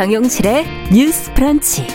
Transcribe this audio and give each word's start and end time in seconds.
정용실의 0.00 0.64
뉴스 0.94 1.30
프런치. 1.34 1.86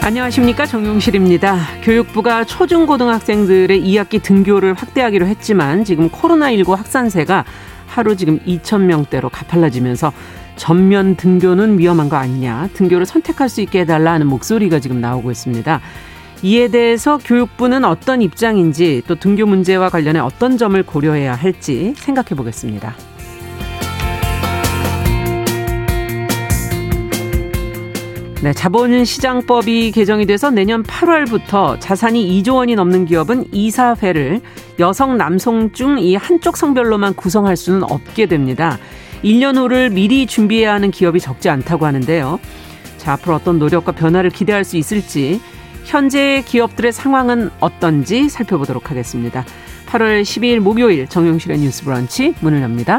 안녕하십니까 0.00 0.64
정용실입니다. 0.64 1.58
교육부가 1.82 2.44
초중고등학생들의 2.44 3.82
2학기 3.82 4.22
등교를 4.22 4.72
확대하기로 4.72 5.26
했지만 5.26 5.84
지금 5.84 6.08
코로나19 6.08 6.74
확산세가 6.74 7.44
하루 7.86 8.16
지금 8.16 8.38
2천 8.46 8.84
명대로 8.84 9.28
가팔라지면서 9.28 10.14
전면 10.56 11.16
등교는 11.16 11.78
위험한 11.78 12.08
거 12.08 12.16
아니냐, 12.16 12.70
등교를 12.72 13.04
선택할 13.04 13.50
수 13.50 13.60
있게 13.60 13.80
해달라 13.80 14.12
하는 14.12 14.26
목소리가 14.26 14.80
지금 14.80 15.02
나오고 15.02 15.30
있습니다. 15.30 15.82
이에 16.42 16.68
대해서 16.68 17.18
교육부는 17.18 17.84
어떤 17.84 18.22
입장인지 18.22 19.02
또 19.06 19.14
등교 19.14 19.46
문제와 19.46 19.88
관련해 19.88 20.20
어떤 20.20 20.58
점을 20.58 20.80
고려해야 20.82 21.34
할지 21.34 21.94
생각해 21.96 22.28
보겠습니다. 22.36 22.94
네, 28.42 28.52
자본시장법이 28.52 29.90
개정이 29.92 30.26
돼서 30.26 30.50
내년 30.50 30.82
8월부터 30.84 31.80
자산이 31.80 32.42
2조 32.42 32.56
원이 32.56 32.76
넘는 32.76 33.06
기업은 33.06 33.46
이사회를 33.50 34.40
여성, 34.78 35.16
남성 35.16 35.72
중 35.72 35.98
이 35.98 36.14
한쪽 36.14 36.56
성별로만 36.56 37.14
구성할 37.14 37.56
수는 37.56 37.82
없게 37.82 38.26
됩니다. 38.26 38.78
1년 39.24 39.56
후를 39.56 39.90
미리 39.90 40.26
준비해야 40.26 40.74
하는 40.74 40.90
기업이 40.90 41.18
적지 41.18 41.48
않다고 41.48 41.86
하는데요. 41.86 42.38
자, 42.98 43.14
앞으로 43.14 43.34
어떤 43.36 43.58
노력과 43.58 43.92
변화를 43.92 44.30
기대할 44.30 44.62
수 44.64 44.76
있을지 44.76 45.40
현재 45.86 46.42
기업들의 46.44 46.92
상황은 46.92 47.50
어떤지 47.60 48.28
살펴보도록 48.28 48.90
하겠습니다. 48.90 49.44
8월 49.86 50.22
12일 50.22 50.58
목요일 50.58 51.06
정용실의 51.06 51.58
뉴스 51.58 51.84
브런치 51.84 52.34
문을 52.40 52.60
엽니다. 52.60 52.98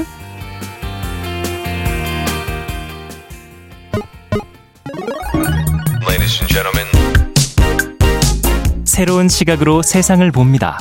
새로운 8.86 9.28
시각으로 9.30 9.84
세상을 9.84 10.32
봅니다. 10.32 10.80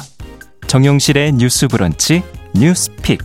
정용실의 0.69 1.33
뉴스 1.33 1.69
브런치 1.69 2.23
뉴스 2.55 2.91
픽. 3.03 3.21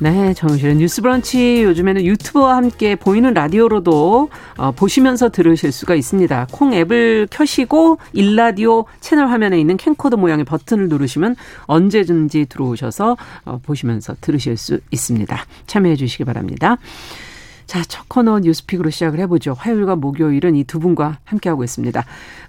네, 0.00 0.32
정용실의 0.32 0.76
뉴스 0.76 1.02
브런치 1.02 1.64
요즘에는 1.64 2.04
유튜브와 2.04 2.56
함께 2.56 2.94
보이는 2.94 3.34
라디오로도 3.34 4.30
어, 4.56 4.70
보시면서 4.70 5.30
들으실 5.30 5.72
수가 5.72 5.96
있습니다. 5.96 6.46
콩 6.52 6.72
앱을 6.72 7.26
켜시고 7.32 7.98
일라디오 8.12 8.84
채널 9.00 9.26
화면에 9.28 9.58
있는 9.58 9.76
캠코더 9.76 10.16
모양의 10.16 10.44
버튼을 10.44 10.88
누르시면 10.88 11.34
언제든지 11.66 12.46
들어오셔서 12.46 13.16
어, 13.44 13.60
보시면서 13.64 14.14
들으실 14.20 14.56
수 14.56 14.78
있습니다. 14.92 15.36
참여해 15.66 15.96
주시기 15.96 16.24
바랍니다. 16.24 16.78
자, 17.68 17.82
첫 17.86 18.08
코너 18.08 18.38
뉴스픽으로 18.40 18.88
시작을 18.88 19.18
해보죠. 19.20 19.52
화요일과 19.52 19.94
목요일은 19.94 20.56
이 20.56 20.64
두 20.64 20.78
분과 20.80 21.18
함께하고 21.24 21.64
있습니다. 21.64 22.02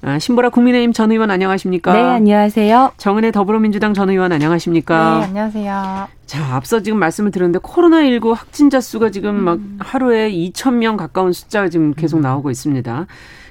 아, 0.03 0.17
신보라 0.19 0.47
국민의힘 0.49 0.93
전 0.93 1.11
의원 1.11 1.29
안녕하십니까? 1.29 1.91
네, 1.93 2.01
안녕하세요. 2.01 2.93
정은혜 2.95 3.31
더불어민주당 3.31 3.93
전 3.93 4.09
의원 4.09 4.31
안녕하십니까? 4.31 5.19
네, 5.19 5.25
안녕하세요. 5.25 6.07
자, 6.25 6.55
앞서 6.55 6.81
지금 6.81 6.99
말씀을 6.99 7.31
드렸는데 7.31 7.59
코로나19 7.59 8.33
확진자 8.33 8.79
수가 8.79 9.11
지금 9.11 9.35
막 9.35 9.55
음. 9.57 9.77
하루에 9.81 10.31
2천 10.31 10.75
명 10.75 10.95
가까운 10.95 11.33
숫자가 11.33 11.67
지금 11.67 11.93
계속 11.93 12.21
나오고 12.21 12.49
있습니다. 12.49 13.05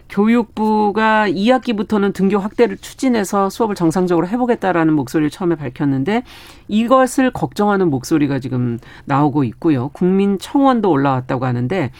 교육부가 0.08 1.28
2학기부터는 1.28 2.14
등교 2.14 2.38
확대를 2.38 2.78
추진해서 2.78 3.50
수업을 3.50 3.74
정상적으로 3.74 4.26
해보겠다라는 4.26 4.94
목소리를 4.94 5.30
처음에 5.30 5.54
밝혔는데 5.56 6.22
이것을 6.68 7.30
걱정하는 7.30 7.90
목소리가 7.90 8.38
지금 8.38 8.78
나오고 9.04 9.44
있고요. 9.44 9.88
국민청원도 9.88 10.90
올라왔다고 10.90 11.44
하는데 11.44 11.90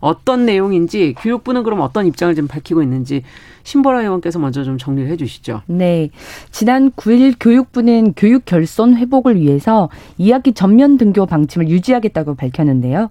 어떤 0.00 0.46
내용인지 0.46 1.14
교육부는 1.18 1.62
그럼 1.62 1.80
어떤 1.80 2.06
입장을 2.06 2.34
좀 2.34 2.46
밝히고 2.46 2.82
있는지 2.82 3.22
신보라 3.64 4.02
의원께서 4.02 4.38
먼저 4.38 4.64
좀 4.64 4.78
정리를 4.78 5.10
해 5.10 5.16
주시죠. 5.16 5.62
네. 5.66 6.10
지난 6.50 6.90
9일 6.92 7.36
교육부는 7.38 8.14
교육 8.14 8.44
결손 8.44 8.96
회복을 8.96 9.36
위해서 9.40 9.88
2학기 10.18 10.54
전면 10.54 10.96
등교 10.98 11.26
방침을 11.26 11.68
유지하겠다고 11.68 12.36
밝혔는데요. 12.36 13.10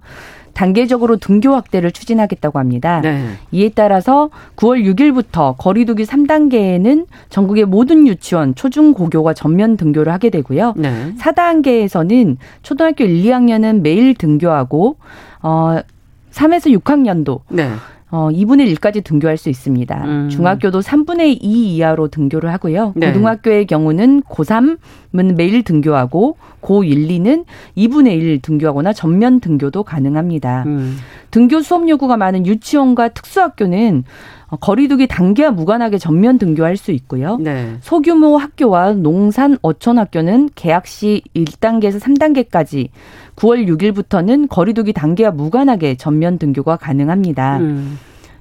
단계적으로 0.57 1.17
등교 1.17 1.53
확대를 1.53 1.91
추진하겠다고 1.91 2.57
합니다. 2.57 2.99
네. 3.01 3.33
이에 3.51 3.69
따라서 3.69 4.31
9월 4.55 4.83
6일부터 4.91 5.55
거리두기 5.55 6.03
3단계에는 6.03 7.05
전국의 7.29 7.65
모든 7.65 8.07
유치원, 8.07 8.55
초중 8.55 8.95
고교가 8.95 9.35
전면 9.35 9.77
등교를 9.77 10.11
하게 10.11 10.31
되고요. 10.31 10.73
네. 10.75 11.13
4단계에서는 11.19 12.37
초등학교 12.63 13.03
1, 13.03 13.23
2학년은 13.23 13.81
매일 13.81 14.15
등교하고 14.15 14.97
어 15.43 15.77
3에서 16.31 16.75
6학년도 16.81 17.41
네. 17.49 17.69
어, 18.09 18.29
2분의 18.31 18.73
1까지 18.75 19.03
등교할 19.03 19.35
수 19.37 19.49
있습니다. 19.49 20.05
음. 20.05 20.29
중학교도 20.29 20.79
3분의 20.79 21.39
2 21.41 21.75
이하로 21.75 22.07
등교를 22.07 22.51
하고요. 22.53 22.93
네. 22.95 23.07
고등학교의 23.07 23.67
경우는 23.67 24.21
고3은 24.23 25.35
매일 25.35 25.63
등교하고 25.63 26.37
고1, 26.61 27.09
2는 27.09 27.45
2분의 27.75 28.17
1 28.17 28.41
등교하거나 28.41 28.93
전면 28.93 29.41
등교도 29.41 29.83
가능합니다. 29.83 30.63
음. 30.67 30.97
등교 31.31 31.61
수업 31.61 31.89
요구가 31.89 32.15
많은 32.15 32.45
유치원과 32.45 33.09
특수학교는 33.09 34.05
거리두기 34.55 35.07
단계와 35.07 35.51
무관하게 35.51 35.97
전면 35.97 36.37
등교할 36.37 36.77
수 36.77 36.91
있고요. 36.91 37.37
네. 37.37 37.75
소규모 37.81 38.37
학교와 38.37 38.93
농산 38.93 39.57
어촌 39.61 39.99
학교는 39.99 40.49
개학 40.55 40.87
시 40.87 41.21
1단계에서 41.35 41.99
3단계까지 41.99 42.89
9월 43.35 43.67
6일부터는 43.67 44.47
거리두기 44.49 44.93
단계와 44.93 45.31
무관하게 45.31 45.95
전면 45.95 46.37
등교가 46.37 46.77
가능합니다. 46.77 47.57
음. 47.57 47.99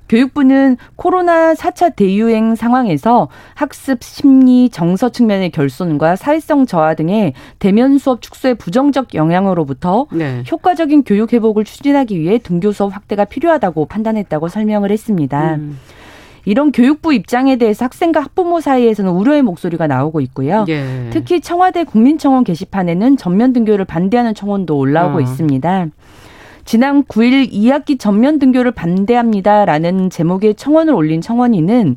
교육부는 0.08 0.76
코로나 0.96 1.54
4차 1.54 1.94
대유행 1.96 2.54
상황에서 2.54 3.28
학습, 3.54 4.02
심리, 4.02 4.68
정서 4.68 5.08
측면의 5.08 5.50
결손과 5.50 6.16
사회성 6.16 6.66
저하 6.66 6.94
등의 6.94 7.34
대면 7.58 7.98
수업 7.98 8.22
축소의 8.22 8.54
부정적 8.56 9.14
영향으로부터 9.14 10.06
네. 10.12 10.42
효과적인 10.50 11.04
교육 11.04 11.32
회복을 11.32 11.64
추진하기 11.64 12.18
위해 12.18 12.38
등교 12.38 12.72
수업 12.72 12.94
확대가 12.94 13.24
필요하다고 13.24 13.86
판단했다고 13.86 14.48
설명을 14.48 14.90
했습니다. 14.90 15.56
음. 15.56 15.78
이런 16.46 16.70
교육부 16.70 17.12
입장에 17.12 17.56
대해서 17.56 17.84
학생과 17.84 18.20
학부모 18.20 18.60
사이에서는 18.60 19.10
우려의 19.10 19.42
목소리가 19.42 19.88
나오고 19.88 20.20
있고요. 20.20 20.64
예. 20.68 21.10
특히 21.10 21.40
청와대 21.40 21.82
국민청원 21.82 22.44
게시판에는 22.44 23.16
전면 23.16 23.52
등교를 23.52 23.84
반대하는 23.84 24.32
청원도 24.32 24.78
올라오고 24.78 25.18
어. 25.18 25.20
있습니다. 25.20 25.88
지난 26.66 27.04
9일 27.04 27.52
2학기 27.52 27.98
전면 27.98 28.40
등교를 28.40 28.72
반대합니다라는 28.72 30.10
제목의 30.10 30.56
청원을 30.56 30.92
올린 30.92 31.20
청원인은 31.20 31.96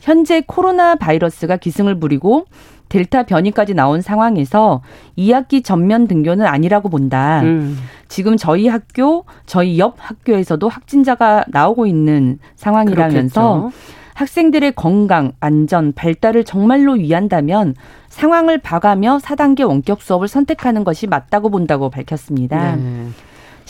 현재 0.00 0.42
코로나 0.46 0.94
바이러스가 0.96 1.56
기승을 1.56 1.98
부리고 1.98 2.44
델타 2.90 3.22
변이까지 3.22 3.72
나온 3.72 4.02
상황에서 4.02 4.82
2학기 5.16 5.64
전면 5.64 6.06
등교는 6.06 6.44
아니라고 6.46 6.90
본다. 6.90 7.40
음. 7.40 7.78
지금 8.08 8.36
저희 8.36 8.68
학교, 8.68 9.24
저희 9.46 9.78
옆 9.78 9.94
학교에서도 9.96 10.68
확진자가 10.68 11.46
나오고 11.48 11.86
있는 11.86 12.38
상황이라면서 12.56 13.70
그렇겠죠. 13.70 13.72
학생들의 14.12 14.72
건강, 14.72 15.32
안전, 15.40 15.94
발달을 15.94 16.44
정말로 16.44 16.92
위한다면 16.92 17.74
상황을 18.10 18.58
봐가며 18.58 19.20
4단계 19.22 19.66
원격 19.66 20.02
수업을 20.02 20.28
선택하는 20.28 20.84
것이 20.84 21.06
맞다고 21.06 21.48
본다고 21.48 21.88
밝혔습니다. 21.88 22.76
네. 22.76 23.08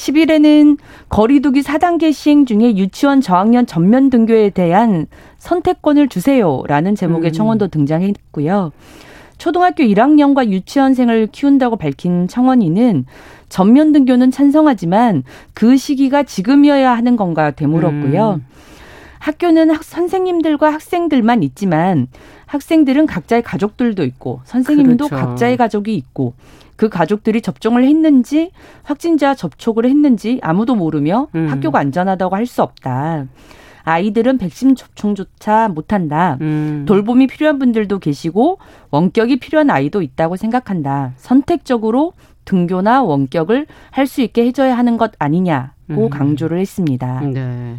10일에는 0.03 0.79
거리두기 1.09 1.63
4단계 1.63 2.13
시행 2.13 2.45
중에 2.45 2.77
유치원 2.77 3.21
저학년 3.21 3.67
전면 3.67 4.11
등교에 4.11 4.51
대한 4.51 5.07
선택권을 5.39 6.09
주세요라는 6.09 6.97
제목의 6.97 7.31
음. 7.31 7.33
청원도 7.33 7.69
등장했고요. 7.69 8.73
초등학교 9.39 9.85
1학년과 9.85 10.49
유치원생을 10.51 11.29
키운다고 11.31 11.77
밝힌 11.77 12.29
청원인은 12.29 13.07
전면 13.49 13.93
등교는 13.93 14.31
찬성하지만 14.31 15.25
그 15.55 15.77
시기가 15.77 16.23
지금이어야 16.23 16.93
하는 16.93 17.17
건가 17.17 17.51
되물었고요. 17.51 18.41
음. 18.41 18.47
학교는 19.23 19.71
학, 19.71 19.85
선생님들과 19.85 20.73
학생들만 20.73 21.45
있지만 21.45 22.09
학생들은 22.47 23.07
각자의 23.07 23.43
가족들도 23.43 24.03
있고 24.05 24.41
선생님도 24.45 25.07
그렇죠. 25.07 25.25
각자의 25.27 25.57
가족이 25.57 25.95
있고 25.95 26.35
그 26.75 26.89
가족들이 26.89 27.41
접종을 27.41 27.85
했는지 27.85 28.51
확진자 28.83 29.37
접촉을 29.37 29.85
했는지 29.85 30.41
아무도 30.43 30.75
모르며 30.75 31.29
음. 31.37 31.47
학교가 31.49 31.79
안전하다고 31.79 32.35
할 32.35 32.47
수 32.47 32.63
없다. 32.63 33.27
아이들은 33.85 34.39
백신 34.39 34.75
접종조차 34.75 35.69
못한다. 35.69 36.37
음. 36.41 36.85
돌봄이 36.89 37.29
필요한 37.29 37.61
분들도 37.61 38.01
계시고 38.01 38.59
원격이 38.91 39.39
필요한 39.39 39.71
아이도 39.71 40.03
있다고 40.03 40.35
생각한다. 40.37 41.13
선택적으로 41.17 42.13
등교나 42.45 43.05
원격을 43.05 43.67
할 43.93 44.07
수 44.09 44.21
있게 44.21 44.45
해줘야 44.47 44.77
하는 44.77 44.97
것 44.97 45.13
아니냐고 45.21 45.71
음. 45.91 46.11
강조를 46.11 46.59
했습니다. 46.59 47.21
네. 47.21 47.77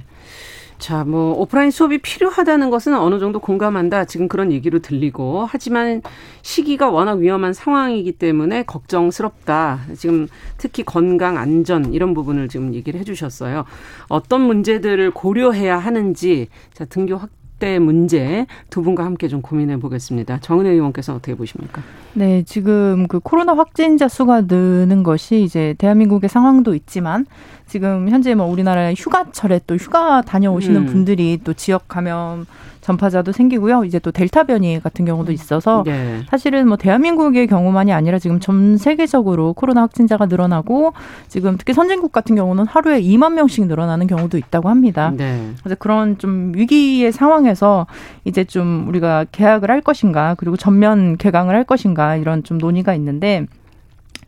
자, 0.83 1.05
뭐 1.05 1.31
오프라인 1.39 1.71
수업이 1.71 1.99
필요하다는 1.99 2.69
것은 2.69 2.93
어느 2.93 3.17
정도 3.17 3.39
공감한다. 3.39 4.03
지금 4.03 4.27
그런 4.27 4.51
얘기로 4.51 4.79
들리고 4.79 5.47
하지만 5.49 6.01
시기가 6.41 6.89
워낙 6.89 7.19
위험한 7.19 7.53
상황이기 7.53 8.11
때문에 8.11 8.63
걱정스럽다. 8.63 9.79
지금 9.95 10.27
특히 10.57 10.83
건강 10.83 11.37
안전 11.37 11.93
이런 11.93 12.13
부분을 12.13 12.49
지금 12.49 12.73
얘기를 12.73 12.99
해 12.99 13.05
주셨어요. 13.05 13.63
어떤 14.09 14.41
문제들을 14.41 15.11
고려해야 15.11 15.77
하는지 15.77 16.49
자, 16.73 16.83
등교 16.83 17.15
확 17.15 17.29
때 17.63 17.79
문제 17.79 18.45
두 18.69 18.83
분과 18.83 19.05
함께 19.05 19.29
좀 19.29 19.41
고민해 19.41 19.77
보겠습니다. 19.77 20.39
정은혜 20.41 20.71
의원께서 20.71 21.15
어떻게 21.15 21.33
보십니까? 21.33 21.81
네, 22.11 22.43
지금 22.43 23.07
그 23.07 23.21
코로나 23.21 23.53
확진자 23.55 24.09
수가 24.09 24.41
느는 24.41 25.03
것이 25.03 25.43
이제 25.43 25.73
대한민국의 25.77 26.29
상황도 26.29 26.75
있지만 26.75 27.25
지금 27.65 28.09
현재 28.09 28.35
뭐 28.35 28.47
우리나라의 28.47 28.95
휴가철에 28.97 29.61
또 29.65 29.77
휴가 29.77 30.21
다녀오시는 30.23 30.81
음. 30.81 30.85
분들이 30.87 31.39
또 31.41 31.53
지역 31.53 31.87
감염 31.87 32.45
전파자도 32.83 33.31
생기고요. 33.31 33.85
이제 33.85 33.97
또 33.99 34.11
델타 34.11 34.43
변이 34.43 34.79
같은 34.81 35.05
경우도 35.05 35.31
음. 35.31 35.33
있어서 35.33 35.83
네. 35.85 36.21
사실은 36.29 36.67
뭐 36.67 36.77
대한민국의 36.77 37.47
경우만이 37.47 37.91
아니라 37.91 38.19
지금 38.19 38.39
전 38.39 38.77
세계적으로 38.77 39.53
코로나 39.53 39.81
확진자가 39.81 40.27
늘어나고 40.27 40.93
지금 41.27 41.57
특히 41.57 41.73
선진국 41.73 42.11
같은 42.11 42.35
경우는 42.35 42.67
하루에 42.67 43.01
2만 43.01 43.33
명씩 43.33 43.67
늘어나는 43.67 44.07
경우도 44.07 44.37
있다고 44.37 44.69
합니다. 44.69 45.13
네. 45.15 45.51
그래서 45.59 45.75
그런 45.79 46.17
좀 46.17 46.51
위기의 46.55 47.11
상황에서 47.11 47.87
이제 48.25 48.43
좀 48.43 48.85
우리가 48.87 49.25
개학을 49.31 49.71
할 49.71 49.81
것인가 49.81 50.35
그리고 50.35 50.57
전면 50.57 51.17
개강을 51.17 51.55
할 51.55 51.63
것인가 51.63 52.17
이런 52.17 52.43
좀 52.43 52.57
논의가 52.57 52.93
있는데 52.95 53.47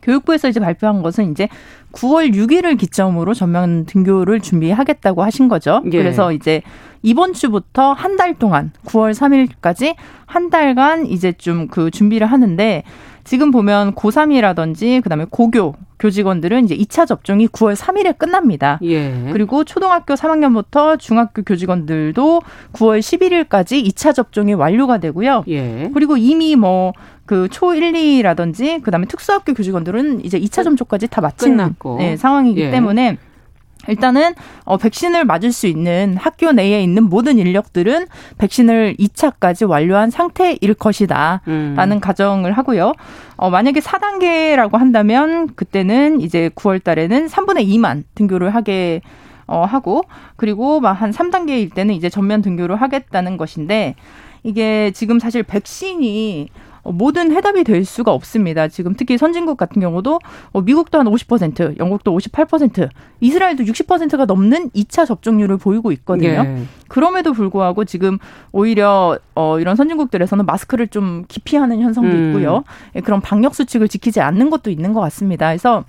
교육부에서 0.06 0.48
이제 0.48 0.60
발표한 0.60 1.02
것은 1.02 1.30
이제 1.32 1.48
9월 1.92 2.32
6일을 2.34 2.78
기점으로 2.78 3.34
전면 3.34 3.84
등교를 3.86 4.40
준비하겠다고 4.40 5.22
하신 5.22 5.48
거죠. 5.48 5.82
예. 5.86 5.90
그래서 5.98 6.32
이제 6.32 6.62
이번 7.02 7.32
주부터 7.34 7.92
한 7.92 8.16
달 8.16 8.34
동안 8.34 8.72
9월 8.86 9.12
3일까지 9.12 9.94
한 10.24 10.48
달간 10.48 11.06
이제 11.06 11.32
좀 11.32 11.68
그 11.68 11.90
준비를 11.90 12.26
하는데 12.26 12.82
지금 13.26 13.50
보면 13.50 13.94
고3이라든지 13.94 15.02
그다음에 15.02 15.26
고교 15.28 15.74
교직원들은 15.98 16.64
이제 16.64 16.76
2차 16.76 17.06
접종이 17.06 17.48
9월 17.48 17.74
3일에 17.74 18.16
끝납니다. 18.16 18.78
예. 18.82 19.30
그리고 19.32 19.64
초등학교 19.64 20.14
3학년부터 20.14 20.98
중학교 20.98 21.42
교직원들도 21.42 22.42
9월 22.72 23.00
11일까지 23.00 23.84
2차 23.84 24.14
접종이 24.14 24.54
완료가 24.54 24.98
되고요. 24.98 25.44
예. 25.48 25.90
그리고 25.92 26.16
이미 26.16 26.54
뭐 26.54 26.92
그초 27.24 27.74
1, 27.74 27.92
2라든지 27.92 28.80
그다음에 28.82 29.06
특수학교 29.06 29.52
교직원들은 29.54 30.24
이제 30.24 30.38
2차 30.38 30.62
접종까지 30.62 31.08
다 31.08 31.20
마친 31.20 31.56
네, 31.98 32.16
상황이기 32.16 32.60
예. 32.60 32.70
때문에 32.70 33.18
일단은 33.88 34.34
어 34.64 34.76
백신을 34.76 35.24
맞을 35.24 35.52
수 35.52 35.66
있는 35.66 36.16
학교 36.18 36.52
내에 36.52 36.82
있는 36.82 37.04
모든 37.04 37.38
인력들은 37.38 38.06
백신을 38.38 38.96
2차까지 38.98 39.68
완료한 39.68 40.10
상태일 40.10 40.74
것이다 40.74 41.42
라는 41.46 41.96
음. 41.96 42.00
가정을 42.00 42.52
하고요. 42.52 42.92
어 43.36 43.50
만약에 43.50 43.80
4단계라고 43.80 44.78
한다면 44.78 45.54
그때는 45.54 46.20
이제 46.20 46.50
9월 46.54 46.82
달에는 46.82 47.26
3분의 47.28 47.66
2만 47.68 48.04
등교를 48.14 48.54
하게 48.54 49.00
어 49.46 49.62
하고 49.64 50.02
그리고 50.36 50.80
막 50.80 50.96
한 51.00 51.10
3단계일 51.12 51.74
때는 51.74 51.94
이제 51.94 52.08
전면 52.08 52.42
등교를 52.42 52.76
하겠다는 52.76 53.36
것인데 53.36 53.94
이게 54.42 54.90
지금 54.92 55.18
사실 55.18 55.42
백신이 55.42 56.48
어, 56.48 56.65
모든 56.92 57.32
해답이 57.32 57.64
될 57.64 57.84
수가 57.84 58.12
없습니다. 58.12 58.68
지금 58.68 58.94
특히 58.94 59.18
선진국 59.18 59.56
같은 59.56 59.80
경우도 59.80 60.18
어, 60.52 60.60
미국도 60.60 60.98
한 60.98 61.06
50%, 61.06 61.78
영국도 61.78 62.16
58%, 62.16 62.88
이스라엘도 63.20 63.64
60%가 63.64 64.24
넘는 64.24 64.70
2차 64.70 65.06
접종률을 65.06 65.56
보이고 65.56 65.92
있거든요. 65.92 66.28
예. 66.28 66.62
그럼에도 66.88 67.32
불구하고 67.32 67.84
지금 67.84 68.18
오히려 68.52 69.18
어, 69.34 69.58
이런 69.58 69.76
선진국들에서는 69.76 70.46
마스크를 70.46 70.88
좀 70.88 71.24
기피하는 71.28 71.80
현상도 71.80 72.16
음. 72.16 72.28
있고요. 72.28 72.64
예, 72.94 73.00
그런 73.00 73.20
방역 73.20 73.54
수칙을 73.54 73.88
지키지 73.88 74.20
않는 74.20 74.50
것도 74.50 74.70
있는 74.70 74.92
것 74.92 75.00
같습니다. 75.00 75.48
그래서 75.48 75.84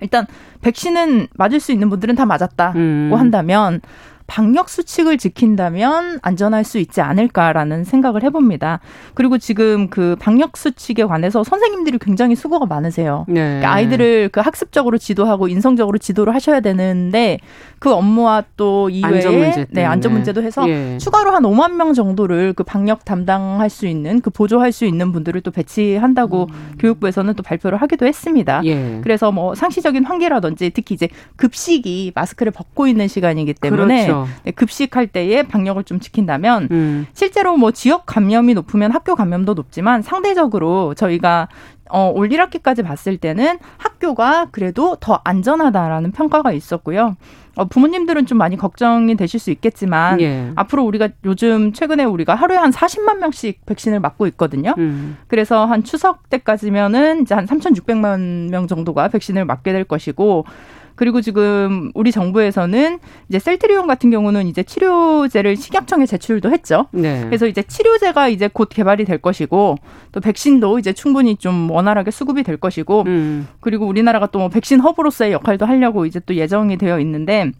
일단 0.00 0.26
백신은 0.60 1.28
맞을 1.34 1.60
수 1.60 1.72
있는 1.72 1.88
분들은 1.90 2.14
다 2.14 2.26
맞았다고 2.26 2.78
음. 2.78 3.10
한다면 3.14 3.80
방역 4.26 4.68
수칙을 4.68 5.18
지킨다면 5.18 6.18
안전할 6.22 6.64
수 6.64 6.78
있지 6.78 7.00
않을까라는 7.00 7.84
생각을 7.84 8.22
해봅니다. 8.22 8.80
그리고 9.12 9.38
지금 9.38 9.88
그 9.88 10.16
방역 10.18 10.56
수칙에 10.56 11.04
관해서 11.04 11.44
선생님들이 11.44 11.98
굉장히 11.98 12.34
수고가 12.34 12.66
많으세요. 12.66 13.26
네. 13.28 13.34
그러니까 13.34 13.72
아이들을 13.72 14.30
그 14.30 14.40
학습적으로 14.40 14.98
지도하고 14.98 15.48
인성적으로 15.48 15.98
지도를 15.98 16.34
하셔야 16.34 16.60
되는데 16.60 17.38
그 17.78 17.92
업무와 17.92 18.44
또 18.56 18.88
이외에 18.88 19.16
안전 19.16 19.38
문제 19.38 19.66
네, 19.70 19.84
안전 19.84 20.12
문제도 20.12 20.42
해서 20.42 20.66
예. 20.68 20.96
추가로 20.98 21.32
한 21.32 21.42
5만 21.42 21.74
명 21.74 21.92
정도를 21.92 22.54
그 22.54 22.64
방역 22.64 23.04
담당할 23.04 23.68
수 23.68 23.86
있는 23.86 24.20
그 24.20 24.30
보조할 24.30 24.72
수 24.72 24.86
있는 24.86 25.12
분들을 25.12 25.40
또 25.42 25.50
배치한다고 25.50 26.48
음. 26.50 26.72
교육부에서는 26.78 27.34
또 27.34 27.42
발표를 27.42 27.80
하기도 27.82 28.06
했습니다. 28.06 28.62
예. 28.64 29.00
그래서 29.02 29.30
뭐 29.32 29.54
상시적인 29.54 30.04
환기라든지 30.04 30.70
특히 30.70 30.94
이제 30.94 31.08
급식이 31.36 32.12
마스크를 32.14 32.52
벗고 32.52 32.86
있는 32.86 33.06
시간이기 33.06 33.54
때문에 33.54 34.06
그렇죠. 34.06 34.13
그렇죠. 34.22 34.28
네, 34.44 34.50
급식할 34.52 35.08
때에 35.08 35.42
방역을 35.42 35.84
좀 35.84 36.00
지킨다면 36.00 36.68
음. 36.70 37.06
실제로 37.12 37.56
뭐 37.56 37.70
지역 37.70 38.06
감염이 38.06 38.54
높으면 38.54 38.92
학교 38.92 39.14
감염도 39.14 39.54
높지만 39.54 40.02
상대적으로 40.02 40.94
저희가 40.94 41.48
어, 41.90 42.10
올 42.14 42.28
1학기까지 42.28 42.82
봤을 42.82 43.16
때는 43.18 43.58
학교가 43.76 44.48
그래도 44.50 44.96
더 44.96 45.20
안전하다라는 45.22 46.12
평가가 46.12 46.52
있었고요. 46.52 47.16
어, 47.56 47.66
부모님들은 47.66 48.26
좀 48.26 48.38
많이 48.38 48.56
걱정이 48.56 49.14
되실 49.16 49.38
수 49.38 49.50
있겠지만 49.50 50.20
예. 50.20 50.50
앞으로 50.56 50.82
우리가 50.84 51.10
요즘 51.24 51.72
최근에 51.72 52.04
우리가 52.04 52.34
하루에 52.34 52.56
한 52.56 52.70
40만 52.70 53.18
명씩 53.18 53.64
백신을 53.66 54.00
맞고 54.00 54.26
있거든요. 54.28 54.74
음. 54.78 55.18
그래서 55.28 55.64
한 55.64 55.84
추석 55.84 56.28
때까지면은 56.30 57.22
이제 57.22 57.34
한 57.34 57.46
3,600만 57.46 58.50
명 58.50 58.66
정도가 58.66 59.08
백신을 59.08 59.44
맞게 59.44 59.72
될 59.72 59.84
것이고 59.84 60.46
그리고 60.94 61.20
지금 61.20 61.90
우리 61.94 62.12
정부에서는 62.12 62.98
이제 63.28 63.38
셀트리온 63.38 63.86
같은 63.88 64.10
경우는 64.10 64.46
이제 64.46 64.62
치료제를 64.62 65.56
식약청에 65.56 66.06
제출도 66.06 66.50
했죠. 66.52 66.86
네. 66.92 67.24
그래서 67.26 67.46
이제 67.46 67.62
치료제가 67.62 68.28
이제 68.28 68.48
곧 68.52 68.68
개발이 68.68 69.04
될 69.04 69.18
것이고 69.18 69.76
또 70.12 70.20
백신도 70.20 70.78
이제 70.78 70.92
충분히 70.92 71.36
좀 71.36 71.70
원활하게 71.70 72.10
수급이 72.12 72.42
될 72.44 72.56
것이고 72.56 73.02
음. 73.06 73.48
그리고 73.60 73.86
우리나라가 73.86 74.26
또 74.28 74.38
뭐 74.44 74.48
백신 74.50 74.80
허브로서의 74.80 75.32
역할도 75.32 75.64
하려고 75.66 76.04
이제 76.06 76.20
또 76.26 76.34
예정이 76.34 76.76
되어 76.76 77.00
있는데 77.00 77.50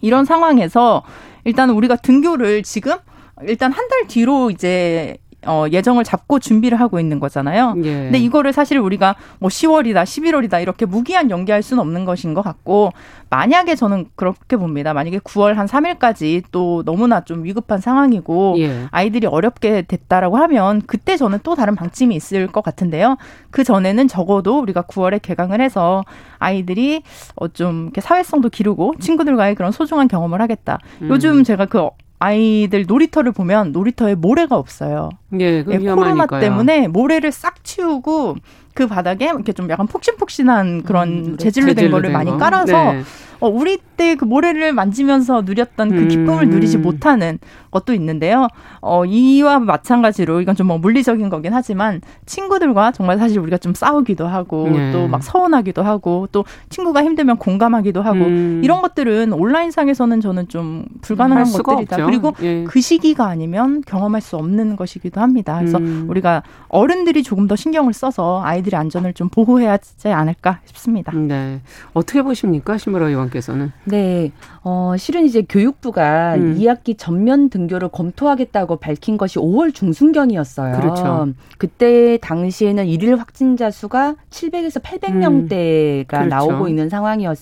이런 0.00 0.24
상황에서 0.24 1.02
일단 1.44 1.70
우리가 1.70 1.96
등교를 1.96 2.62
지금 2.62 2.94
일단 3.42 3.72
한 3.72 3.88
달 3.88 4.06
뒤로 4.08 4.50
이제 4.50 5.16
어, 5.46 5.64
예정을 5.70 6.04
잡고 6.04 6.38
준비를 6.38 6.78
하고 6.78 7.00
있는 7.00 7.18
거잖아요. 7.20 7.74
예. 7.78 7.82
근데 7.82 8.18
이거를 8.18 8.52
사실 8.52 8.78
우리가 8.78 9.16
뭐 9.38 9.48
10월이다, 9.48 10.02
11월이다 10.04 10.60
이렇게 10.60 10.84
무기한 10.84 11.30
연기할 11.30 11.62
수는 11.62 11.80
없는 11.80 12.04
것인 12.04 12.34
것 12.34 12.42
같고 12.42 12.92
만약에 13.30 13.74
저는 13.74 14.06
그렇게 14.14 14.56
봅니다. 14.56 14.92
만약에 14.92 15.18
9월 15.20 15.54
한 15.54 15.66
3일까지 15.66 16.42
또 16.52 16.82
너무나 16.84 17.22
좀 17.22 17.44
위급한 17.44 17.80
상황이고 17.80 18.56
예. 18.58 18.86
아이들이 18.90 19.26
어렵게 19.26 19.82
됐다라고 19.82 20.36
하면 20.36 20.82
그때 20.86 21.16
저는 21.16 21.38
또 21.42 21.54
다른 21.54 21.74
방침이 21.74 22.14
있을 22.14 22.46
것 22.46 22.62
같은데요. 22.62 23.16
그 23.50 23.64
전에는 23.64 24.06
적어도 24.08 24.60
우리가 24.60 24.82
9월에 24.82 25.20
개강을 25.22 25.60
해서 25.60 26.04
아이들이 26.38 27.02
어 27.36 27.48
좀 27.54 27.84
이렇게 27.84 28.00
사회성도 28.00 28.48
기르고 28.48 28.94
친구들과의 28.98 29.54
그런 29.54 29.70
소중한 29.70 30.08
경험을 30.08 30.40
하겠다. 30.40 30.78
음. 31.02 31.08
요즘 31.08 31.44
제가 31.44 31.66
그 31.66 31.88
아이들 32.18 32.86
놀이터를 32.86 33.32
보면 33.32 33.72
놀이터에 33.72 34.14
모래가 34.14 34.56
없어요. 34.56 35.10
예, 35.38 35.62
그 35.62 35.74
예, 35.74 35.78
코로나 35.78 36.26
때문에 36.26 36.88
모래를 36.88 37.32
싹 37.32 37.62
치우고 37.64 38.36
그 38.74 38.86
바닥에 38.86 39.26
이렇게 39.26 39.52
좀 39.52 39.70
약간 39.70 39.86
폭신폭신한 39.86 40.82
그런 40.82 41.08
음, 41.08 41.36
재질로 41.38 41.74
된 41.74 41.90
거를 41.90 42.10
많이 42.10 42.36
깔아서 42.36 42.92
네. 42.92 43.02
어, 43.40 43.48
우리 43.48 43.78
때 43.78 44.14
그 44.16 44.24
모래를 44.24 44.72
만지면서 44.72 45.42
누렸던 45.42 45.90
그 45.90 46.08
기쁨을 46.08 46.44
음. 46.44 46.50
누리지 46.50 46.78
못하는 46.78 47.38
것도 47.70 47.94
있는데요. 47.94 48.48
어, 48.80 49.04
이와 49.04 49.58
마찬가지로 49.60 50.40
이건 50.40 50.54
좀 50.56 50.64
뭐 50.64 50.78
물리적인 50.78 51.28
거긴 51.28 51.52
하지만 51.52 52.00
친구들과 52.24 52.92
정말 52.92 53.18
사실 53.18 53.38
우리가 53.38 53.58
좀 53.58 53.74
싸우기도 53.74 54.26
하고 54.26 54.66
네. 54.70 54.92
또막 54.92 55.22
서운하기도 55.22 55.82
하고 55.82 56.26
또 56.32 56.46
친구가 56.70 57.04
힘들면 57.04 57.36
공감하기도 57.36 58.00
하고 58.00 58.24
음. 58.24 58.62
이런 58.64 58.80
것들은 58.80 59.34
온라인상에서는 59.34 60.20
저는 60.22 60.48
좀 60.48 60.86
불가능한 61.02 61.44
것들이다. 61.52 61.96
없죠. 61.96 62.06
그리고 62.06 62.32
예. 62.42 62.64
그 62.64 62.80
시기가 62.80 63.26
아니면 63.26 63.82
경험할 63.86 64.22
수 64.22 64.36
없는 64.36 64.76
것이기도 64.76 65.20
합니다. 65.20 65.58
그래서 65.58 65.76
음. 65.78 66.06
우리가 66.08 66.42
어른들이 66.68 67.22
조금 67.22 67.46
더 67.46 67.56
신경을 67.56 67.92
써서 67.92 68.42
아이 68.42 68.62
들의 68.64 68.78
안전을 68.78 69.14
좀 69.14 69.28
보호해야 69.28 69.72
하지 69.72 70.08
않을까 70.08 70.60
싶습니다. 70.64 71.12
네. 71.12 71.60
어떻게 71.92 72.22
보십니까? 72.22 72.76
신무라 72.78 73.08
의원께서는. 73.08 73.72
네. 73.84 74.32
어, 74.62 74.94
실은 74.98 75.24
이제 75.24 75.42
교육부가 75.42 76.34
음. 76.34 76.56
2학기 76.58 76.96
전면 76.98 77.50
등교를 77.50 77.88
검토하겠다고 77.88 78.76
밝힌 78.76 79.16
것이 79.16 79.38
5월 79.38 79.72
중순경이었어요. 79.74 80.80
그렇죠. 80.80 81.28
그때 81.58 82.18
당시에는 82.18 82.86
일일 82.86 83.16
확진자 83.16 83.70
수가 83.70 84.16
700에서 84.30 84.82
800명대가 84.82 86.00
음. 86.00 86.04
그렇죠. 86.06 86.28
나오고 86.28 86.68
있는 86.68 86.88
상황이었 86.88 87.38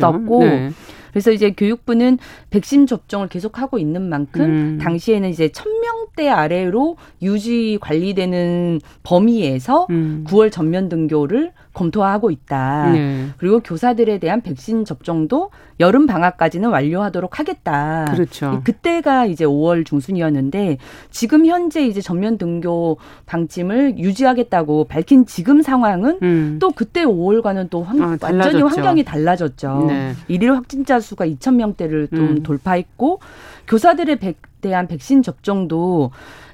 었고 0.00 0.44
네. 0.44 0.70
그래서 1.16 1.32
이제 1.32 1.50
교육부는 1.52 2.18
백신 2.50 2.86
접종을 2.86 3.28
계속하고 3.28 3.78
있는 3.78 4.06
만큼 4.10 4.42
음. 4.42 4.78
당시에는 4.82 5.30
이제 5.30 5.48
천명대 5.48 6.28
아래로 6.28 6.98
유지 7.22 7.78
관리되는 7.80 8.82
범위에서 9.02 9.86
음. 9.88 10.26
9월 10.28 10.52
전면 10.52 10.90
등교를 10.90 11.52
검토하고 11.76 12.30
있다. 12.30 12.90
네. 12.92 13.28
그리고 13.36 13.60
교사들에 13.60 14.18
대한 14.18 14.40
백신 14.40 14.84
접종도 14.84 15.50
여름 15.78 16.06
방학까지는 16.06 16.70
완료하도록 16.70 17.38
하겠다. 17.38 18.06
그렇죠. 18.10 18.62
그때가 18.64 19.26
이제 19.26 19.44
5월 19.44 19.84
중순이었는데 19.84 20.78
지금 21.10 21.44
현재 21.44 21.86
이제 21.86 22.00
전면 22.00 22.38
등교 22.38 22.96
방침을 23.26 23.98
유지하겠다고 23.98 24.84
밝힌 24.84 25.26
지금 25.26 25.60
상황은 25.60 26.18
음. 26.22 26.58
또 26.60 26.70
그때 26.70 27.04
5월과는 27.04 27.68
또 27.68 27.82
환, 27.82 28.00
아, 28.00 28.16
완전히 28.22 28.62
환경이 28.62 29.04
달라졌죠. 29.04 29.84
네. 29.88 30.12
일일 30.28 30.54
확진자 30.54 30.98
수가 31.06 31.26
2천 31.26 31.54
명대를 31.54 32.08
좀 32.08 32.18
음. 32.18 32.42
돌파했고 32.42 33.20
교사들에 33.66 34.18
대한 34.60 34.86
백신 34.86 35.22
접종도 35.22 36.10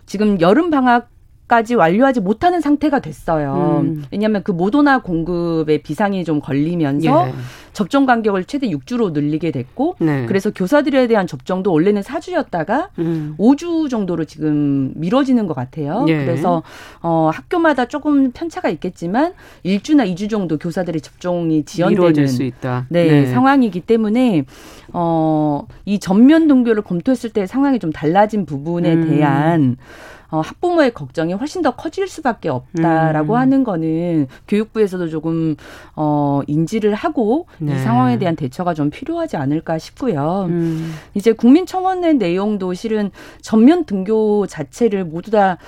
지금 0.06 0.40
여름 0.40 0.70
방학 0.70 1.08
까지 1.48 1.74
완료하지 1.74 2.20
못하는 2.20 2.60
상태가 2.60 3.00
됐어요. 3.00 3.82
음. 3.82 4.04
왜냐하면 4.10 4.42
그 4.42 4.52
모더나 4.52 5.02
공급에 5.02 5.78
비상이 5.82 6.24
좀 6.24 6.40
걸리면서 6.40 7.28
예. 7.28 7.32
접종 7.72 8.06
간격을 8.06 8.44
최대 8.44 8.68
6주로 8.68 9.12
늘리게 9.12 9.50
됐고 9.50 9.96
네. 9.98 10.24
그래서 10.26 10.50
교사들에 10.50 11.06
대한 11.08 11.26
접종도 11.26 11.72
원래는 11.72 12.02
4주였다가 12.02 12.88
음. 12.98 13.34
5주 13.38 13.90
정도로 13.90 14.24
지금 14.24 14.92
미뤄지는 14.94 15.46
것 15.46 15.54
같아요. 15.54 16.06
예. 16.08 16.24
그래서 16.24 16.62
어 17.02 17.30
학교마다 17.32 17.86
조금 17.86 18.30
편차가 18.32 18.68
있겠지만 18.70 19.34
1주나 19.64 20.10
2주 20.14 20.30
정도 20.30 20.58
교사들의 20.58 21.00
접종이 21.00 21.64
지연되는 21.64 22.02
네, 22.88 23.06
네. 23.08 23.26
상황이기 23.26 23.80
때문에 23.80 24.44
어 24.92 25.66
이 25.84 25.98
전면 25.98 26.46
동교를 26.48 26.82
검토했을 26.82 27.30
때 27.30 27.46
상황이 27.46 27.78
좀 27.78 27.92
달라진 27.92 28.46
부분에 28.46 28.94
음. 28.94 29.08
대한 29.08 29.76
어, 30.32 30.40
학부모의 30.40 30.94
걱정이 30.94 31.34
훨씬 31.34 31.60
더 31.60 31.72
커질 31.72 32.08
수밖에 32.08 32.48
없다라고 32.48 33.34
음. 33.34 33.38
하는 33.38 33.64
거는 33.64 34.28
교육부에서도 34.48 35.08
조금 35.10 35.56
어, 35.94 36.40
인지를 36.46 36.94
하고 36.94 37.46
네. 37.58 37.74
이 37.74 37.78
상황에 37.78 38.18
대한 38.18 38.34
대처가 38.34 38.72
좀 38.72 38.88
필요하지 38.88 39.36
않을까 39.36 39.78
싶고요. 39.78 40.46
음. 40.48 40.94
이제 41.12 41.32
국민청원의 41.32 42.14
내용도 42.14 42.72
실은 42.72 43.10
전면 43.42 43.84
등교 43.84 44.46
자체를 44.46 45.04
모두 45.04 45.30
다 45.30 45.58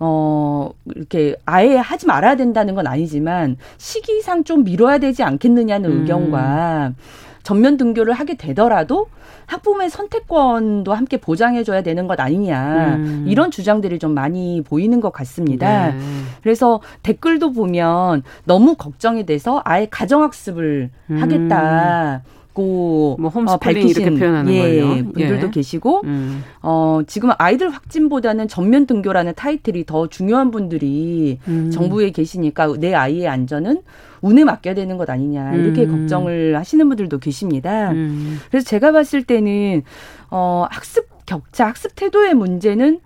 어, 0.00 0.70
이렇게 0.86 1.36
아예 1.44 1.76
하지 1.76 2.06
말아야 2.06 2.36
된다는 2.36 2.74
건 2.74 2.86
아니지만 2.86 3.58
시기상 3.76 4.44
좀 4.44 4.64
미뤄야 4.64 4.98
되지 4.98 5.22
않겠느냐는 5.22 5.90
음. 5.90 6.00
의견과 6.00 6.94
전면 7.42 7.76
등교를 7.76 8.14
하게 8.14 8.36
되더라도 8.36 9.06
학부모의 9.46 9.90
선택권도 9.90 10.92
함께 10.94 11.16
보장해줘야 11.16 11.82
되는 11.82 12.06
것 12.06 12.18
아니냐 12.20 12.96
음. 12.96 13.24
이런 13.28 13.50
주장들이 13.50 13.98
좀 13.98 14.12
많이 14.14 14.62
보이는 14.62 15.00
것 15.00 15.12
같습니다. 15.12 15.88
네. 15.88 15.98
그래서 16.42 16.80
댓글도 17.02 17.52
보면 17.52 18.22
너무 18.44 18.74
걱정이 18.74 19.26
돼서 19.26 19.60
아예 19.64 19.86
가정학습을 19.90 20.90
음. 21.10 21.22
하겠다. 21.22 22.22
고, 22.54 23.16
뭐 23.20 23.30
홈스쿨링 23.30 23.48
어, 23.52 23.58
밝히신 23.58 24.02
이렇게 24.02 24.18
표현하는 24.18 24.52
예, 24.54 24.58
거예요. 24.60 24.86
분들도 25.12 25.46
예. 25.48 25.50
계시고 25.50 26.02
음. 26.04 26.44
어 26.62 27.00
지금 27.06 27.30
아이들 27.36 27.68
확진보다는 27.68 28.46
전면 28.48 28.86
등교라는 28.86 29.34
타이틀이 29.34 29.84
더 29.84 30.06
중요한 30.06 30.52
분들이 30.52 31.40
음. 31.48 31.70
정부에 31.72 32.10
계시니까 32.10 32.74
내 32.78 32.94
아이의 32.94 33.26
안전은 33.26 33.82
운에 34.22 34.44
맡겨야 34.44 34.74
되는 34.74 34.96
것 34.96 35.10
아니냐 35.10 35.54
이렇게 35.54 35.82
음. 35.84 36.00
걱정을 36.02 36.56
하시는 36.56 36.88
분들도 36.88 37.18
계십니다. 37.18 37.90
음. 37.90 38.38
그래서 38.50 38.64
제가 38.66 38.92
봤을 38.92 39.24
때는 39.24 39.82
어 40.30 40.66
학습 40.70 41.08
격차, 41.26 41.66
학습 41.66 41.96
태도의 41.96 42.34
문제는 42.34 43.00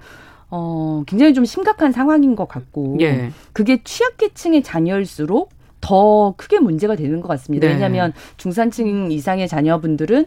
어 0.51 1.03
굉장히 1.07 1.33
좀 1.33 1.45
심각한 1.45 1.93
상황인 1.93 2.37
것 2.37 2.49
같고 2.49 2.99
예. 3.01 3.31
그게 3.53 3.83
취약계층의 3.83 4.63
자녀일수록 4.63 5.51
더 5.81 6.35
크게 6.37 6.59
문제가 6.59 6.97
되는 6.97 7.21
것 7.21 7.29
같습니다. 7.29 7.67
네. 7.67 7.75
왜냐하면 7.75 8.13
중산층 8.37 9.11
이상의 9.11 9.49
자녀분들은 9.49 10.27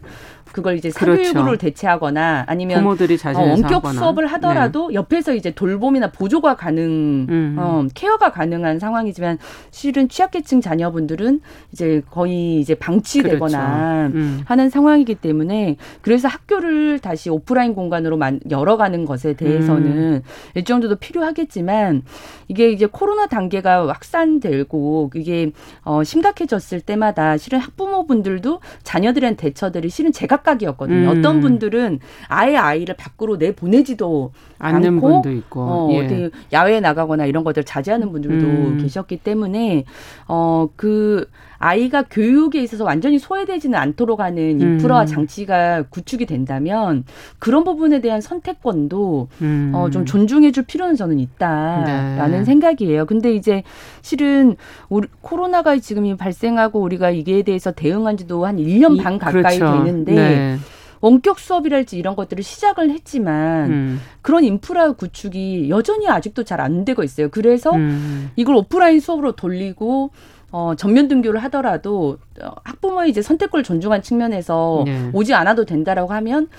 그걸 0.52 0.78
이제 0.78 0.90
사교육으로 0.90 1.46
그렇죠. 1.46 1.58
대체하거나 1.58 2.46
아니면 2.48 2.80
부모들이 2.80 3.18
어, 3.36 3.40
원격 3.40 3.72
하거나. 3.72 4.00
수업을 4.00 4.28
하더라도 4.28 4.90
네. 4.90 4.96
옆에서 4.96 5.34
이제 5.34 5.52
돌봄이나 5.52 6.12
보조가 6.12 6.56
가능, 6.56 7.28
음. 7.30 7.56
어, 7.58 7.86
케어가 7.94 8.32
가능한 8.32 8.80
상황이지만 8.80 9.38
실은 9.72 10.10
취약계층 10.10 10.62
자녀분들은 10.62 11.42
이제 11.72 12.02
거의 12.10 12.60
이제 12.60 12.76
방치되거나 12.76 14.10
그렇죠. 14.10 14.18
음. 14.18 14.42
하는 14.46 14.70
상황이기 14.70 15.16
때문에 15.16 15.78
그래서 16.02 16.28
학교를 16.28 17.00
다시 17.00 17.30
오프라인 17.30 17.74
공간으로 17.74 18.18
만, 18.18 18.40
열어가는 18.50 19.06
것에 19.06 19.34
대해서는 19.34 19.92
음. 19.92 20.22
일정 20.56 20.82
정도 20.82 20.96
필요하겠지만 20.96 22.04
이게 22.48 22.72
이제 22.72 22.86
코로나 22.86 23.28
단계가 23.28 23.88
확산되고 23.88 25.12
이게 25.16 25.52
어, 25.84 26.04
심각해졌을 26.04 26.82
때마다 26.82 27.38
실은 27.38 27.60
학부모분들도 27.60 28.60
자녀들의 28.84 29.38
대처들이 29.38 29.90
실은 29.90 30.12
제가 30.12 30.31
제각각이었거든요. 30.32 31.12
음. 31.12 31.20
어떤 31.20 31.42
분들은 31.42 32.00
아예 32.28 32.56
아이를 32.56 32.96
밖으로 32.96 33.38
내 33.38 33.54
보내지도 33.54 34.32
않는 34.60 34.96
않고, 34.96 35.22
분도 35.22 35.32
있고 35.32 35.62
어, 35.62 35.90
예. 35.92 36.06
어디 36.06 36.32
야외에 36.54 36.80
나가거나 36.80 37.26
이런 37.26 37.44
것들 37.44 37.64
자제하는 37.64 38.12
분들도 38.12 38.46
음. 38.46 38.78
계셨기 38.82 39.18
때문에 39.18 39.86
어그 40.28 41.28
아이가 41.62 42.04
교육에 42.10 42.62
있어서 42.64 42.84
완전히 42.84 43.20
소외되지는 43.20 43.78
않도록 43.78 44.20
하는 44.20 44.60
인프라 44.60 45.02
음. 45.02 45.06
장치가 45.06 45.84
구축이 45.84 46.26
된다면 46.26 47.06
그런 47.38 47.64
부분에 47.64 48.02
대한 48.02 48.20
선택권도 48.20 49.28
음. 49.42 49.72
어, 49.76 49.92
좀 49.92 50.06
존중해줄 50.06 50.66
필요는 50.66 50.96
저는 50.96 51.20
있다라는 51.20 52.40
네. 52.40 52.46
생각이에요. 52.46 53.06
근데 53.06 53.34
이제 53.36 53.62
실은 54.02 54.56
우리 54.90 55.08
코로나가 55.22 55.78
지금 55.78 56.18
발생하고 56.18 56.82
우리가 56.82 57.12
이게 57.12 57.44
대해서 57.44 57.72
대응한 57.72 58.18
지도 58.18 58.46
한 58.46 58.58
1년 58.58 59.02
반 59.02 59.20
가까이 59.20 59.60
그렇죠. 59.60 59.84
되는데 59.84 60.16
네. 60.30 60.58
원격 61.02 61.40
수업이랄지 61.40 61.98
이런 61.98 62.16
것들을 62.16 62.44
시작을 62.44 62.92
했지만 62.92 63.72
음. 63.72 64.02
그런 64.22 64.44
인프라 64.44 64.92
구축이 64.92 65.70
여전히 65.70 66.08
아직도 66.08 66.44
잘 66.44 66.62
안 66.62 66.86
되고 66.86 67.04
있어요. 67.04 67.30
그래서 67.30 67.72
음. 67.72 68.30
이걸 68.36 68.56
오프라인 68.56 69.00
수업으로 69.00 69.32
돌리고 69.32 70.12
어, 70.52 70.76
전면 70.78 71.08
등교를 71.08 71.42
하더라도 71.44 72.20
어, 72.42 72.52
학부모의 72.64 73.10
이제 73.10 73.22
선택권을 73.22 73.64
존중한 73.64 74.04
측면에서 74.04 74.84
네. 74.86 75.10
오지 75.14 75.34
않아도 75.34 75.66
된다라고 75.66 76.14
하면 76.14 76.50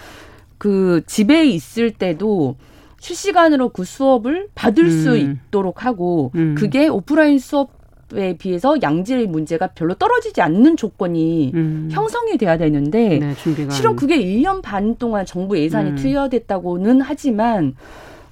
그 0.58 1.02
집에 1.06 1.44
있을 1.44 1.92
때도 1.92 2.56
실시간으로 2.98 3.68
그 3.68 3.84
수업을 3.84 4.48
받을 4.54 4.84
음. 4.84 4.90
수 4.90 5.16
있도록 5.16 5.84
하고 5.84 6.32
음. 6.34 6.54
그게 6.56 6.88
오프라인 6.88 7.38
수업 7.38 7.81
에 8.14 8.36
비해서 8.36 8.76
양질의 8.82 9.26
문제가 9.26 9.68
별로 9.68 9.94
떨어지지 9.94 10.42
않는 10.42 10.76
조건이 10.76 11.52
음. 11.54 11.88
형성이 11.90 12.36
돼야 12.36 12.58
되는데 12.58 13.18
네, 13.18 13.34
실은 13.70 13.96
그게 13.96 14.18
1년 14.18 14.60
반 14.62 14.96
동안 14.96 15.24
정부 15.24 15.58
예산이 15.58 15.90
음. 15.90 15.96
투여됐다고는 15.96 17.00
하지만 17.00 17.74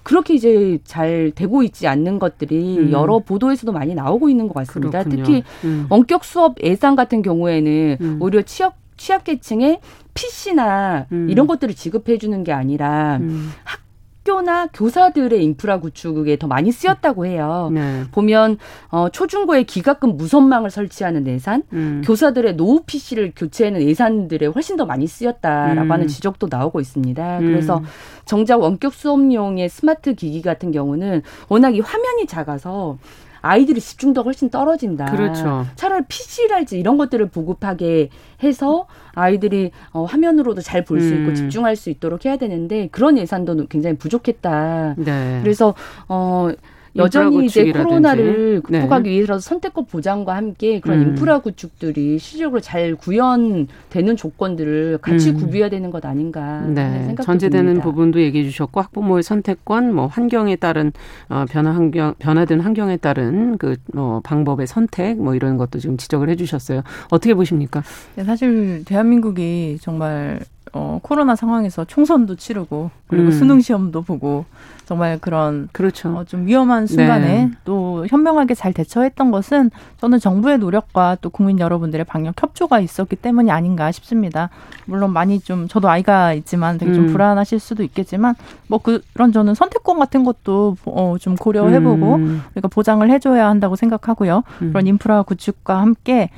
그렇게 0.03 0.35
이제 0.35 0.79
잘 0.85 1.33
되고 1.35 1.63
있지 1.63 1.87
않는 1.87 2.19
것들이 2.19 2.79
음. 2.79 2.93
여러 2.93 3.19
보도에서도 3.21 3.71
많이 3.73 3.95
나오고 3.95 4.29
있는 4.29 4.49
것 4.49 4.55
같습니다. 4.55 5.03
그렇군요. 5.03 5.25
특히 5.25 5.43
음. 5.65 5.87
원격 5.89 6.25
수업 6.25 6.63
예산 6.63 6.97
같은 6.97 7.23
경우에는 7.23 7.97
음. 8.01 8.19
오히려 8.21 8.43
취업 8.43 8.75
취약계층의 8.97 9.81
PC나 10.13 11.07
음. 11.13 11.29
이런 11.31 11.47
것들을 11.47 11.75
지급해 11.75 12.19
주는 12.19 12.45
게 12.45 12.53
아니라 12.53 13.19
학 13.65 13.81
학교나 14.21 14.69
교사들의 14.69 15.43
인프라 15.43 15.81
구축에 15.81 16.37
더 16.39 16.47
많이 16.47 16.73
쓰였다고 16.73 17.27
해요. 17.27 17.71
네. 17.73 18.05
보면 18.13 18.59
어, 18.89 19.09
초중고에 19.09 19.65
기가급 19.65 20.17
무선망을 20.17 20.71
설치하는 20.71 21.27
예산, 21.27 21.63
음. 21.73 22.03
교사들의 22.05 22.57
노후 22.57 22.83
PC를 22.85 23.33
교체하는 23.35 23.83
예산들에 23.83 24.47
훨씬 24.47 24.77
더 24.77 24.87
많이 24.87 25.07
쓰였다라고 25.07 25.83
음. 25.83 25.93
하는 25.93 26.09
지적도 26.09 26.49
나오고 26.51 26.81
있습니다. 26.81 27.39
음. 27.39 27.47
그래서 27.47 27.83
정작 28.25 28.61
원격 28.61 28.95
수업용의 28.95 29.69
스마트 29.69 30.15
기기 30.15 30.43
같은 30.43 30.71
경우는 30.71 31.23
워낙 31.49 31.75
이 31.75 31.81
화면이 31.81 32.27
작아서 32.27 32.99
아이들의 33.43 33.81
집중도가 33.81 34.27
훨씬 34.27 34.51
떨어진다. 34.51 35.07
그렇죠. 35.07 35.67
차라리 35.77 36.05
PC랄지 36.09 36.79
이런 36.79 36.97
것들을 36.97 37.29
보급하게 37.29 38.11
해서 38.43 38.87
아이들이 39.13 39.71
어, 39.93 40.05
화면으로도 40.05 40.61
잘 40.61 40.85
볼수 40.85 41.15
음. 41.15 41.23
있고 41.23 41.35
집중할 41.35 41.77
수 41.77 41.91
있도록 41.91 42.25
해야 42.25 42.37
되는데 42.37 42.89
그런 42.89 43.19
예산도 43.19 43.67
굉장히 43.69 43.97
부족했다. 43.97 44.95
네. 44.99 45.41
그래서 45.43 45.75
어 46.09 46.51
여전히 46.97 47.47
이제 47.47 47.71
코로나를 47.73 48.63
네. 48.69 48.81
극복하기 48.81 49.09
네. 49.09 49.17
위해서 49.17 49.39
선택권 49.39 49.87
보장과 49.87 50.35
함께 50.35 50.81
그런 50.81 51.01
음. 51.01 51.09
인프라 51.09 51.39
구축들이 51.39 52.19
실질적으로 52.19 52.61
잘 52.61 52.95
구현되는 52.97 54.17
조건들을 54.17 54.99
같이 54.99 55.31
음. 55.31 55.37
구비해야 55.37 55.69
되는 55.69 55.91
것 55.91 56.05
아닌가 56.05 56.63
네. 56.63 57.05
생각도 57.05 57.23
전제되는 57.23 57.67
듭니다. 57.67 57.85
부분도 57.85 58.21
얘기해 58.21 58.45
주셨고 58.45 58.81
학부모의 58.81 59.23
선택권, 59.23 59.95
뭐 59.95 60.07
환경에 60.07 60.57
따른 60.57 60.93
어, 61.29 61.45
변화 61.49 61.73
환경 61.73 62.15
변화된 62.19 62.61
환경에 62.61 62.97
따른 62.97 63.57
그 63.59 63.77
어, 63.95 64.21
방법의 64.25 64.67
선택 64.67 65.21
뭐 65.21 65.35
이런 65.35 65.57
것도 65.57 65.79
지금 65.79 65.97
지적을 65.97 66.29
해주셨어요. 66.31 66.83
어떻게 67.11 67.35
보십니까? 67.35 67.83
네, 68.17 68.25
사실 68.25 68.85
대한민국이 68.85 69.79
정말 69.81 70.41
어, 70.73 71.01
코로나 71.03 71.35
상황에서 71.37 71.85
총선도 71.85 72.37
치르고 72.37 72.91
그리고 73.07 73.27
음. 73.27 73.31
수능 73.33 73.61
시험도 73.61 74.03
보고 74.03 74.45
정말 74.91 75.19
그런 75.21 75.69
그렇죠. 75.71 76.09
어, 76.17 76.25
좀 76.25 76.47
위험한 76.47 76.89
순간에 76.89 77.45
네. 77.45 77.51
또 77.65 78.07
현명하게 78.09 78.55
잘 78.55 78.73
대처했던 78.73 79.31
것은 79.31 79.71
저는 79.99 80.19
정부의 80.19 80.59
노력과 80.59 81.17
또 81.21 81.31
국민 81.31 81.61
여러분들의 81.61 82.05
방역 82.07 82.35
협조가 82.43 82.81
있었기 82.81 83.15
때문이 83.15 83.53
아닌가 83.53 83.93
싶습니다. 83.93 84.51
물론 84.87 85.13
많이 85.13 85.39
좀 85.39 85.69
저도 85.69 85.89
아이가 85.89 86.33
있지만 86.35 86.77
되게 86.77 86.93
좀 86.93 87.05
음. 87.05 87.13
불안하실 87.13 87.61
수도 87.61 87.85
있겠지만 87.85 88.35
뭐 88.67 88.81
그런 88.81 89.31
저는 89.31 89.55
선택권 89.55 89.99
같은 90.01 90.25
것도 90.25 90.77
어, 90.87 91.15
좀 91.21 91.37
고려해보고 91.37 92.15
음. 92.17 92.43
우리가 92.55 92.67
보장을 92.67 93.09
해줘야 93.09 93.49
한다고 93.49 93.77
생각하고요. 93.77 94.43
음. 94.63 94.69
그런 94.71 94.89
인프라 94.89 95.23
구축과 95.23 95.81
함께 95.81 96.31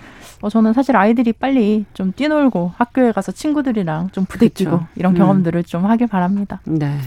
어, 0.43 0.51
저는 0.51 0.73
사실 0.73 0.97
아이들이 0.97 1.33
빨리 1.33 1.85
좀 1.95 2.13
뛰놀고 2.15 2.73
학교에 2.77 3.13
가서 3.13 3.31
친구들이랑 3.33 4.11
좀 4.11 4.27
부대끼고 4.27 4.71
그렇죠. 4.71 4.89
이런 4.97 5.15
음. 5.15 5.19
경험들을 5.19 5.63
좀 5.65 5.87
하길 5.87 6.09
바랍니다. 6.09 6.61
네. 6.65 6.99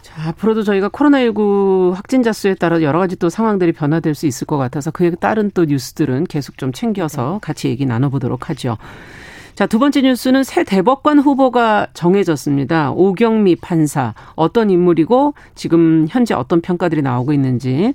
자, 0.00 0.28
앞으로도 0.28 0.62
저희가 0.62 0.88
코로나19 0.88 1.92
확진자 1.92 2.32
수에 2.32 2.54
따라 2.54 2.80
여러 2.80 3.00
가지 3.00 3.16
또 3.16 3.28
상황들이 3.28 3.72
변화될 3.72 4.14
수 4.14 4.26
있을 4.26 4.46
것 4.46 4.58
같아서 4.58 4.92
그에 4.92 5.10
따른 5.10 5.50
또 5.52 5.64
뉴스들은 5.64 6.24
계속 6.24 6.56
좀 6.56 6.72
챙겨서 6.72 7.32
네. 7.32 7.38
같이 7.42 7.68
얘기 7.68 7.84
나눠보도록 7.84 8.48
하죠. 8.50 8.78
자, 9.56 9.66
두 9.66 9.78
번째 9.80 10.02
뉴스는 10.02 10.44
새 10.44 10.62
대법관 10.62 11.18
후보가 11.18 11.88
정해졌습니다. 11.94 12.92
오경미 12.92 13.56
판사. 13.56 14.14
어떤 14.34 14.70
인물이고 14.70 15.34
지금 15.56 16.06
현재 16.08 16.34
어떤 16.34 16.60
평가들이 16.60 17.02
나오고 17.02 17.32
있는지 17.32 17.92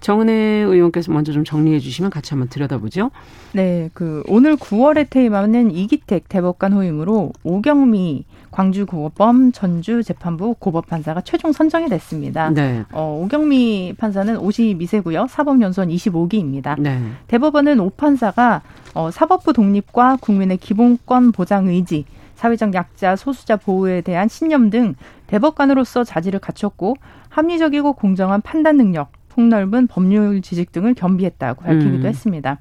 정은혜 0.00 0.32
의원께서 0.32 1.12
먼저 1.12 1.32
좀 1.32 1.44
정리해 1.44 1.78
주시면 1.78 2.10
같이 2.10 2.30
한번 2.30 2.48
들여다보죠. 2.48 3.10
네, 3.52 3.90
그 3.94 4.22
오늘 4.28 4.56
9월에 4.56 5.08
퇴임하는 5.10 5.70
이기택 5.70 6.28
대법관 6.28 6.72
후임으로 6.72 7.32
오경미 7.42 8.24
광주고법범 8.50 9.52
전주재판부 9.52 10.56
고법판사가 10.58 11.20
최종 11.22 11.52
선정이 11.52 11.88
됐습니다. 11.88 12.50
네. 12.50 12.84
어, 12.92 13.20
오경미 13.22 13.94
판사는 13.96 14.36
52세고요. 14.38 15.28
사법연수원 15.28 15.88
25기입니다. 15.88 16.80
네. 16.80 17.00
대법원은 17.28 17.80
오 17.80 17.90
판사가 17.90 18.62
어, 18.94 19.10
사법부 19.10 19.52
독립과 19.52 20.18
국민의 20.20 20.56
기본권 20.56 21.32
보장 21.32 21.68
의지, 21.68 22.04
사회적 22.34 22.74
약자, 22.74 23.16
소수자 23.16 23.56
보호에 23.56 24.00
대한 24.00 24.28
신념 24.28 24.70
등 24.70 24.94
대법관으로서 25.28 26.04
자질을 26.04 26.40
갖췄고 26.40 26.96
합리적이고 27.28 27.92
공정한 27.92 28.40
판단 28.40 28.76
능력, 28.76 29.12
폭넓은 29.30 29.86
법률 29.86 30.42
지식 30.42 30.72
등을 30.72 30.94
겸비했다고 30.94 31.62
밝히기도 31.62 32.02
음. 32.02 32.06
했습니다. 32.06 32.58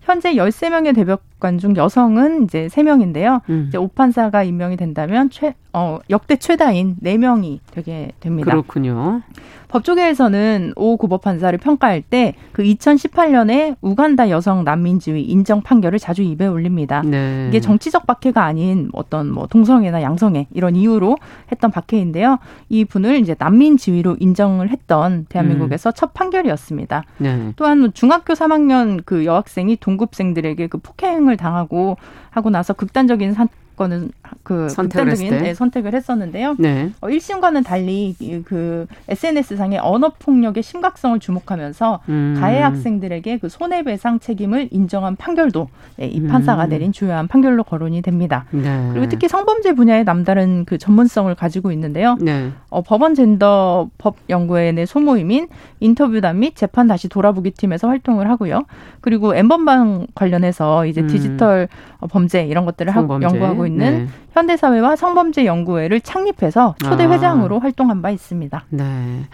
현재 0.00 0.34
13명의 0.34 0.94
대법 0.94 1.22
관 1.42 1.58
중 1.58 1.76
여성은 1.76 2.44
이제 2.44 2.68
3명인데요. 2.70 3.40
음. 3.50 3.64
이제 3.68 3.76
오판사가 3.76 4.44
임명이 4.44 4.76
된다면 4.76 5.28
최, 5.28 5.54
어, 5.72 5.98
역대 6.08 6.36
최다인 6.36 6.96
4명이 7.02 7.58
되게 7.72 8.12
됩니다. 8.20 8.50
그렇군요. 8.50 9.22
법조계에서는 9.68 10.74
오 10.76 10.96
고법판사를 10.96 11.58
평가할 11.58 12.02
때 12.02 12.34
그 12.52 12.62
2018년에 12.62 13.76
우간다 13.80 14.30
여성 14.30 14.64
난민지위 14.64 15.22
인정 15.22 15.62
판결을 15.62 15.98
자주 15.98 16.22
입에 16.22 16.46
올립니다. 16.46 17.02
네. 17.04 17.46
이게 17.48 17.60
정치적 17.60 18.06
박해가 18.06 18.44
아닌 18.44 18.90
어떤 18.92 19.30
뭐 19.30 19.46
동성애나 19.46 20.02
양성애 20.02 20.46
이런 20.52 20.76
이유로 20.76 21.16
했던 21.50 21.70
박해인데요. 21.70 22.38
이 22.68 22.84
분을 22.84 23.18
이제 23.18 23.34
난민지위로 23.38 24.16
인정을 24.20 24.68
했던 24.70 25.26
대한민국에서 25.28 25.90
음. 25.90 25.92
첫 25.94 26.14
판결이었습니다. 26.14 27.04
네. 27.18 27.52
또한 27.56 27.90
중학교 27.94 28.34
3학년 28.34 29.02
그 29.04 29.24
여학생이 29.24 29.76
동급생들에게 29.76 30.66
그 30.66 30.78
폭행을 30.78 31.31
당하고 31.36 31.96
하고 32.30 32.50
나서 32.50 32.72
극단적인 32.72 33.34
거는 33.76 34.10
그 34.42 34.68
선택적인 34.68 35.30
네, 35.30 35.54
선택을 35.54 35.94
했었는데요. 35.94 36.56
네. 36.58 36.90
어, 37.00 37.08
1심과는 37.08 37.64
달리 37.64 38.14
그 38.44 38.86
SNS 39.08 39.56
상의 39.56 39.78
언어 39.78 40.12
폭력의 40.18 40.62
심각성을 40.62 41.18
주목하면서 41.18 42.00
음. 42.08 42.36
가해 42.38 42.60
학생들에게 42.60 43.38
그 43.38 43.48
손해배상 43.48 44.20
책임을 44.20 44.68
인정한 44.70 45.16
판결도 45.16 45.68
네, 45.96 46.06
이 46.06 46.26
판사가 46.26 46.64
음. 46.64 46.68
내린 46.70 46.92
주요한 46.92 47.28
판결로 47.28 47.64
거론이 47.64 48.02
됩니다. 48.02 48.46
네. 48.50 48.90
그리고 48.92 49.08
특히 49.08 49.28
성범죄 49.28 49.74
분야에 49.74 50.04
남다른 50.04 50.64
그 50.64 50.78
전문성을 50.78 51.32
가지고 51.34 51.72
있는데요. 51.72 52.16
네. 52.20 52.50
어, 52.70 52.82
법원 52.82 53.14
젠더 53.14 53.90
법 53.98 54.16
연구원의 54.28 54.86
소모임인 54.86 55.48
인터뷰단 55.80 56.38
및 56.38 56.56
재판 56.56 56.86
다시 56.86 57.08
돌아보기 57.08 57.52
팀에서 57.52 57.88
활동을 57.88 58.28
하고요. 58.28 58.64
그리고 59.00 59.34
엠번방 59.34 60.08
관련해서 60.14 60.86
이제 60.86 61.02
음. 61.02 61.06
디지털 61.06 61.68
범죄 62.10 62.44
이런 62.44 62.64
것들을 62.64 62.92
성범죄. 62.92 63.26
연구하고 63.26 63.61
있는 63.66 64.04
네. 64.04 64.08
현대사회와 64.32 64.96
성범죄 64.96 65.44
연구회를 65.46 66.00
창립해서 66.00 66.74
초대 66.82 67.04
아. 67.04 67.10
회장으로 67.10 67.56
아. 67.56 67.60
활동한 67.60 68.02
바 68.02 68.10
있습니다. 68.10 68.64
네. 68.70 69.26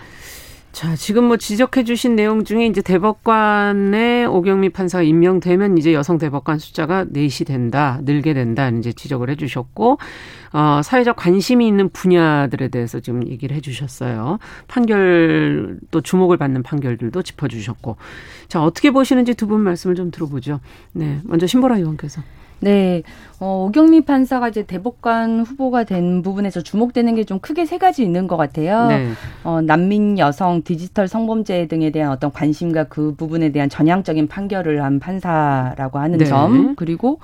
자, 0.70 0.94
지금 0.94 1.24
뭐 1.24 1.36
지적해 1.36 1.82
주신 1.82 2.14
내용 2.14 2.44
중에 2.44 2.66
이제 2.66 2.80
대법관에 2.82 4.26
오경미 4.26 4.68
판사가 4.68 5.02
임명되면 5.02 5.76
이제 5.76 5.92
여성 5.92 6.18
대법관 6.18 6.60
숫자가 6.60 7.06
넷이 7.08 7.46
된다, 7.46 7.98
늘게 8.04 8.32
된다, 8.32 8.68
이제 8.68 8.92
지적을 8.92 9.28
해 9.30 9.34
주셨고, 9.34 9.98
어, 10.52 10.80
사회적 10.84 11.16
관심이 11.16 11.66
있는 11.66 11.88
분야들에 11.88 12.68
대해서 12.68 13.00
지금 13.00 13.26
얘기를 13.26 13.56
해 13.56 13.60
주셨어요. 13.60 14.38
판결, 14.68 15.78
또 15.90 16.00
주목을 16.00 16.36
받는 16.36 16.62
판결들도 16.62 17.22
짚어 17.22 17.48
주셨고. 17.48 17.96
자, 18.46 18.62
어떻게 18.62 18.90
보시는지 18.92 19.34
두 19.34 19.48
분 19.48 19.62
말씀을 19.62 19.96
좀 19.96 20.10
들어보죠. 20.12 20.60
네. 20.92 21.20
먼저 21.24 21.46
신보라 21.48 21.78
의원께서. 21.78 22.22
네. 22.60 23.02
어, 23.40 23.66
오경미 23.68 24.00
판사가 24.00 24.48
이제 24.48 24.64
대법관 24.64 25.42
후보가 25.42 25.84
된 25.84 26.22
부분에서 26.22 26.60
주목되는 26.62 27.14
게 27.14 27.24
좀 27.24 27.38
크게 27.38 27.66
세 27.66 27.78
가지 27.78 28.02
있는 28.02 28.26
것 28.26 28.36
같아요. 28.36 28.86
네. 28.88 29.08
어, 29.44 29.60
난민 29.60 30.18
여성, 30.18 30.62
디지털 30.62 31.06
성범죄 31.08 31.68
등에 31.68 31.90
대한 31.90 32.10
어떤 32.10 32.32
관심과 32.32 32.84
그 32.84 33.14
부분에 33.16 33.52
대한 33.52 33.68
전향적인 33.68 34.28
판결을 34.28 34.82
한 34.82 34.98
판사라고 34.98 35.98
하는 35.98 36.18
네. 36.18 36.24
점. 36.24 36.74
그리고 36.74 37.20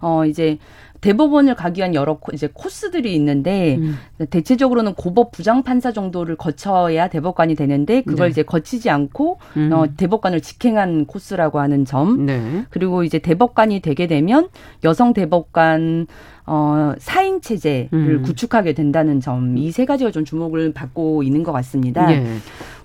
어, 0.00 0.24
이제 0.24 0.58
대법원을 1.02 1.56
가기 1.56 1.80
위한 1.80 1.94
여러 1.94 2.18
이제 2.32 2.48
코스들이 2.52 3.14
있는데 3.16 3.76
음. 3.76 3.98
대체적으로는 4.30 4.94
고법 4.94 5.32
부장 5.32 5.62
판사 5.64 5.92
정도를 5.92 6.36
거쳐야 6.36 7.08
대법관이 7.08 7.56
되는데 7.56 8.02
그걸 8.02 8.28
네. 8.28 8.30
이제 8.30 8.42
거치지 8.44 8.88
않고 8.88 9.38
음. 9.56 9.70
어, 9.72 9.86
대법관을 9.96 10.40
직행한 10.40 11.06
코스라고 11.06 11.58
하는 11.60 11.84
점 11.84 12.24
네. 12.26 12.64
그리고 12.70 13.02
이제 13.04 13.18
대법관이 13.18 13.80
되게 13.80 14.06
되면 14.06 14.48
여성 14.84 15.12
대법관 15.12 16.06
어, 16.44 16.94
사인 16.98 17.40
체제를 17.40 17.88
음. 17.92 18.22
구축하게 18.22 18.72
된다는 18.72 19.20
점 19.20 19.56
이 19.56 19.70
세 19.72 19.84
가지가 19.84 20.10
좀 20.12 20.24
주목을 20.24 20.72
받고 20.72 21.22
있는 21.22 21.42
것 21.42 21.52
같습니다. 21.52 22.12
예. 22.12 22.24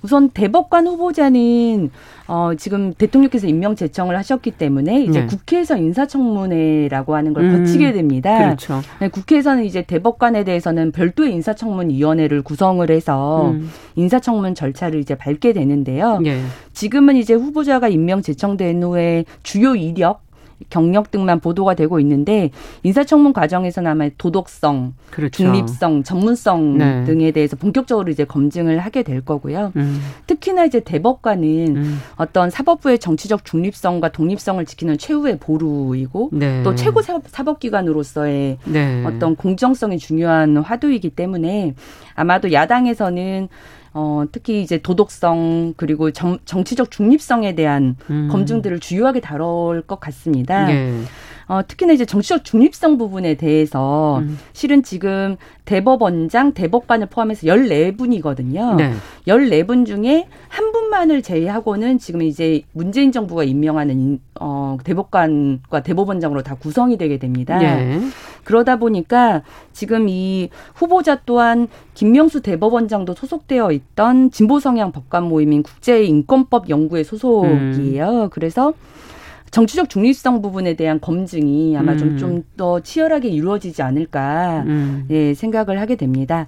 우선 0.01 0.29
대법관 0.29 0.87
후보자는 0.87 1.89
어, 2.27 2.51
지금 2.57 2.93
대통령께서 2.93 3.47
임명 3.47 3.75
제청을 3.75 4.17
하셨기 4.17 4.51
때문에 4.51 5.03
이제 5.03 5.21
네. 5.21 5.25
국회에서 5.27 5.77
인사청문회라고 5.77 7.15
하는 7.15 7.33
걸 7.33 7.45
음, 7.45 7.59
거치게 7.59 7.93
됩니다. 7.93 8.37
그렇죠. 8.37 8.81
네, 8.99 9.07
국회에서는 9.07 9.63
이제 9.63 9.83
대법관에 9.83 10.43
대해서는 10.43 10.91
별도의 10.91 11.33
인사청문위원회를 11.33 12.41
구성을 12.41 12.89
해서 12.89 13.51
음. 13.51 13.69
인사청문 13.95 14.55
절차를 14.55 14.99
이제 14.99 15.15
밟게 15.15 15.53
되는데요. 15.53 16.19
네. 16.19 16.41
지금은 16.73 17.15
이제 17.15 17.33
후보자가 17.33 17.87
임명 17.87 18.21
제청된 18.21 18.83
후에 18.83 19.25
주요 19.43 19.75
이력 19.75 20.26
경력 20.69 21.11
등만 21.11 21.39
보도가 21.39 21.75
되고 21.75 21.99
있는데 21.99 22.51
인사청문 22.83 23.33
과정에서는 23.33 23.89
아마 23.89 24.09
도덕성, 24.17 24.93
그렇죠. 25.11 25.31
중립성, 25.31 26.03
전문성 26.03 26.77
네. 26.77 27.03
등에 27.05 27.31
대해서 27.31 27.55
본격적으로 27.55 28.09
이제 28.11 28.25
검증을 28.25 28.79
하게 28.79 29.03
될 29.03 29.21
거고요. 29.21 29.71
음. 29.75 30.01
특히나 30.25 30.65
이제 30.65 30.79
대법관은 30.79 31.77
음. 31.77 31.99
어떤 32.15 32.49
사법부의 32.49 32.99
정치적 32.99 33.45
중립성과 33.45 34.09
독립성을 34.09 34.63
지키는 34.65 34.97
최후의 34.97 35.37
보루이고 35.39 36.29
네. 36.33 36.63
또 36.63 36.75
최고 36.75 37.01
사법기관으로서의 37.01 38.57
네. 38.65 39.03
어떤 39.05 39.35
공정성이 39.35 39.97
중요한 39.97 40.57
화두이기 40.57 41.11
때문에 41.11 41.75
아마도 42.15 42.51
야당에서는 42.51 43.47
어, 43.99 44.25
특히 44.31 44.61
이제 44.61 44.77
도덕성 44.77 45.73
그리고 45.75 46.11
정, 46.11 46.37
정치적 46.45 46.91
중립성에 46.91 47.55
대한 47.55 47.95
음. 48.11 48.27
검증들을 48.29 48.79
주요하게 48.79 49.21
다룰 49.21 49.81
것 49.81 49.99
같습니다. 49.99 50.67
네. 50.67 51.01
어, 51.47 51.61
특히나 51.65 51.93
이제 51.93 52.05
정치적 52.05 52.43
중립성 52.43 52.97
부분에 52.97 53.35
대해서 53.35 54.19
음. 54.19 54.37
실은 54.53 54.83
지금 54.83 55.37
대법원장, 55.65 56.53
대법관을 56.53 57.07
포함해서 57.07 57.47
14분이거든요. 57.47 58.75
네. 58.75 58.93
14분 59.27 59.85
중에 59.85 60.27
한 60.49 60.71
분만을 60.71 61.21
제외하고는 61.21 61.99
지금 61.99 62.21
이제 62.21 62.61
문재인 62.73 63.11
정부가 63.11 63.43
임명하는 63.43 64.19
어, 64.39 64.77
대법관과 64.83 65.83
대법원장으로 65.83 66.43
다 66.43 66.55
구성이 66.55 66.97
되게 66.97 67.17
됩니다. 67.17 67.57
네. 67.57 67.99
그러다 68.43 68.77
보니까 68.77 69.41
지금 69.73 70.07
이 70.07 70.49
후보자 70.73 71.19
또한 71.25 71.67
김명수 71.93 72.41
대법원장도 72.41 73.13
소속되어 73.13 73.71
있던 73.71 74.31
진보 74.31 74.59
성향 74.59 74.91
법관 74.91 75.23
모임인 75.23 75.63
국제인권법 75.63 76.69
연구회 76.69 77.03
소속이에요. 77.03 78.23
음. 78.23 78.29
그래서 78.29 78.73
정치적 79.51 79.89
중립성 79.89 80.41
부분에 80.41 80.75
대한 80.75 80.99
검증이 80.99 81.77
아마 81.77 81.93
음. 81.93 82.17
좀더 82.17 82.81
치열하게 82.81 83.29
이루어지지 83.29 83.81
않을까 83.81 84.63
음. 84.65 85.05
예, 85.09 85.33
생각을 85.33 85.79
하게 85.79 85.95
됩니다. 85.95 86.47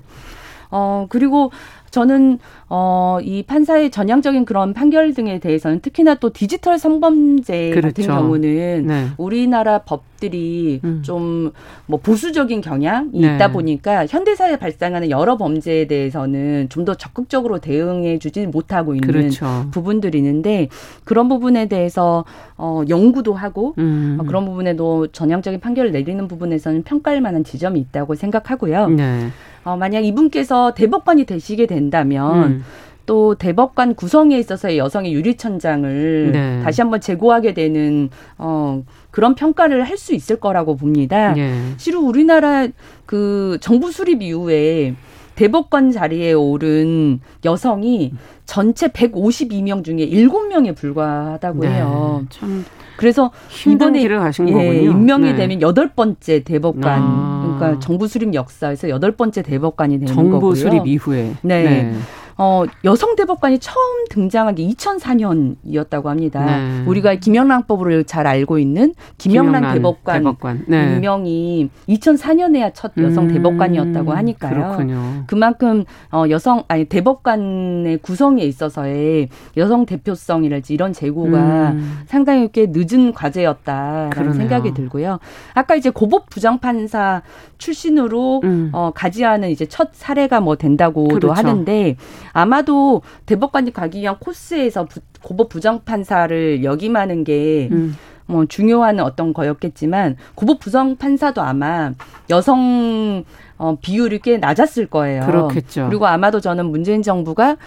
어, 0.72 1.08
그리고 1.10 1.52
저는 1.92 2.40
어, 2.68 3.20
이 3.22 3.44
판사의 3.44 3.92
전향적인 3.92 4.46
그런 4.46 4.74
판결 4.74 5.14
등에 5.14 5.40
대해서는 5.40 5.80
특히나 5.80 6.16
또 6.16 6.32
디지털 6.32 6.78
성범죄 6.78 7.70
그렇죠. 7.72 7.88
같은 7.88 8.08
경우는 8.08 8.88
네. 8.88 9.08
우리나라 9.18 9.80
법들이 9.80 10.82
음. 10.84 11.02
좀뭐 11.02 12.00
보수적인 12.04 12.62
경향이 12.62 13.22
네. 13.22 13.36
있다 13.36 13.52
보니까 13.52 14.06
현대사에 14.06 14.58
발생하는 14.58 15.10
여러 15.10 15.38
범죄에 15.38 15.88
대해서는 15.88 16.68
좀 16.70 16.90
더 16.90 16.96
적극적으로 16.96 17.60
대응해 17.60 18.20
주지 18.20 18.48
못하고 18.48 18.96
있는 18.96 19.08
그렇죠. 19.08 19.68
부분들이 19.72 20.18
있는데 20.18 20.70
그런 21.04 21.30
부분에 21.30 21.68
대해서 21.68 22.26
어, 22.58 22.82
연구도 22.90 23.34
하고 23.34 23.76
음. 23.78 24.18
어, 24.20 24.24
그런 24.24 24.46
부분에도 24.46 25.08
전향적인 25.08 25.60
판결을 25.60 25.92
내리는 25.92 26.28
부분에서는 26.28 26.84
평가할 26.84 27.22
만한 27.22 27.44
지점이 27.44 27.80
있다고 27.80 28.16
생각하고요. 28.16 28.88
네. 28.90 29.28
어, 29.64 29.76
만약 29.78 30.06
이분께서 30.06 30.74
대법관이 30.74 31.26
되시게 31.26 31.66
된다면 31.68 32.44
음. 32.44 32.64
또 33.06 33.34
대법관 33.34 33.96
구성에 33.96 34.38
있어서의 34.38 34.78
여성의 34.78 35.14
유리천장을 35.14 36.32
네. 36.32 36.62
다시 36.64 36.82
한번 36.82 37.02
제고하게 37.02 37.56
되는 37.56 38.10
어 38.38 38.84
그런 39.10 39.34
평가를 39.34 39.84
할 39.84 39.98
수 39.98 40.14
있을 40.14 40.36
거라고 40.40 40.76
봅니다. 40.78 41.34
네. 41.34 41.74
실은 41.78 42.02
우리나라 42.02 42.68
그 43.08 43.58
정부 43.62 43.92
수립 43.92 44.22
이후에 44.22 44.94
대법관 45.36 45.92
자리에 45.92 46.34
오른 46.34 47.20
여성이 47.46 48.14
전체 48.46 48.88
152명 48.90 49.84
중에 49.84 50.08
7명에 50.08 50.76
불과하다고 50.76 51.60
네. 51.62 51.70
해요. 51.70 52.26
참 52.30 52.64
그래서 53.00 53.32
이번에 53.66 54.00
길을 54.00 54.20
가신 54.20 54.50
예, 54.50 54.52
거군요. 54.52 54.92
임명이 54.92 55.32
네. 55.32 55.36
되면 55.38 55.62
여덟 55.62 55.88
번째 55.88 56.44
대법관, 56.44 57.02
아. 57.02 57.56
그러니까 57.58 57.80
정부 57.80 58.10
수립 58.10 58.34
역사에서 58.34 58.90
여덟 58.90 59.14
번째 59.14 59.42
대법관이 59.42 60.00
되는 60.00 60.14
정부 60.14 60.32
거고요. 60.34 60.56
정부 60.56 60.78
수립 60.78 60.86
이후에. 60.86 61.32
네. 61.42 61.64
네. 61.64 61.94
어, 62.42 62.64
여성 62.86 63.18
대법관이 63.18 63.60
처음 63.60 64.06
등장한 64.10 64.56
게 64.56 64.66
2004년이었다고 64.70 66.06
합니다. 66.06 66.46
네. 66.46 66.86
우리가 66.86 67.16
김영란법을 67.16 68.06
잘 68.06 68.28
알고 68.28 68.60
있는 68.60 68.94
김영란, 69.18 69.56
김영란 69.56 69.74
대법관, 69.76 70.18
대법관. 70.20 70.66
네. 70.70 70.94
임명이 70.96 71.70
2004년에야 71.90 72.72
첫 72.74 72.94
여성 72.98 73.26
음, 73.26 73.34
대법관이었다고 73.34 74.14
하니까요. 74.14 74.54
그렇군요. 74.54 75.24
그만큼 75.28 75.84
어, 76.14 76.24
여성 76.30 76.64
아니 76.70 76.86
대법관의 76.86 77.98
구성에 77.98 78.42
있어서의 78.44 79.28
여성 79.58 79.86
대표성이랄지 79.86 80.74
이런 80.74 80.94
재고가 80.94 81.72
음. 81.72 82.00
상당히 82.08 82.50
꽤 82.54 82.68
늦은 82.70 83.12
과제였다라는 83.12 84.10
그러네요. 84.12 84.34
생각이 84.34 84.74
들고요. 84.74 85.20
아까 85.56 85.76
이제 85.76 85.90
고법 85.90 86.30
부장판사 86.30 87.22
출신으로 87.58 88.40
음. 88.46 88.70
어, 88.72 88.92
가지하는 88.96 89.50
이제 89.50 89.66
첫 89.66 89.90
사례가 89.92 90.40
뭐 90.40 90.56
된다고도 90.56 91.20
그렇죠. 91.20 91.34
하는데 91.34 91.98
아마도 92.40 93.02
대법관이 93.26 93.74
가기 93.74 94.02
위한 94.02 94.18
코스에서 94.20 94.86
부, 94.86 95.02
고법 95.22 95.50
부정판사를 95.50 96.64
역임하는 96.64 97.24
게 97.24 97.70
음. 97.72 97.96
뭐 98.26 98.46
중요한 98.46 99.00
어떤 99.00 99.34
거였겠지만 99.34 100.16
고법 100.36 100.60
부정 100.60 100.96
판사도 100.98 101.42
아마 101.42 101.92
여성 102.30 103.24
어 103.58 103.76
비율이 103.82 104.20
꽤 104.20 104.38
낮았을 104.38 104.86
거예요. 104.86 105.26
그렇겠죠. 105.26 105.88
그리고 105.90 106.06
아마도 106.06 106.40
저는 106.40 106.68
문재인 106.68 107.02
정부가 107.02 107.58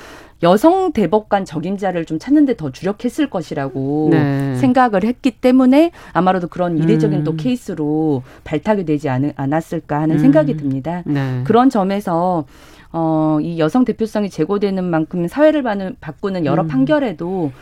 여성 0.42 0.92
대법관 0.92 1.44
적임자를 1.44 2.04
좀 2.04 2.18
찾는데 2.18 2.56
더 2.56 2.70
주력했을 2.70 3.28
것이라고 3.30 4.08
네. 4.11 4.56
생각을 4.56 5.04
했기 5.04 5.30
때문에 5.30 5.92
아마도 6.12 6.48
그런 6.48 6.78
이례적인 6.78 7.20
음. 7.20 7.24
또 7.24 7.37
케이스로 7.37 8.22
발탁이 8.44 8.85
되지 8.85 9.08
않, 9.08 9.32
않았을까 9.37 10.00
하는 10.00 10.16
음. 10.16 10.18
생각이 10.20 10.56
듭니다. 10.56 11.02
네. 11.06 11.42
그런 11.44 11.70
점에서 11.70 12.44
어, 12.92 13.38
이 13.40 13.59
여성 13.59 13.85
대표성이 13.85 14.28
제고되는 14.28 14.85
만큼 14.85 15.26
사회를 15.26 15.62
바꾸는 16.00 16.44
여러 16.44 16.62
음. 16.62 16.68
판결에도 16.68 17.52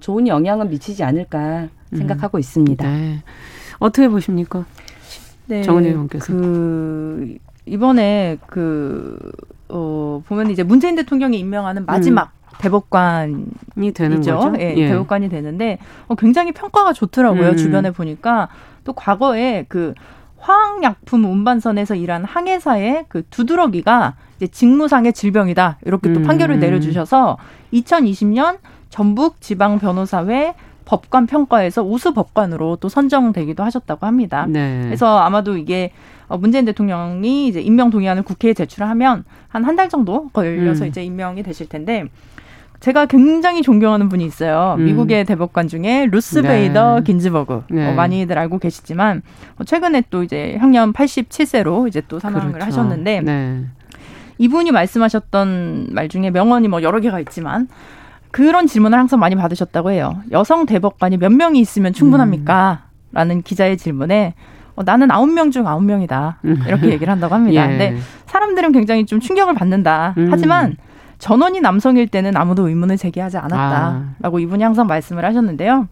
좋은 0.00 0.28
영향을 0.28 0.66
미치지 0.66 1.02
않을까 1.02 1.68
생각하고 1.90 2.38
음. 2.38 2.40
있습니다. 2.40 2.86
네. 2.86 3.22
어떻게 3.78 4.08
보십니까? 4.08 4.64
네. 5.46 5.62
정은혜 5.62 5.90
의원께서. 5.90 6.32
그, 6.32 7.36
이번에 7.66 8.38
그, 8.46 9.18
어, 9.68 10.22
보면 10.26 10.50
이제 10.50 10.62
문재인 10.62 10.96
대통령이 10.96 11.38
임명하는 11.38 11.86
마지막 11.86 12.24
음. 12.24 12.44
대법관이 12.58 13.92
되는 13.94 14.16
거죠. 14.18 14.52
예, 14.58 14.74
예. 14.76 14.88
대법관이 14.88 15.28
되는데 15.28 15.78
어, 16.06 16.14
굉장히 16.14 16.52
평가가 16.52 16.92
좋더라고요. 16.92 17.50
음. 17.50 17.56
주변에 17.56 17.90
보니까 17.90 18.48
또 18.84 18.92
과거에 18.92 19.64
그 19.68 19.94
화학약품 20.38 21.24
운반선에서 21.24 21.94
일한 21.94 22.24
항해사의 22.24 23.06
그 23.08 23.26
두드러기가 23.28 24.16
이제 24.36 24.46
직무상의 24.46 25.12
질병이다. 25.12 25.78
이렇게 25.84 26.12
또 26.12 26.20
음. 26.20 26.24
판결을 26.24 26.58
내려주셔서 26.60 27.36
2020년 27.72 28.58
전북 28.90 29.40
지방 29.40 29.78
변호사회 29.78 30.54
법관 30.84 31.26
평가에서 31.26 31.82
우수 31.82 32.12
법관으로 32.12 32.76
또 32.76 32.88
선정되기도 32.88 33.62
하셨다고 33.64 34.06
합니다. 34.06 34.46
네. 34.48 34.82
그래서 34.84 35.18
아마도 35.18 35.56
이게 35.56 35.92
어, 36.28 36.36
문재인 36.38 36.64
대통령이 36.64 37.48
이제 37.48 37.60
임명 37.60 37.90
동의안을 37.90 38.22
국회에 38.22 38.54
제출하면 38.54 39.24
한 39.48 39.64
한 39.64 39.76
달 39.76 39.88
정도 39.88 40.28
걸려서 40.30 40.84
음. 40.84 40.88
이제 40.88 41.02
임명이 41.04 41.42
되실 41.42 41.68
텐데 41.68 42.04
제가 42.80 43.06
굉장히 43.06 43.62
존경하는 43.62 44.10
분이 44.10 44.24
있어요. 44.26 44.76
음. 44.78 44.84
미국의 44.84 45.24
대법관 45.24 45.68
중에 45.68 46.06
루스 46.10 46.40
네. 46.40 46.48
베이더 46.48 47.00
긴즈버그. 47.00 47.64
네. 47.70 47.88
어, 47.90 47.94
많이들 47.94 48.36
알고 48.36 48.58
계시지만 48.58 49.22
어, 49.58 49.64
최근에 49.64 50.04
또 50.10 50.22
이제 50.22 50.56
향년 50.60 50.92
87세로 50.92 51.88
이제 51.88 52.02
또 52.08 52.18
사망을 52.18 52.52
그렇죠. 52.52 52.66
하셨는데 52.66 53.20
네. 53.22 53.64
이분이 54.38 54.72
말씀하셨던 54.72 55.88
말 55.92 56.08
중에 56.08 56.30
명언이 56.30 56.68
뭐 56.68 56.82
여러 56.82 57.00
개가 57.00 57.20
있지만 57.20 57.68
그런 58.30 58.66
질문을 58.66 58.98
항상 58.98 59.20
많이 59.20 59.36
받으셨다고 59.36 59.90
해요. 59.92 60.16
여성 60.32 60.66
대법관이 60.66 61.18
몇 61.18 61.32
명이 61.32 61.60
있으면 61.60 61.92
충분합니까? 61.92 62.82
음. 62.90 62.94
라는 63.12 63.42
기자의 63.42 63.76
질문에 63.78 64.34
어, 64.74 64.82
나는 64.82 65.10
아홉 65.12 65.30
명 65.30 65.52
중 65.52 65.68
아홉 65.68 65.84
명이다. 65.84 66.38
이렇게 66.66 66.88
얘기를 66.90 67.12
한다고 67.12 67.34
합니다. 67.36 67.62
예. 67.64 67.68
근데 67.68 67.96
사람들은 68.26 68.72
굉장히 68.72 69.06
좀 69.06 69.20
충격을 69.20 69.54
받는다. 69.54 70.14
음. 70.18 70.28
하지만 70.32 70.76
전원이 71.18 71.60
남성일 71.60 72.08
때는 72.08 72.36
아무도 72.36 72.68
의문을 72.68 72.96
제기하지 72.96 73.38
않았다라고 73.38 74.36
아. 74.36 74.40
이분이 74.40 74.64
항상 74.64 74.88
말씀을 74.88 75.24
하셨는데요. 75.24 75.86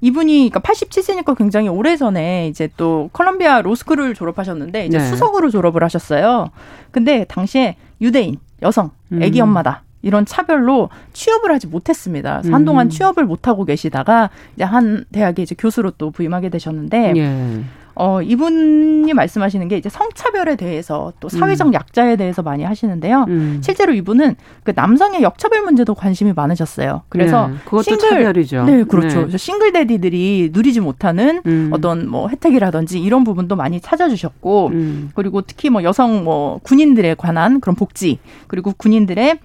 이분이 0.00 0.50
그러니까 0.50 0.60
87세니까 0.60 1.36
굉장히 1.36 1.68
오래 1.68 1.96
전에 1.96 2.48
이제 2.48 2.68
또 2.76 3.10
컬럼비아 3.12 3.62
로스쿨을 3.62 4.14
졸업하셨는데 4.14 4.86
이제 4.86 4.98
네. 4.98 5.04
수석으로 5.06 5.50
졸업을 5.50 5.82
하셨어요. 5.82 6.50
근데 6.90 7.24
당시에 7.24 7.76
유대인, 8.00 8.38
여성, 8.62 8.90
아기 9.12 9.40
음. 9.40 9.48
엄마다. 9.48 9.82
이런 10.02 10.24
차별로 10.24 10.90
취업을 11.12 11.50
하지 11.50 11.66
못했습니다. 11.66 12.42
음. 12.44 12.54
한동안 12.54 12.88
취업을 12.88 13.24
못 13.24 13.48
하고 13.48 13.64
계시다가 13.64 14.30
이제 14.54 14.64
한 14.64 15.04
대학에 15.10 15.42
이제 15.42 15.56
교수로 15.58 15.90
또 15.92 16.12
부임하게 16.12 16.50
되셨는데 16.50 17.14
예. 17.16 17.64
어, 18.00 18.22
이분이 18.22 19.12
말씀하시는 19.12 19.66
게 19.66 19.76
이제 19.76 19.88
성차별에 19.88 20.54
대해서 20.54 21.12
또 21.18 21.28
사회적 21.28 21.66
음. 21.66 21.74
약자에 21.74 22.14
대해서 22.14 22.42
많이 22.42 22.62
하시는데요. 22.62 23.24
음. 23.26 23.60
실제로 23.60 23.92
이분은 23.92 24.36
그 24.62 24.72
남성의 24.74 25.22
역차별 25.22 25.62
문제도 25.62 25.92
관심이 25.96 26.32
많으셨어요. 26.32 27.02
그래서 27.08 27.48
네, 27.48 27.54
그것도 27.64 27.82
싱글, 27.82 28.08
차별이죠. 28.08 28.64
네, 28.66 28.84
그렇죠. 28.84 29.26
네. 29.26 29.36
싱글 29.36 29.72
데디들이 29.72 30.50
누리지 30.52 30.78
못하는 30.78 31.42
음. 31.46 31.70
어떤 31.72 32.08
뭐 32.08 32.28
혜택이라든지 32.28 33.00
이런 33.00 33.24
부분도 33.24 33.56
많이 33.56 33.80
찾아주셨고 33.80 34.68
음. 34.68 35.10
그리고 35.16 35.42
특히 35.42 35.68
뭐 35.68 35.82
여성 35.82 36.22
뭐 36.22 36.60
군인들에 36.62 37.14
관한 37.14 37.58
그런 37.60 37.74
복지 37.74 38.20
그리고 38.46 38.72
군인들의 38.76 39.40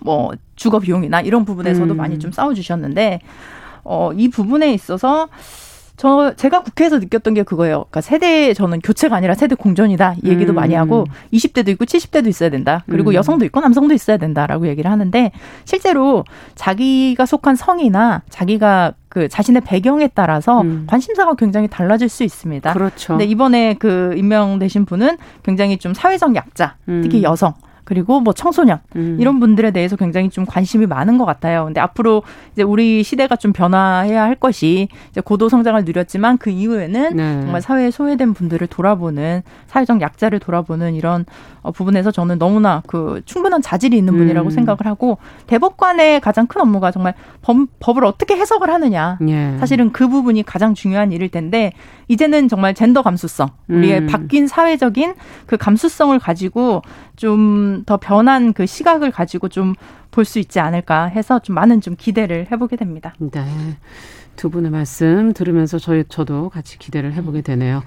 뭐 0.00 0.32
주거 0.56 0.80
비용이나 0.80 1.20
이런 1.20 1.44
부분에서도 1.44 1.94
음. 1.94 1.96
많이 1.96 2.18
좀 2.18 2.32
싸워주셨는데 2.32 3.20
어, 3.84 4.10
이 4.16 4.28
부분에 4.28 4.74
있어서 4.74 5.28
저 5.96 6.34
제가 6.34 6.62
국회에서 6.62 6.98
느꼈던 6.98 7.34
게 7.34 7.42
그거예요. 7.44 7.86
그러니까 7.90 8.00
세대 8.00 8.52
저는 8.52 8.80
교체가 8.80 9.14
아니라 9.14 9.34
세대 9.34 9.54
공존이다 9.54 10.16
이 10.24 10.28
얘기도 10.28 10.52
음. 10.52 10.56
많이 10.56 10.74
하고 10.74 11.04
20대도 11.32 11.68
있고 11.68 11.84
70대도 11.84 12.26
있어야 12.26 12.50
된다. 12.50 12.82
그리고 12.90 13.10
음. 13.10 13.14
여성도 13.14 13.44
있고 13.44 13.60
남성도 13.60 13.94
있어야 13.94 14.16
된다라고 14.16 14.66
얘기를 14.66 14.90
하는데 14.90 15.30
실제로 15.64 16.24
자기가 16.56 17.26
속한 17.26 17.54
성이나 17.54 18.22
자기가 18.28 18.94
그 19.08 19.28
자신의 19.28 19.62
배경에 19.62 20.08
따라서 20.08 20.62
음. 20.62 20.86
관심사가 20.88 21.34
굉장히 21.34 21.68
달라질 21.68 22.08
수 22.08 22.24
있습니다. 22.24 22.72
그렇죠. 22.72 23.12
근데 23.12 23.24
이번에 23.24 23.74
그 23.74 24.14
임명되신 24.16 24.86
분은 24.86 25.18
굉장히 25.44 25.78
좀 25.78 25.94
사회적 25.94 26.34
약자, 26.34 26.76
음. 26.88 27.02
특히 27.02 27.22
여성 27.22 27.54
그리고 27.84 28.20
뭐 28.20 28.32
청소년 28.32 28.80
음. 28.96 29.18
이런 29.20 29.40
분들에 29.40 29.70
대해서 29.70 29.96
굉장히 29.96 30.30
좀 30.30 30.44
관심이 30.46 30.86
많은 30.86 31.18
것 31.18 31.24
같아요. 31.24 31.64
근데 31.66 31.80
앞으로 31.80 32.22
이제 32.52 32.62
우리 32.62 33.02
시대가 33.02 33.36
좀 33.36 33.52
변화해야 33.52 34.22
할 34.22 34.34
것이 34.34 34.88
이제 35.10 35.20
고도 35.20 35.48
성장을 35.48 35.84
누렸지만 35.84 36.38
그 36.38 36.50
이후에는 36.50 37.16
네. 37.16 37.40
정말 37.42 37.60
사회에 37.60 37.90
소외된 37.90 38.34
분들을 38.34 38.66
돌아보는 38.66 39.42
사회적 39.66 40.00
약자를 40.00 40.38
돌아보는 40.38 40.94
이런 40.94 41.24
어, 41.62 41.72
부분에서 41.72 42.10
저는 42.10 42.38
너무나 42.38 42.82
그 42.86 43.22
충분한 43.24 43.62
자질이 43.62 43.96
있는 43.96 44.16
분이라고 44.16 44.48
음. 44.48 44.50
생각을 44.50 44.86
하고 44.86 45.18
대법관의 45.46 46.20
가장 46.20 46.46
큰 46.46 46.60
업무가 46.60 46.90
정말 46.90 47.14
법, 47.42 47.56
법을 47.80 48.04
어떻게 48.04 48.36
해석을 48.36 48.70
하느냐. 48.70 49.18
예. 49.28 49.56
사실은 49.58 49.92
그 49.92 50.08
부분이 50.08 50.42
가장 50.42 50.74
중요한 50.74 51.12
일일 51.12 51.30
텐데 51.30 51.72
이제는 52.08 52.48
정말 52.48 52.74
젠더 52.74 53.02
감수성, 53.02 53.48
우리의 53.68 54.00
음. 54.00 54.06
바뀐 54.06 54.46
사회적인 54.46 55.14
그 55.46 55.56
감수성을 55.56 56.18
가지고 56.18 56.82
좀 57.16 57.84
더 57.86 57.96
변한 57.96 58.52
그 58.52 58.66
시각을 58.66 59.10
가지고 59.10 59.48
좀 59.48 59.74
볼 60.14 60.24
수 60.24 60.38
있지 60.38 60.60
않을까 60.60 61.06
해서 61.06 61.40
좀 61.40 61.54
많은 61.56 61.80
좀 61.80 61.96
기대를 61.98 62.46
해보게 62.52 62.76
됩니다. 62.76 63.14
네. 63.18 63.42
두 64.36 64.48
분의 64.48 64.70
말씀 64.70 65.32
들으면서 65.32 65.78
저희 65.78 66.04
저도 66.08 66.50
같이 66.50 66.78
기대를 66.78 67.12
해보게 67.14 67.42
되네요. 67.42 67.82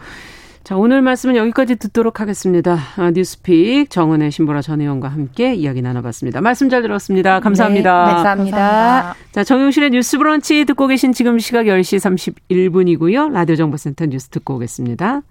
자, 0.66 0.76
오늘 0.76 1.02
말씀은 1.02 1.38
여기까지 1.38 1.78
듣도록 1.78 2.20
하겠습니다. 2.20 2.78
아, 2.98 3.12
뉴스픽 3.12 3.90
정은혜 3.90 4.30
신보라 4.30 4.62
전 4.62 4.82
의원과 4.82 5.08
함께 5.08 5.56
이야기 5.56 5.82
나눠봤습니다. 5.82 6.42
말씀 6.42 6.68
잘 6.68 6.82
들었습니다. 6.82 7.40
감사합니다. 7.40 8.06
네, 8.06 8.12
감사합니다. 8.12 8.58
감사합니다. 8.58 9.16
자, 9.32 9.44
정용실의 9.46 9.92
뉴스 9.92 10.18
브런치 10.18 10.66
듣고 10.66 10.88
계신 10.88 11.14
지금 11.14 11.40
시각 11.40 11.68
10시 11.68 12.36
31분이고요. 12.50 13.32
라디오 13.32 13.56
정보센터 13.56 14.08
뉴스 14.08 14.28
듣고 14.28 14.56
오겠습니다. 14.56 15.22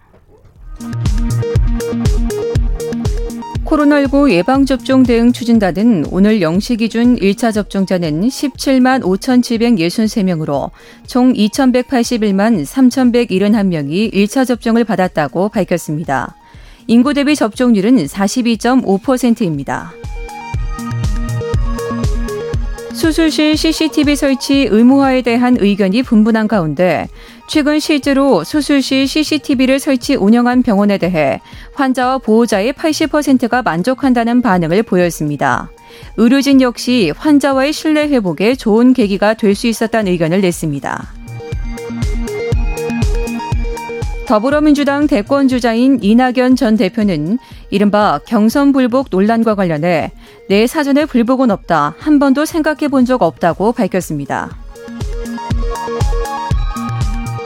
코로나19 3.66 4.30
예방접종 4.30 5.02
대응 5.02 5.32
추진단은 5.32 6.06
오늘 6.12 6.38
0시 6.38 6.78
기준 6.78 7.16
1차 7.16 7.52
접종자는 7.52 8.20
17만 8.22 9.02
5,763명으로 9.02 10.70
총 11.06 11.32
2,181만 11.32 12.64
3,171명이 12.64 14.12
1차 14.14 14.46
접종을 14.46 14.84
받았다고 14.84 15.48
밝혔습니다. 15.48 16.36
인구 16.86 17.12
대비 17.12 17.34
접종률은 17.34 17.96
42.5%입니다. 18.06 19.92
수술실 22.92 23.56
CCTV 23.56 24.16
설치 24.16 24.68
의무화에 24.70 25.22
대한 25.22 25.56
의견이 25.58 26.02
분분한 26.02 26.48
가운데 26.48 27.08
최근 27.48 27.78
실제로 27.78 28.42
수술실 28.44 29.06
CCTV를 29.06 29.78
설치 29.78 30.14
운영한 30.16 30.62
병원에 30.62 30.98
대해 30.98 31.40
환자와 31.74 32.18
보호자의 32.18 32.72
80%가 32.72 33.62
만족한다는 33.62 34.42
반응을 34.42 34.82
보였습니다. 34.82 35.70
의료진 36.16 36.60
역시 36.60 37.12
환자와의 37.16 37.72
신뢰 37.72 38.08
회복에 38.08 38.56
좋은 38.56 38.92
계기가 38.92 39.34
될 39.34 39.54
수 39.54 39.68
있었다는 39.68 40.12
의견을 40.12 40.40
냈습니다. 40.42 41.14
더불어민주당 44.26 45.06
대권 45.06 45.46
주자인 45.46 46.00
이낙연 46.02 46.56
전 46.56 46.76
대표는 46.76 47.38
이른바 47.70 48.18
경선 48.26 48.72
불복 48.72 49.06
논란과 49.10 49.54
관련해 49.54 50.10
내 50.48 50.66
사전에 50.66 51.06
불복은 51.06 51.50
없다, 51.52 51.94
한 51.98 52.18
번도 52.18 52.44
생각해 52.44 52.88
본 52.88 53.06
적 53.06 53.22
없다고 53.22 53.70
밝혔습니다. 53.72 54.65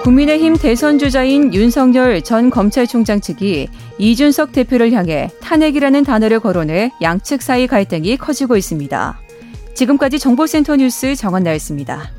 국민의힘 0.02 0.56
대선 0.56 0.98
주자인 0.98 1.52
윤석열 1.52 2.22
전 2.22 2.48
검찰총장 2.48 3.20
측이 3.20 3.68
이준석 3.98 4.52
대표를 4.52 4.92
향해 4.92 5.30
탄핵이라는 5.40 6.04
단어를 6.04 6.40
거론해 6.40 6.92
양측 7.02 7.42
사이 7.42 7.66
갈등이 7.66 8.16
커지고 8.16 8.56
있습니다. 8.56 9.20
지금까지 9.74 10.18
정보센터 10.18 10.76
뉴스 10.76 11.14
정원나였습니다. 11.14 12.10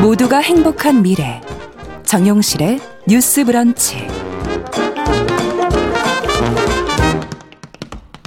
모두가 0.00 0.38
행복한 0.38 1.02
미래 1.02 1.40
정용실의 2.04 2.80
뉴스 3.06 3.44
브런치 3.44 4.21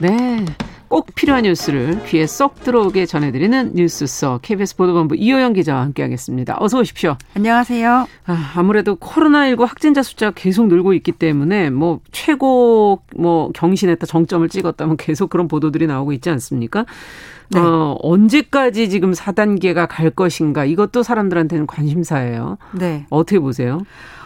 네. 0.01 0.45
꼭 0.87 1.07
필요한 1.15 1.43
뉴스를 1.43 2.03
귀에 2.05 2.27
쏙 2.27 2.63
들어오게 2.63 3.05
전해드리는 3.05 3.71
뉴스서 3.73 4.39
KBS 4.41 4.75
보도본부 4.75 5.15
이호영 5.15 5.53
기자와 5.53 5.81
함께하겠습니다. 5.81 6.57
어서 6.59 6.79
오십시오. 6.79 7.17
안녕하세요. 7.33 8.07
아, 8.27 8.51
아무래도 8.55 8.95
코로나19 8.95 9.65
확진자 9.65 10.03
숫자가 10.03 10.31
계속 10.35 10.67
늘고 10.67 10.93
있기 10.93 11.11
때문에 11.11 11.69
뭐 11.69 11.99
최고 12.11 13.01
뭐 13.15 13.51
경신했다 13.53 14.05
정점을 14.05 14.47
찍었다면 14.47 14.97
계속 14.97 15.29
그런 15.29 15.47
보도들이 15.47 15.87
나오고 15.87 16.13
있지 16.13 16.29
않습니까? 16.29 16.85
네. 17.49 17.59
어, 17.59 17.97
언제까지 18.01 18.89
지금 18.89 19.11
4단계가 19.11 19.87
갈 19.89 20.09
것인가 20.09 20.65
이것도 20.65 21.03
사람들한테는 21.03 21.67
관심사예요. 21.67 22.57
네. 22.73 23.05
어떻게 23.09 23.39
보세요? 23.39 23.81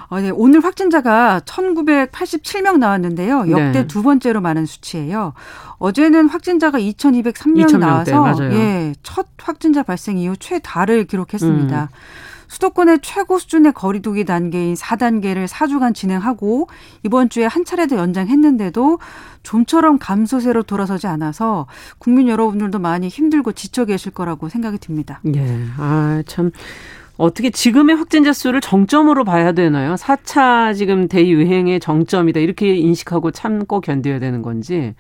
어, 0.10 0.20
네. 0.20 0.32
오늘 0.32 0.64
확진자가 0.64 1.42
1987명 1.46 2.80
나왔는데요. 2.80 3.50
역대 3.52 3.82
네. 3.82 3.88
두 3.88 4.02
번째로 4.02 4.42
많은 4.42 4.66
수치예요. 4.66 5.34
어제는 5.78 6.30
확진자가 6.30 6.80
2203명 6.80 7.78
나와서 7.78 8.22
맞아요. 8.22 8.54
예, 8.54 8.96
첫 9.04 9.28
확진자 9.38 9.84
발생 9.84 10.18
이후 10.18 10.36
최다를 10.38 11.06
기록했습니다. 11.06 11.84
음. 11.84 11.88
수도권의 12.50 13.00
최고 13.04 13.38
수준의 13.38 13.74
거리두기 13.74 14.26
단계인 14.26 14.74
4단계를 14.74 15.48
4주간 15.48 15.94
진행하고 15.94 16.68
이번 17.04 17.30
주에 17.30 17.46
한 17.46 17.64
차례 17.64 17.86
더 17.86 17.96
연장했는데도 17.96 18.98
좀처럼 19.44 20.00
감소세로 20.00 20.64
돌아서지 20.64 21.06
않아서 21.06 21.68
국민 22.00 22.28
여러분들도 22.28 22.80
많이 22.80 23.08
힘들고 23.08 23.52
지쳐 23.52 23.86
계실 23.86 24.12
거라고 24.12 24.50
생각이 24.50 24.80
듭니다. 24.80 25.22
예. 25.36 25.66
아, 25.78 26.24
참 26.26 26.52
어떻게 27.20 27.50
지금의 27.50 27.98
확진자 27.98 28.32
수를 28.32 28.62
정점으로 28.62 29.26
봐야 29.26 29.52
되나요? 29.52 29.96
4차 29.96 30.74
지금 30.74 31.10
대유행의 31.10 31.82
정점이다. 31.82 32.40
이렇게 32.40 32.74
인식하고 32.76 33.32
참고 33.32 33.82
견뎌야 33.82 34.20
되는 34.20 34.42
건지. 34.42 34.96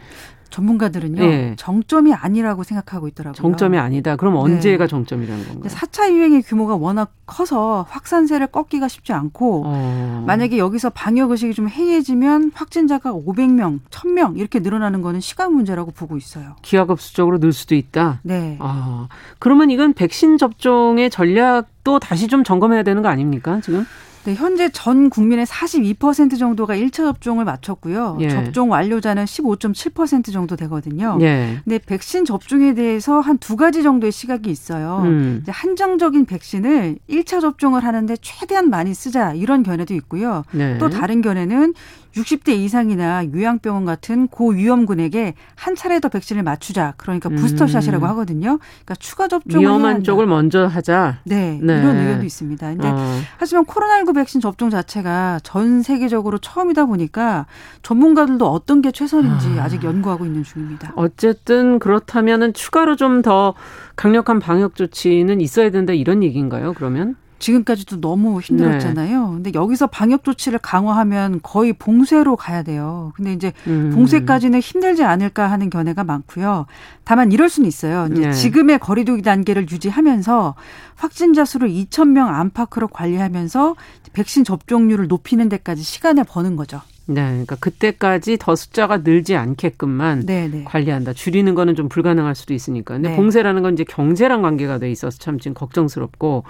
전문가들은요 0.49 1.21
네. 1.21 1.53
정점이 1.57 2.13
아니라고 2.13 2.63
생각하고 2.63 3.07
있더라고요. 3.07 3.35
정점이 3.35 3.77
아니다. 3.77 4.15
그럼 4.15 4.33
네. 4.33 4.39
언제가 4.39 4.85
네. 4.85 4.88
정점이라는 4.89 5.47
건가요? 5.47 5.69
4차 5.69 6.12
유행의 6.12 6.43
규모가 6.43 6.75
워낙 6.75 7.12
커서 7.25 7.85
확산세를 7.89 8.47
꺾기가 8.47 8.88
쉽지 8.88 9.13
않고 9.13 9.63
어. 9.65 10.23
만약에 10.25 10.57
여기서 10.57 10.89
방역 10.89 11.31
의식이 11.31 11.53
좀 11.53 11.69
해이해지면 11.69 12.51
확진자가 12.53 13.13
500명, 13.13 13.79
1000명 13.89 14.38
이렇게 14.38 14.59
늘어나는 14.59 15.01
거는 15.01 15.19
시간 15.19 15.53
문제라고 15.53 15.91
보고 15.91 16.17
있어요. 16.17 16.55
기하급수적으로 16.62 17.39
늘 17.39 17.53
수도 17.53 17.75
있다. 17.75 18.19
네. 18.23 18.57
아, 18.59 19.07
그러면 19.38 19.69
이건 19.69 19.93
백신 19.93 20.38
접종의 20.38 21.09
전략도 21.09 21.99
다시 21.99 22.27
좀 22.27 22.43
점검해야 22.43 22.83
되는 22.83 23.01
거 23.01 23.09
아닙니까? 23.09 23.59
지금? 23.62 23.85
네, 24.25 24.36
현재 24.36 24.69
전 24.69 25.10
국민의 25.10 25.45
42% 25.45 26.38
정도가 26.38 26.75
1차 26.75 26.93
접종을 26.97 27.45
마쳤고요. 27.45 28.17
예. 28.21 28.29
접종 28.29 28.71
완료자는 28.71 29.25
15.7% 29.25 30.32
정도 30.32 30.55
되거든요. 30.55 31.17
예. 31.21 31.60
근데 31.63 31.79
백신 31.79 32.25
접종에 32.25 32.73
대해서 32.73 33.19
한 33.19 33.39
두 33.39 33.55
가지 33.55 33.82
정도의 33.84 34.12
시각이 34.12 34.49
있어요. 34.51 35.01
음. 35.05 35.39
이제 35.41 35.51
한정적인 35.51 36.25
백신을 36.25 36.97
1차 37.10 37.41
접종을 37.41 37.84
하는데 37.84 38.15
최대한 38.21 38.69
많이 38.69 38.93
쓰자 38.93 39.34
이런 39.34 39.63
견해도 39.63 39.93
있고요. 39.95 40.43
네. 40.51 40.77
또 40.77 40.89
다른 40.89 41.21
견해는 41.21 41.73
60대 42.15 42.49
이상이나 42.49 43.23
요양병원 43.34 43.86
같은 43.86 44.27
고위험군에게 44.27 45.36
한 45.55 45.75
차례 45.75 45.99
더 45.99 46.10
백신을 46.10 46.43
맞추자. 46.43 46.95
그러니까 46.97 47.29
부스터샷이라고 47.29 48.05
음. 48.05 48.10
하거든요. 48.10 48.58
그러니까 48.58 48.95
추가 48.95 49.27
접종을 49.27 49.62
위험한 49.65 50.03
쪽을 50.03 50.25
먼저 50.25 50.65
하자. 50.65 51.19
네, 51.25 51.60
네. 51.62 51.73
이런 51.79 51.97
의견도 51.97 52.25
있습니다. 52.25 52.67
근데 52.67 52.88
어. 52.88 53.19
하지만 53.38 53.65
코로나19 53.65 54.09
백신 54.13 54.41
접종 54.41 54.69
자체가 54.69 55.39
전 55.43 55.82
세계적으로 55.84 56.38
처음이다 56.39 56.86
보니까 56.86 57.45
전문가들도 57.84 58.48
어떤 58.48 58.82
게 58.82 58.91
최선인지 58.91 59.60
아. 59.60 59.69
직 59.69 59.84
연구하고 59.84 60.26
있는 60.26 60.43
중입니다. 60.43 60.93
어쨌든 60.95 61.78
그렇다면은 61.80 62.54
추가로 62.54 62.95
좀 62.95 63.19
더 63.22 63.54
강력한 63.95 64.39
방역 64.39 64.76
조치는 64.76 65.41
있어야 65.41 65.72
된다 65.72 65.91
이런 65.91 66.24
얘기인가요? 66.24 66.74
그러면? 66.74 67.15
지금까지도 67.39 68.02
너무 68.02 68.39
힘들었잖아요. 68.41 69.28
네. 69.28 69.34
근데 69.34 69.52
여기서 69.54 69.88
방역 69.88 70.23
조치를 70.23 70.60
강화하면 70.60 71.39
거의 71.41 71.73
봉쇄로 71.73 72.36
가야 72.36 72.63
돼요. 72.63 73.12
근데 73.15 73.34
이제 73.34 73.54
음. 73.67 73.91
봉쇄까지는 73.93 74.60
힘들지 74.60 75.04
않을까 75.04 75.49
하는 75.49 75.69
견해가 75.69 76.04
많고요. 76.04 76.65
다만 77.04 77.32
이럴 77.32 77.49
수는 77.49 77.67
있어요. 77.67 78.08
이제 78.12 78.28
네. 78.28 78.32
지금의 78.32 78.80
거리두기 78.80 79.21
단계를 79.21 79.69
유지하면서 79.71 80.56
확진자 80.95 81.45
수를 81.45 81.69
2천 81.69 82.10
명 82.10 82.34
안팎으로 82.34 82.88
관리하면서 82.89 83.75
백신 84.13 84.43
접종률을 84.43 85.08
높이는 85.08 85.49
데까지 85.49 85.82
시간을 85.82 86.25
버는 86.25 86.56
거죠. 86.56 86.82
네, 87.10 87.22
그러니까 87.22 87.56
그때까지 87.56 88.38
더 88.39 88.56
숫자가 88.56 88.98
늘지 89.00 89.36
않게끔만 89.36 90.26
네네. 90.28 90.48
네. 90.50 90.63
관리한다. 90.63 91.13
줄이는 91.13 91.56
거는 91.56 91.76
좀 91.76 91.89
불가능할 91.89 92.36
수도 92.36 92.54
있으니까. 92.54 92.93
근데 92.93 93.10
네. 93.10 93.15
봉쇄라는 93.15 93.63
건 93.63 93.74
이제 93.74 93.84
경제랑 93.84 94.43
관계가 94.43 94.78
돼 94.78 94.91
있어서 94.91 95.17
참 95.17 95.39
지금 95.39 95.56
걱정스럽고 95.56 96.43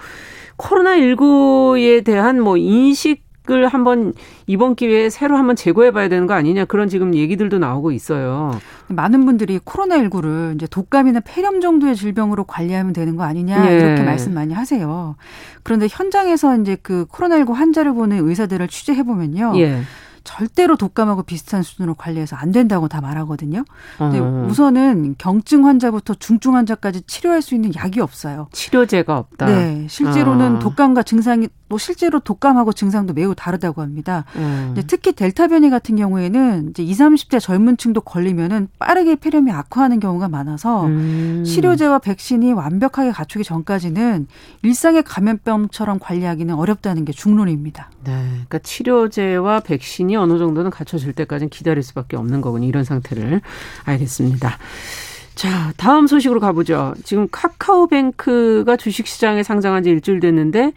코로나 0.56 0.96
19에 0.96 2.04
대한 2.04 2.40
뭐 2.40 2.56
인식 2.56 3.30
을 3.48 3.66
한번 3.66 4.12
이번 4.46 4.76
기회에 4.76 5.08
새로 5.08 5.36
한번 5.36 5.56
재고해 5.56 5.92
봐야 5.92 6.08
되는 6.08 6.26
거 6.26 6.34
아니냐 6.34 6.66
그런 6.66 6.88
지금 6.88 7.14
얘기들도 7.14 7.58
나오고 7.58 7.90
있어요. 7.90 8.52
많은 8.88 9.24
분들이 9.24 9.58
코로나19를 9.58 10.54
이제 10.54 10.66
독감이나 10.66 11.20
폐렴 11.20 11.60
정도의 11.60 11.96
질병으로 11.96 12.44
관리하면 12.44 12.92
되는 12.92 13.16
거 13.16 13.24
아니냐 13.24 13.68
예. 13.68 13.76
이렇게 13.76 14.02
말씀 14.02 14.34
많이 14.34 14.52
하세요. 14.52 15.16
그런데 15.62 15.88
현장에서 15.90 16.58
이제 16.58 16.76
그 16.80 17.06
코로나19 17.06 17.54
환자를 17.54 17.94
보는 17.94 18.28
의사들을 18.28 18.68
취재해 18.68 19.02
보면요. 19.02 19.54
예. 19.56 19.80
절대로 20.24 20.76
독감하고 20.76 21.22
비슷한 21.22 21.62
수준으로 21.62 21.94
관리해서 21.94 22.36
안 22.36 22.52
된다고 22.52 22.88
다 22.88 23.00
말하거든요. 23.00 23.64
근데 23.98 24.18
어. 24.18 24.46
우선은 24.48 25.16
경증 25.18 25.66
환자부터 25.66 26.14
중증 26.14 26.54
환자까지 26.54 27.02
치료할 27.02 27.42
수 27.42 27.54
있는 27.54 27.74
약이 27.74 28.00
없어요. 28.00 28.48
치료제가 28.52 29.16
없다. 29.16 29.46
네, 29.46 29.86
실제로는 29.88 30.56
어. 30.56 30.58
독감과 30.58 31.02
증상이 31.02 31.48
뭐 31.68 31.78
실제로 31.78 32.18
독감하고 32.18 32.72
증상도 32.72 33.14
매우 33.14 33.34
다르다고 33.34 33.80
합니다. 33.80 34.24
음. 34.34 34.74
특히 34.88 35.12
델타 35.12 35.48
변이 35.48 35.70
같은 35.70 35.94
경우에는 35.94 36.70
이제 36.70 36.82
20, 36.82 37.00
30대 37.00 37.40
젊은 37.40 37.76
층도 37.76 38.00
걸리면은 38.00 38.68
빠르게 38.78 39.14
폐렴이 39.14 39.52
악화하는 39.52 40.00
경우가 40.00 40.28
많아서 40.28 40.86
음. 40.86 41.44
치료제와 41.46 42.00
백신이 42.00 42.52
완벽하게 42.52 43.12
갖추기 43.12 43.44
전까지는 43.44 44.26
일상의 44.62 45.04
감염병처럼 45.04 46.00
관리하기는 46.00 46.54
어렵다는 46.54 47.04
게 47.04 47.12
중론입니다. 47.12 47.90
네. 48.04 48.12
그러니까 48.12 48.58
치료제와 48.58 49.60
백신이 49.60 50.16
어느 50.16 50.38
정도는 50.38 50.70
갖춰질 50.70 51.12
때까지는 51.12 51.50
기다릴 51.50 51.82
수밖에 51.82 52.16
없는 52.16 52.40
거군요. 52.40 52.66
이런 52.66 52.84
상태를 52.84 53.40
알겠습니다. 53.84 54.58
자, 55.34 55.72
다음 55.76 56.06
소식으로 56.06 56.40
가보죠. 56.40 56.94
지금 57.04 57.28
카카오뱅크가 57.30 58.76
주식시장에 58.76 59.42
상장한 59.42 59.82
지 59.82 59.90
일주일 59.90 60.20
됐는데 60.20 60.72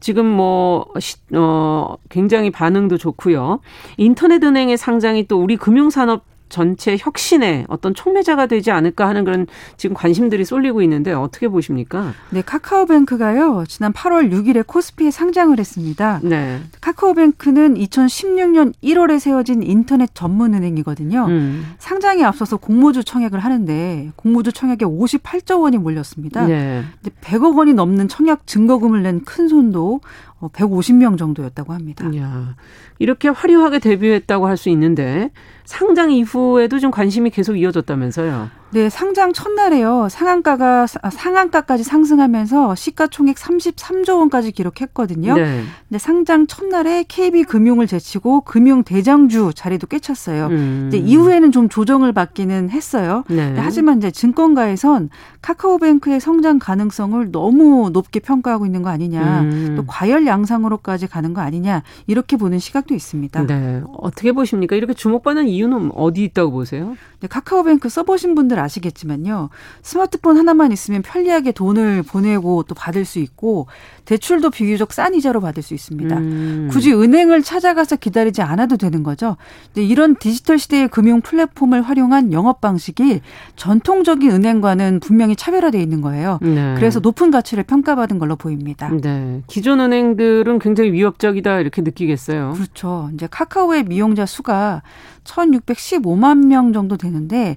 지금 0.00 0.26
뭐, 0.26 0.86
어, 1.34 1.94
굉장히 2.08 2.50
반응도 2.50 2.98
좋고요. 2.98 3.60
인터넷 3.96 4.42
은행의 4.42 4.76
상장이 4.76 5.28
또 5.28 5.40
우리 5.40 5.56
금융산업 5.56 6.24
전체 6.52 6.96
혁신의 6.98 7.64
어떤 7.68 7.94
촉매자가 7.94 8.46
되지 8.46 8.70
않을까 8.70 9.08
하는 9.08 9.24
그런 9.24 9.46
지금 9.76 9.94
관심들이 9.94 10.44
쏠리고 10.44 10.82
있는데 10.82 11.12
어떻게 11.12 11.48
보십니까? 11.48 12.12
네, 12.30 12.42
카카오뱅크가요. 12.42 13.64
지난 13.66 13.92
8월 13.92 14.30
6일에 14.30 14.66
코스피에 14.66 15.10
상장을 15.10 15.58
했습니다. 15.58 16.20
네. 16.22 16.60
카카오뱅크는 16.80 17.74
2016년 17.74 18.74
1월에 18.84 19.18
세워진 19.18 19.62
인터넷 19.62 20.10
전문 20.14 20.52
은행이거든요. 20.54 21.24
음. 21.26 21.72
상장에 21.78 22.22
앞서서 22.22 22.58
공모주 22.58 23.02
청약을 23.02 23.38
하는데 23.40 24.10
공모주 24.16 24.52
청약에 24.52 24.84
58조 24.84 25.62
원이 25.62 25.78
몰렸습니다. 25.78 26.46
네. 26.46 26.84
100억 27.22 27.56
원이 27.56 27.72
넘는 27.72 28.08
청약 28.08 28.46
증거금을 28.46 29.02
낸 29.02 29.22
큰 29.24 29.48
손도 29.48 30.00
150명 30.48 31.14
어, 31.14 31.16
정도였다고 31.16 31.72
합니다. 31.72 32.04
야, 32.16 32.56
이렇게 32.98 33.28
화려하게 33.28 33.78
데뷔했다고 33.78 34.46
할 34.46 34.56
수 34.56 34.68
있는데 34.70 35.30
상장 35.64 36.10
이후에도 36.12 36.78
좀 36.78 36.90
관심이 36.90 37.30
계속 37.30 37.56
이어졌다면서요. 37.56 38.50
네, 38.72 38.88
상장 38.88 39.34
첫날에요. 39.34 40.08
상한가가 40.10 40.86
아, 41.02 41.10
상한가까지 41.10 41.84
상승하면서 41.84 42.74
시가총액 42.74 43.36
33조 43.36 44.18
원까지 44.18 44.52
기록했거든요. 44.52 45.34
네. 45.34 45.62
근데 45.88 45.98
상장 45.98 46.46
첫날에 46.46 47.04
KB 47.06 47.44
금융을 47.44 47.86
제치고 47.86 48.42
금융 48.42 48.82
대장주 48.82 49.52
자리도 49.54 49.88
꿰찼어요. 49.88 50.46
음. 50.46 50.84
이제 50.88 50.96
이후에는 50.96 51.52
좀 51.52 51.68
조정을 51.68 52.14
받기는 52.14 52.70
했어요. 52.70 53.24
네. 53.28 53.54
하지만 53.58 53.98
이제 53.98 54.10
증권가에선 54.10 55.10
카카오뱅크의 55.42 56.20
성장 56.20 56.58
가능성을 56.58 57.30
너무 57.30 57.90
높게 57.92 58.20
평가하고 58.20 58.64
있는 58.64 58.82
거 58.82 58.88
아니냐. 58.88 59.42
음. 59.42 59.74
또 59.76 59.84
과열 59.86 60.26
양상으로까지 60.26 61.08
가는 61.08 61.34
거 61.34 61.42
아니냐. 61.42 61.82
이렇게 62.06 62.38
보는 62.38 62.58
시각도 62.58 62.94
있습니다. 62.94 63.46
네. 63.46 63.82
어떻게 63.98 64.32
보십니까? 64.32 64.76
이렇게 64.76 64.94
주목받는 64.94 65.48
이유는 65.48 65.90
어디 65.94 66.24
있다고 66.24 66.52
보세요? 66.52 66.96
네, 67.20 67.28
카카오뱅크 67.28 67.88
써보신 67.88 68.34
분들 68.34 68.58
아시겠지만요. 68.62 69.50
스마트폰 69.82 70.38
하나만 70.38 70.72
있으면 70.72 71.02
편리하게 71.02 71.52
돈을 71.52 72.02
보내고 72.02 72.62
또 72.64 72.74
받을 72.74 73.04
수 73.04 73.18
있고 73.18 73.66
대출도 74.04 74.50
비교적 74.50 74.92
싼 74.92 75.14
이자로 75.14 75.40
받을 75.40 75.62
수 75.62 75.74
있습니다. 75.74 76.16
음. 76.16 76.68
굳이 76.70 76.92
은행을 76.92 77.42
찾아가서 77.42 77.96
기다리지 77.96 78.42
않아도 78.42 78.76
되는 78.76 79.02
거죠. 79.02 79.36
이런 79.74 80.16
디지털 80.16 80.58
시대의 80.58 80.88
금융 80.88 81.20
플랫폼을 81.20 81.82
활용한 81.82 82.32
영업 82.32 82.60
방식이 82.60 83.20
전통적인 83.56 84.30
은행과는 84.30 85.00
분명히 85.00 85.36
차별화되어 85.36 85.80
있는 85.80 86.00
거예요. 86.00 86.38
네. 86.42 86.74
그래서 86.76 87.00
높은 87.00 87.30
가치를 87.30 87.64
평가받은 87.64 88.18
걸로 88.18 88.36
보입니다. 88.36 88.88
네. 88.88 89.42
기존 89.46 89.80
은행들은 89.80 90.58
굉장히 90.58 90.92
위협적이다 90.92 91.60
이렇게 91.60 91.82
느끼겠어요. 91.82 92.52
그렇죠. 92.54 93.10
이제 93.14 93.26
카카오의 93.30 93.84
미용자 93.84 94.26
수가 94.26 94.82
1,615만 95.24 96.46
명 96.46 96.72
정도 96.72 96.96
되는데 96.96 97.56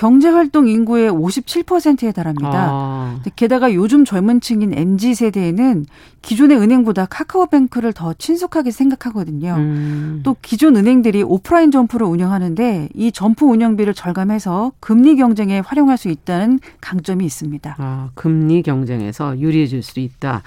경제활동 0.00 0.66
인구의 0.66 1.10
57%에 1.12 2.12
달합니다. 2.12 2.50
아. 2.54 3.20
게다가 3.36 3.74
요즘 3.74 4.06
젊은 4.06 4.40
층인 4.40 4.72
MZ 4.72 5.14
세대에는 5.14 5.84
기존의 6.22 6.56
은행보다 6.56 7.04
카카오뱅크를 7.04 7.92
더 7.92 8.14
친숙하게 8.14 8.70
생각하거든요. 8.70 9.56
음. 9.58 10.20
또 10.22 10.36
기존 10.40 10.76
은행들이 10.76 11.22
오프라인 11.22 11.70
점포를 11.70 12.06
운영하는데 12.06 12.88
이 12.94 13.12
점포 13.12 13.50
운영비를 13.50 13.92
절감해서 13.92 14.72
금리 14.80 15.16
경쟁에 15.16 15.58
활용할 15.58 15.98
수 15.98 16.08
있다는 16.08 16.60
강점이 16.80 17.22
있습니다. 17.26 17.76
아, 17.78 18.08
금리 18.14 18.62
경쟁에서 18.62 19.38
유리해질 19.38 19.82
수 19.82 20.00
있다. 20.00 20.42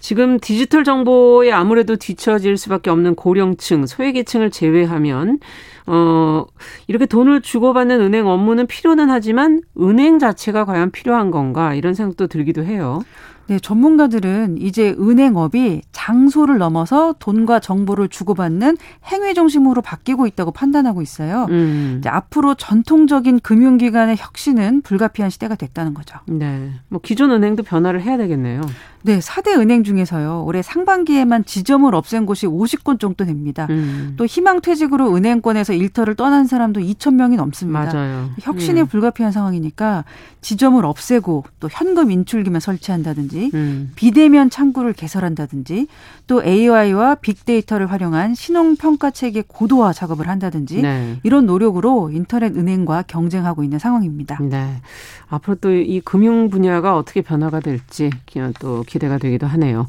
지금 0.00 0.40
디지털 0.40 0.84
정보에 0.84 1.52
아무래도 1.52 1.96
뒤처질 1.96 2.56
수밖에 2.56 2.88
없는 2.88 3.14
고령층, 3.14 3.84
소외계층을 3.84 4.50
제외하면 4.50 5.40
어, 5.86 6.44
이렇게 6.86 7.06
돈을 7.06 7.42
주고받는 7.42 8.00
은행 8.00 8.26
업무는 8.26 8.66
필요는 8.66 9.10
하지만 9.10 9.60
은행 9.80 10.18
자체가 10.18 10.64
과연 10.64 10.90
필요한 10.90 11.30
건가 11.30 11.74
이런 11.74 11.94
생각도 11.94 12.26
들기도 12.26 12.64
해요. 12.64 13.00
네, 13.48 13.60
전문가들은 13.60 14.58
이제 14.58 14.94
은행업이 14.98 15.82
장소를 15.92 16.58
넘어서 16.58 17.14
돈과 17.20 17.60
정보를 17.60 18.08
주고받는 18.08 18.76
행위 19.04 19.34
중심으로 19.34 19.82
바뀌고 19.82 20.26
있다고 20.26 20.50
판단하고 20.50 21.00
있어요. 21.00 21.46
음. 21.50 21.96
이제 21.98 22.08
앞으로 22.08 22.54
전통적인 22.56 23.40
금융기관의 23.40 24.16
혁신은 24.18 24.82
불가피한 24.82 25.30
시대가 25.30 25.54
됐다는 25.54 25.94
거죠. 25.94 26.18
네. 26.26 26.72
뭐 26.88 27.00
기존 27.00 27.30
은행도 27.30 27.62
변화를 27.62 28.02
해야 28.02 28.16
되겠네요. 28.16 28.62
네, 29.06 29.20
4대 29.20 29.56
은행 29.58 29.84
중에서요. 29.84 30.42
올해 30.44 30.62
상반기에만 30.62 31.44
지점을 31.44 31.94
없앤 31.94 32.26
곳이 32.26 32.46
50곳 32.46 32.98
정도 32.98 33.24
됩니다. 33.24 33.68
음. 33.70 34.14
또 34.16 34.26
희망 34.26 34.60
퇴직으로 34.60 35.14
은행권에서 35.14 35.74
일터를 35.74 36.16
떠난 36.16 36.46
사람도 36.46 36.80
2천 36.80 37.14
명이 37.14 37.36
넘습니다. 37.36 37.92
맞아요. 37.92 38.30
혁신이 38.40 38.80
음. 38.80 38.86
불가피한 38.88 39.30
상황이니까 39.30 40.04
지점을 40.40 40.84
없애고 40.84 41.44
또 41.60 41.68
현금 41.70 42.10
인출기만 42.10 42.60
설치한다든지 42.60 43.52
음. 43.54 43.92
비대면 43.94 44.50
창구를 44.50 44.92
개설한다든지 44.92 45.86
또 46.26 46.42
AI와 46.42 47.14
빅데이터를 47.16 47.90
활용한 47.90 48.34
신용 48.34 48.74
평가 48.76 49.10
체계 49.12 49.42
고도화 49.46 49.92
작업을 49.92 50.28
한다든지 50.28 50.82
네. 50.82 51.18
이런 51.22 51.46
노력으로 51.46 52.10
인터넷 52.10 52.56
은행과 52.56 53.04
경쟁하고 53.06 53.62
있는 53.62 53.78
상황입니다. 53.78 54.38
네. 54.42 54.82
앞으로 55.28 55.54
또 55.56 55.76
이 55.76 56.00
금융 56.00 56.48
분야가 56.50 56.96
어떻게 56.96 57.22
변화가 57.22 57.60
될지 57.60 58.10
그냥 58.30 58.52
또 58.58 58.82
기대가 58.96 59.18
되기도 59.18 59.46
하네요. 59.46 59.86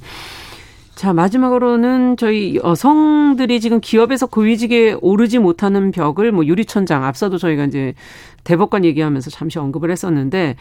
자, 0.96 1.14
마지막으로는 1.14 2.18
저희 2.18 2.56
여성들이 2.56 3.60
지금 3.60 3.80
기업에서 3.80 4.26
고위직에 4.26 4.98
오르지 5.00 5.38
못하는 5.40 5.92
벽을 5.92 6.32
뭐 6.32 6.46
유리천장, 6.46 7.04
앞서도 7.04 7.38
저희가 7.38 7.66
이제 7.66 7.94
대법관 8.44 8.84
얘기하면서 8.84 9.30
잠시 9.30 9.60
언급을 9.60 9.92
했었는데, 9.92 10.56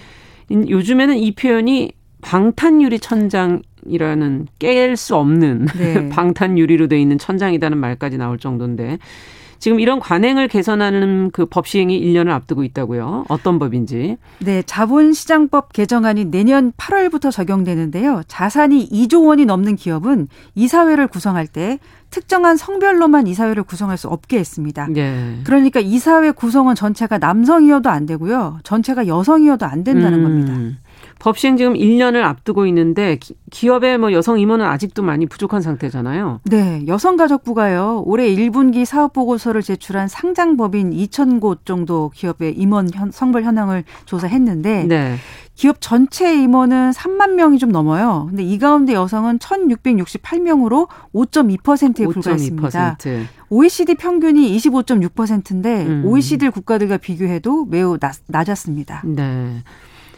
요즘에는 0.51 1.17
이 1.17 1.33
표현이 1.33 1.93
방탄유리 2.21 3.01
천장이라는 3.01 4.47
깰 4.59 4.97
수 4.97 5.17
없는 5.17 5.67
네. 5.79 6.09
방탄유리로 6.13 6.89
돼 6.89 7.01
있는 7.01 7.19
천장이라는 7.19 7.79
말까지 7.79 8.19
나올 8.19 8.39
정도인데, 8.39 8.99
지금 9.59 9.81
이런 9.81 9.99
관행을 10.01 10.49
개선하는 10.49 11.31
그 11.33 11.47
법 11.57 11.67
시행이 11.67 11.99
1년을 12.01 12.31
앞두고 12.31 12.65
있다고요. 12.65 13.25
어떤 13.29 13.59
법인지. 13.59 14.19
네, 14.41 14.63
자본시장법 14.67 15.73
개정안이 15.73 16.27
내년 16.27 16.73
8월부터 16.73 17.31
적용되는데요. 17.31 18.23
자산이 18.29 18.89
2조 18.91 19.27
원이 19.27 19.47
넘는 19.47 19.77
기업은 19.77 20.29
이사회를 20.55 21.07
구성할 21.07 21.47
때 21.47 21.79
특정한 22.11 22.57
성별로만 22.57 23.27
이사회를 23.27 23.63
구성할 23.63 23.97
수 23.97 24.09
없게 24.09 24.39
했습니다. 24.39 24.87
네. 24.91 25.41
그러니까 25.45 25.81
이사회 25.81 26.31
구성원 26.31 26.75
전체가 26.77 27.19
남성이어도 27.19 27.89
안 27.91 28.07
되고요. 28.07 28.59
전체가 28.65 29.07
여성이어도 29.07 29.67
안 29.67 29.83
된다는 29.85 30.19
음. 30.19 30.23
겁니다. 30.25 30.79
법 31.19 31.39
시행 31.39 31.57
지금 31.57 31.75
1년을 31.75 32.23
앞두고 32.23 32.67
있는데 32.67 33.19
기, 33.51 33.69
업의 33.69 33.99
뭐 33.99 34.13
여성 34.13 34.39
임원은 34.39 34.65
아직도 34.65 35.03
많이 35.03 35.27
부족한 35.27 35.63
상태잖아요. 35.63 36.41
네, 36.45 36.85
여성가족부가요. 36.87 38.03
올해 38.07 38.29
1분기 38.29 38.85
사업 38.85 39.13
보고서를 39.13 39.63
제출한 39.63 40.09
상장법인 40.09 40.91
2,000곳 40.91 41.65
정도 41.65 42.11
기업의 42.15 42.55
임원 42.55 42.91
현, 42.93 43.11
성별 43.11 43.45
현황을 43.45 43.85
조사했는데 44.05 44.85
네. 44.85 45.17
기업 45.55 45.79
전체 45.81 46.35
임원은 46.35 46.91
3만 46.91 47.33
명이 47.33 47.59
좀 47.59 47.73
넘어요. 47.73 48.27
근데 48.29 48.43
이 48.43 48.59
가운데 48.59 48.93
여성은 48.93 49.39
1,668명으로 49.39 50.89
5.2%에 51.15 52.07
불과했습니다. 52.07 52.97
5.2%. 52.99 53.25
OECD 53.49 53.95
평균이 53.95 54.55
25.6%인데 54.57 55.87
음. 55.87 56.03
OECD 56.05 56.51
국가들과 56.51 56.99
비교해도 56.99 57.65
매우 57.65 57.99
낮, 57.99 58.17
낮았습니다. 58.27 59.03
네. 59.07 59.63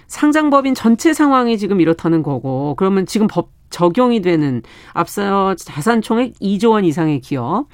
상장법인 0.09 0.75
전체 0.75 1.13
상황이 1.15 1.57
지금 1.59 1.81
이렇다는 1.81 2.23
거고 2.23 2.75
그러면 2.77 3.07
지금 3.07 3.27
법 3.27 3.51
적용이 3.71 4.23
되는 4.23 4.63
앞서 4.93 5.55
자산 5.55 6.03
총액 6.03 6.35
2조 6.41 6.71
원 6.73 6.85
이상의 6.85 7.21
기업 7.21 7.67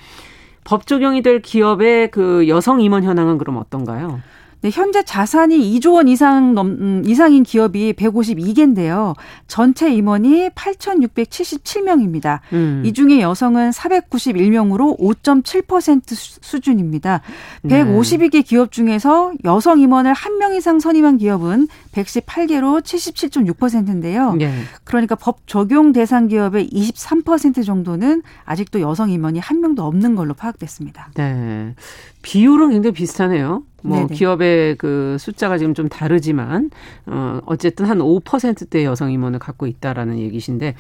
법 0.65 0.87
적용이 0.87 1.23
될 1.23 1.41
기업의 1.41 2.11
그 2.11 2.49
여성 2.49 2.81
임원 2.81 3.05
현황은 3.05 3.39
그럼 3.39 3.59
어떤가요? 3.59 4.21
네, 4.65 4.71
현재 4.73 5.03
자산이 5.03 5.59
2조 5.79 5.93
원 5.93 6.09
이상 6.09 6.55
넘 6.55 6.69
음, 6.69 7.03
이상인 7.05 7.43
기업이 7.43 7.93
152개인데요. 7.93 9.15
전체 9.47 9.93
임원이 9.93 10.49
8,677명입니다. 10.55 12.41
음. 12.55 12.83
이 12.83 12.95
중에 12.95 13.21
여성은 13.21 13.73
491명으로 13.73 14.99
5.7% 14.99 16.03
수준입니다. 16.41 17.21
152개 17.67 18.43
기업 18.43 18.73
중에서 18.73 19.35
여성 19.45 19.81
임원을 19.81 20.15
한명 20.15 20.55
이상 20.55 20.81
선임한 20.81 21.19
기업은 21.19 21.69
118개로 21.95 22.83
77.6%인데요. 22.83 24.35
네. 24.35 24.53
그러니까 24.85 25.15
법 25.15 25.47
적용 25.47 25.93
대상 25.93 26.29
기업의 26.29 26.69
23% 26.69 27.65
정도는 27.65 28.23
아직도 28.45 28.81
여성 28.81 29.11
임원이 29.11 29.39
한 29.39 29.61
명도 29.61 29.85
없는 29.85 30.15
걸로 30.15 30.35
파악됐습니다. 30.35 31.11
네. 31.15 31.75
비율은 32.23 32.71
굉장히 32.71 32.93
비슷하네요. 32.93 33.63
뭐 33.83 33.99
네네. 33.99 34.15
기업의 34.15 34.77
그 34.77 35.17
숫자가 35.21 35.59
지금 35.59 35.75
좀 35.75 35.89
다르지만 35.89 36.71
어 37.07 37.41
어쨌든 37.45 37.85
한 37.87 37.99
5%대 37.99 38.85
여성 38.85 39.13
임원을 39.13 39.39
갖고 39.39 39.67
있다라는 39.67 40.19
얘기신데 40.19 40.75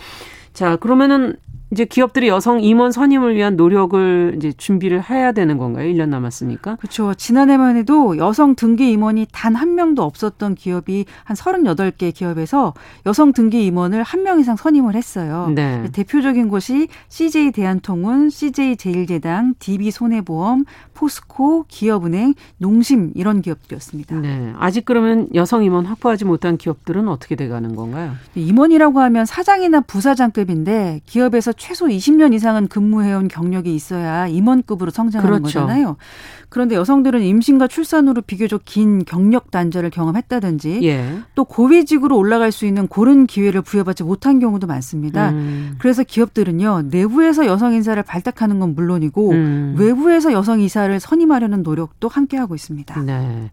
자 0.54 0.76
그러면은 0.76 1.36
이제 1.74 1.84
기업들이 1.84 2.28
여성 2.28 2.62
임원 2.62 2.92
선임을 2.92 3.34
위한 3.34 3.56
노력을 3.56 4.34
이제 4.36 4.52
준비를 4.56 5.10
해야 5.10 5.32
되는 5.32 5.58
건가요? 5.58 5.92
1년 5.92 6.08
남았으니까. 6.08 6.76
그렇죠. 6.76 7.14
지난해만 7.14 7.76
해도 7.76 8.16
여성 8.16 8.54
등기 8.54 8.92
임원이 8.92 9.26
단 9.32 9.54
한 9.54 9.74
명도 9.74 10.02
없었던 10.02 10.54
기업이 10.54 11.04
한 11.24 11.36
38개 11.36 12.12
기업에서 12.14 12.74
여성 13.06 13.32
등기 13.32 13.66
임원을 13.66 14.02
한 14.02 14.22
명 14.24 14.38
이상 14.40 14.56
선임을 14.56 14.94
했어요. 14.94 15.52
네. 15.54 15.88
대표적인 15.92 16.48
곳이 16.48 16.88
CJ 17.08 17.50
대한통운, 17.52 18.30
CJ 18.30 18.76
제일제당, 18.76 19.54
DB 19.58 19.90
손해보험, 19.90 20.64
포스코, 20.94 21.64
기업은행, 21.68 22.34
농심 22.58 23.12
이런 23.14 23.42
기업들이었습니다. 23.42 24.16
네. 24.20 24.52
아직 24.58 24.84
그러면 24.84 25.28
여성 25.34 25.62
임원 25.64 25.84
확보하지 25.86 26.24
못한 26.24 26.56
기업들은 26.56 27.08
어떻게 27.08 27.34
돼 27.36 27.48
가는 27.48 27.74
건가요? 27.76 28.12
임원이라고 28.34 29.00
하면 29.00 29.26
사장이나 29.26 29.80
부사장급인데 29.82 31.00
기업에서 31.04 31.52
최소 31.64 31.86
20년 31.86 32.34
이상은 32.34 32.68
근무해온 32.68 33.26
경력이 33.26 33.74
있어야 33.74 34.26
임원급으로 34.26 34.90
성장하는 34.90 35.38
그렇죠. 35.38 35.60
거잖아요. 35.60 35.96
그런데 36.50 36.74
여성들은 36.74 37.22
임신과 37.22 37.68
출산으로 37.68 38.20
비교적 38.20 38.66
긴 38.66 39.02
경력 39.06 39.50
단절을 39.50 39.88
경험했다든지 39.88 40.80
예. 40.82 41.20
또 41.34 41.46
고위직으로 41.46 42.18
올라갈 42.18 42.52
수 42.52 42.66
있는 42.66 42.86
고른 42.86 43.26
기회를 43.26 43.62
부여받지 43.62 44.02
못한 44.02 44.40
경우도 44.40 44.66
많습니다. 44.66 45.30
음. 45.30 45.76
그래서 45.78 46.02
기업들은요 46.02 46.82
내부에서 46.90 47.46
여성 47.46 47.72
인사를 47.72 48.00
발탁하는 48.02 48.60
건 48.60 48.74
물론이고 48.74 49.30
음. 49.30 49.74
외부에서 49.78 50.34
여성 50.34 50.60
이사를 50.60 51.00
선임하려는 51.00 51.62
노력도 51.62 52.08
함께 52.08 52.36
하고 52.36 52.54
있습니다. 52.54 53.00
네. 53.00 53.50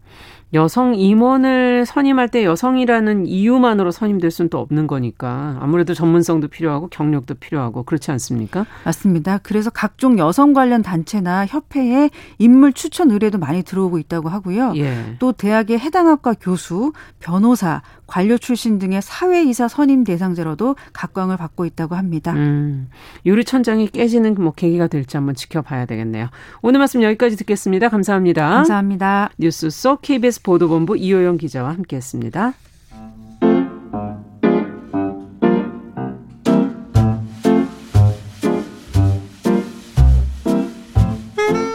여성 0.54 0.94
임원을 0.94 1.86
선임할 1.86 2.28
때 2.28 2.44
여성이라는 2.44 3.26
이유만으로 3.26 3.90
선임될 3.90 4.30
수는 4.30 4.48
또 4.50 4.58
없는 4.58 4.86
거니까 4.86 5.56
아무래도 5.60 5.94
전문성도 5.94 6.48
필요하고 6.48 6.88
경력도 6.88 7.34
필요하고 7.34 7.84
그렇지 7.84 8.10
않습니까? 8.10 8.66
맞습니다. 8.84 9.38
그래서 9.42 9.70
각종 9.70 10.18
여성 10.18 10.52
관련 10.52 10.82
단체나 10.82 11.46
협회에 11.46 12.10
인물 12.38 12.72
추천 12.72 13.10
의뢰도 13.10 13.38
많이 13.38 13.62
들어오고 13.62 13.98
있다고 13.98 14.28
하고요. 14.28 14.74
예. 14.76 15.16
또 15.18 15.32
대학의 15.32 15.78
해당 15.78 16.08
학과 16.08 16.34
교수, 16.34 16.92
변호사, 17.18 17.82
관료 18.12 18.36
출신 18.36 18.78
등의 18.78 19.00
사회이사 19.00 19.68
선임 19.68 20.04
대상자로도 20.04 20.76
각광을 20.92 21.38
받고 21.38 21.64
있다고 21.64 21.94
합니다. 21.94 22.32
음, 22.32 22.90
유리천장이 23.24 23.88
깨지는 23.88 24.34
뭐 24.34 24.52
계기가 24.52 24.86
될지 24.86 25.16
한번 25.16 25.34
지켜봐야 25.34 25.86
되겠네요. 25.86 26.28
오늘 26.60 26.78
말씀 26.78 27.02
여기까지 27.02 27.36
듣겠습니다. 27.36 27.88
감사합니다. 27.88 28.50
감사합니다. 28.50 29.30
뉴스 29.38 29.70
속 29.70 30.02
KBS 30.02 30.42
보도본부 30.42 30.98
이호영 30.98 31.38
기자와 31.38 31.70
함께했습니다. 31.70 32.52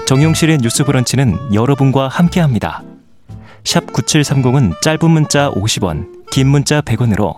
정용실의 0.06 0.60
뉴스 0.60 0.84
브런치는 0.84 1.56
여러분과 1.56 2.08
함께합니다. 2.10 2.84
샵 3.64 3.88
9730은 3.88 4.80
짧은 4.84 5.10
문자 5.10 5.52
50원, 5.52 6.17
긴 6.32 6.48
문자 6.48 6.82
100원으로 6.82 7.38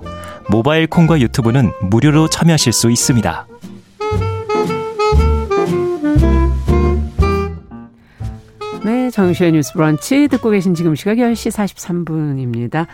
모바일 0.50 0.88
콩과 0.88 1.20
유튜브는 1.22 1.72
무료로 1.90 2.30
참여하실 2.30 2.74
수 2.74 2.90
있습니다. 2.90 3.48
네, 8.84 9.10
정유의 9.12 9.52
뉴스 9.52 9.74
브런치 9.74 10.28
듣고 10.30 10.50
계신 10.50 10.74
지금 10.74 10.96
시각 10.96 11.16
10시 11.16 11.52
43분입니다. 11.52 12.88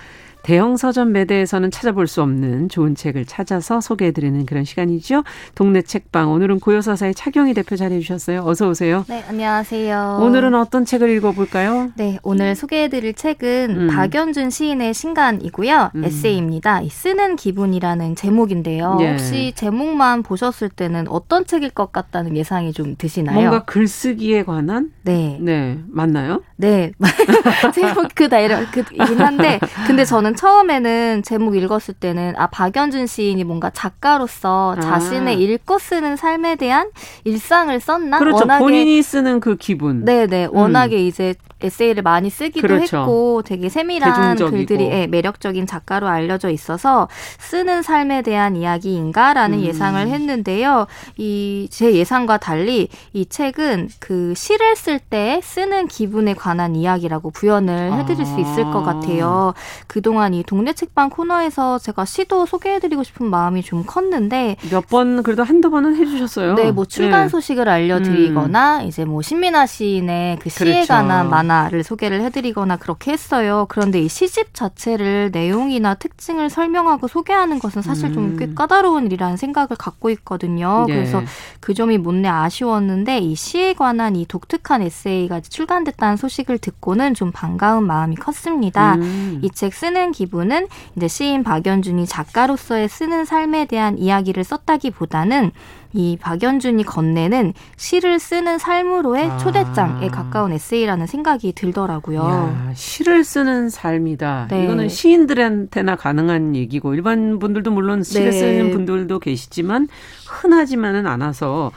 대형 0.46 0.78
서점 0.78 1.12
매대에서는 1.12 1.72
찾아볼 1.72 2.06
수 2.06 2.22
없는 2.22 2.70
좋은 2.70 2.93
책을 2.93 3.26
찾아서 3.26 3.82
소개해드리는 3.82 4.46
그런 4.46 4.64
시간이죠. 4.64 5.24
동네 5.56 5.82
책방 5.82 6.32
오늘은 6.32 6.60
고요사사의 6.60 7.16
차경희 7.16 7.56
대표 7.56 7.76
자리해 7.76 8.00
주셨어요. 8.00 8.43
어서 8.46 8.70
오세요. 8.70 9.06
네, 9.08 9.24
안녕하세요. 9.28 10.20
오늘은 10.22 10.54
어떤 10.54 10.86
책을 10.86 11.10
읽어볼까요? 11.18 11.89
네, 11.96 12.20
오늘 12.22 12.54
소개해드릴 12.54 13.16
책은 13.16 13.76
음. 13.76 13.88
박연준 13.88 14.52
시인의 14.52 14.93
신간이고요. 14.93 15.89
음. 15.96 16.04
에세이입니다. 16.04 16.82
쓰는 16.91 17.38
기분이라는 17.38 18.16
제목인데요. 18.16 19.00
예. 19.02 19.12
혹시 19.14 19.52
제목만 19.56 20.22
보셨을 20.22 20.70
때는 20.70 21.08
어떤 21.08 21.48
책일 21.48 21.72
것 21.72 21.91
같다는 21.91 22.38
예상이 22.38 22.72
좀 22.72 22.93
드시나요? 23.00 23.34
뭔가 23.34 23.64
글쓰기에 23.64 24.43
관한? 24.43 24.91
네. 25.02 25.39
네, 25.41 25.80
맞나요? 25.88 26.43
네, 26.58 26.91
제목 27.74 28.10
그 28.14 28.30
다이런 28.30 28.68
그이긴 28.68 29.20
한데, 29.20 29.60
근데 29.88 30.06
저는 30.06 30.35
처음에는 30.36 31.24
제목 31.24 31.56
읽었을 31.56 31.96
때는 31.96 32.34
아 32.38 32.48
박연준 32.48 33.08
시인이 33.08 33.44
뭔가 33.44 33.70
작가로서 33.70 34.76
아. 34.78 34.82
자신의 34.82 35.42
읽고 35.42 35.80
쓰는 35.80 36.16
삶에 36.16 36.56
대한 36.56 36.90
일상을 37.24 37.78
썼나? 37.80 38.20
그렇죠. 38.20 38.40
워낙에, 38.40 38.60
본인이 38.60 39.02
쓰는 39.02 39.40
그 39.40 39.56
기분. 39.56 40.06
네네. 40.06 40.50
워낙에 40.52 40.96
음. 40.96 41.02
이제 41.02 41.36
에세이를 41.66 42.03
많이 42.03 42.30
쓰기도 42.30 42.61
그렇죠. 42.68 42.99
했고 42.99 43.41
되게 43.45 43.70
세밀한 43.70 44.13
대중적이고. 44.36 44.51
글들이 44.57 44.86
예, 44.91 45.07
매력적인 45.07 45.68
작가로 45.68 46.07
알려져 46.07 46.49
있어서 46.49 47.07
쓰는 47.39 47.82
삶에 47.82 48.22
대한 48.22 48.55
이야기인가라는 48.55 49.59
음. 49.59 49.63
예상을 49.63 50.07
했는데요. 50.07 50.88
이 51.18 51.68
제 51.72 51.93
예상과 51.93 52.38
달리 52.38 52.88
이 53.13 53.26
책은 53.26 53.89
그 53.99 54.34
시를 54.36 54.76
쓸 54.76 54.99
때 54.99 55.39
쓰는 55.43 55.88
기분에 55.88 56.34
관한 56.34 56.76
이야기라고 56.76 57.32
구현을 57.32 57.93
해드릴 57.93 58.22
아. 58.22 58.26
수 58.26 58.39
있을 58.39 58.63
것 58.66 58.78
아. 58.88 58.93
같아요. 58.93 59.53
그동안 59.88 60.34
이 60.34 60.43
동네 60.43 60.74
책방 60.74 61.09
코너에서 61.09 61.80
제가 61.80 62.05
시도 62.05 62.45
소개해드리고 62.45 63.03
싶은 63.03 63.30
마음이 63.30 63.63
좀 63.63 63.84
컸는데 63.86 64.57
몇 64.72 64.86
번 64.89 65.24
그래도 65.24 65.43
한두 65.43 65.72
번은 65.72 65.95
해주셨어요. 65.95 66.53
네, 66.55 66.72
뭐 66.72 66.86
출간 66.86 67.24
네. 67.24 67.30
소식을 67.30 67.68
알려드리거나 67.68 68.82
음. 68.82 68.88
이제 68.88 69.03
뭐 69.03 69.22
신민아 69.24 69.66
시인의 69.66 70.38
그 70.39 70.49
시에 70.49 70.74
그렇죠. 70.74 70.88
관한 70.93 71.30
만화 71.30 71.55
하나를 71.56 71.84
소개를 71.84 72.22
해드리거나 72.22 72.78
그렇게 72.78 73.12
했어요. 73.12 73.66
그런데 73.70 74.01
이 74.01 74.10
시집 74.10 74.53
자체를 74.53 75.30
내용이나 75.32 75.95
특징을 75.95 76.49
설명하고 76.49 77.08
소개하는 77.08 77.60
것은 77.60 77.82
사실 77.82 78.14
좀꽤 78.14 78.45
음. 78.45 78.56
까다로운 78.56 79.06
일이라는 79.06 79.38
생각을 79.38 79.70
갖고 79.78 80.10
있거든요. 80.12 80.86
네. 80.88 80.95
그래서 80.95 81.24
그 81.60 81.74
점이 81.74 81.97
못내 81.97 82.28
아쉬웠는데 82.28 83.20
이 83.20 83.36
시에 83.36 83.74
관한 83.74 84.16
이 84.16 84.26
독특한 84.26 84.82
에세이가 84.82 85.41
출간됐다는 85.41 86.18
소식을 86.18 86.58
듣고는 86.58 87.14
좀 87.14 87.32
반가운 87.32 87.86
마음이 87.86 88.16
컸습니다. 88.16 88.95
음. 88.95 89.39
이책 89.43 89.74
쓰는 89.74 90.12
기분은 90.12 90.68
이제 90.95 91.08
시인 91.08 91.43
박연준이 91.43 92.06
작가로서의 92.06 92.89
쓰는 92.89 93.26
삶에 93.26 93.66
대한 93.66 93.97
이야기를 93.97 94.43
썼다기보다는 94.43 95.51
이 95.96 96.18
박연준이 96.20 96.84
건네는 96.84 97.54
시를 97.78 98.20
쓰는 98.20 98.58
삶으로의 98.58 99.32
아. 99.32 99.38
초대장에 99.38 100.10
가까운 100.10 100.52
에세이라는 100.52 101.08
생각이 101.08 101.54
들더라고요. 101.54 102.20
야, 102.20 102.72
시를 102.76 103.24
쓰는 103.24 103.70
삶이다. 103.70 104.50
네. 104.52 104.66
이거는 104.66 104.89
시인들한테나 104.89 105.96
가능한 105.96 106.56
얘기고 106.58 106.93
일반 106.93 107.39
분들도 107.39 107.72
물론 107.72 108.04
시를 108.04 108.32
네. 108.32 108.39
쓰는 108.39 108.72
분들도 108.72 109.20
계시지만 109.20 109.88
흔하지만은 110.28 111.08
않아서 111.08 111.72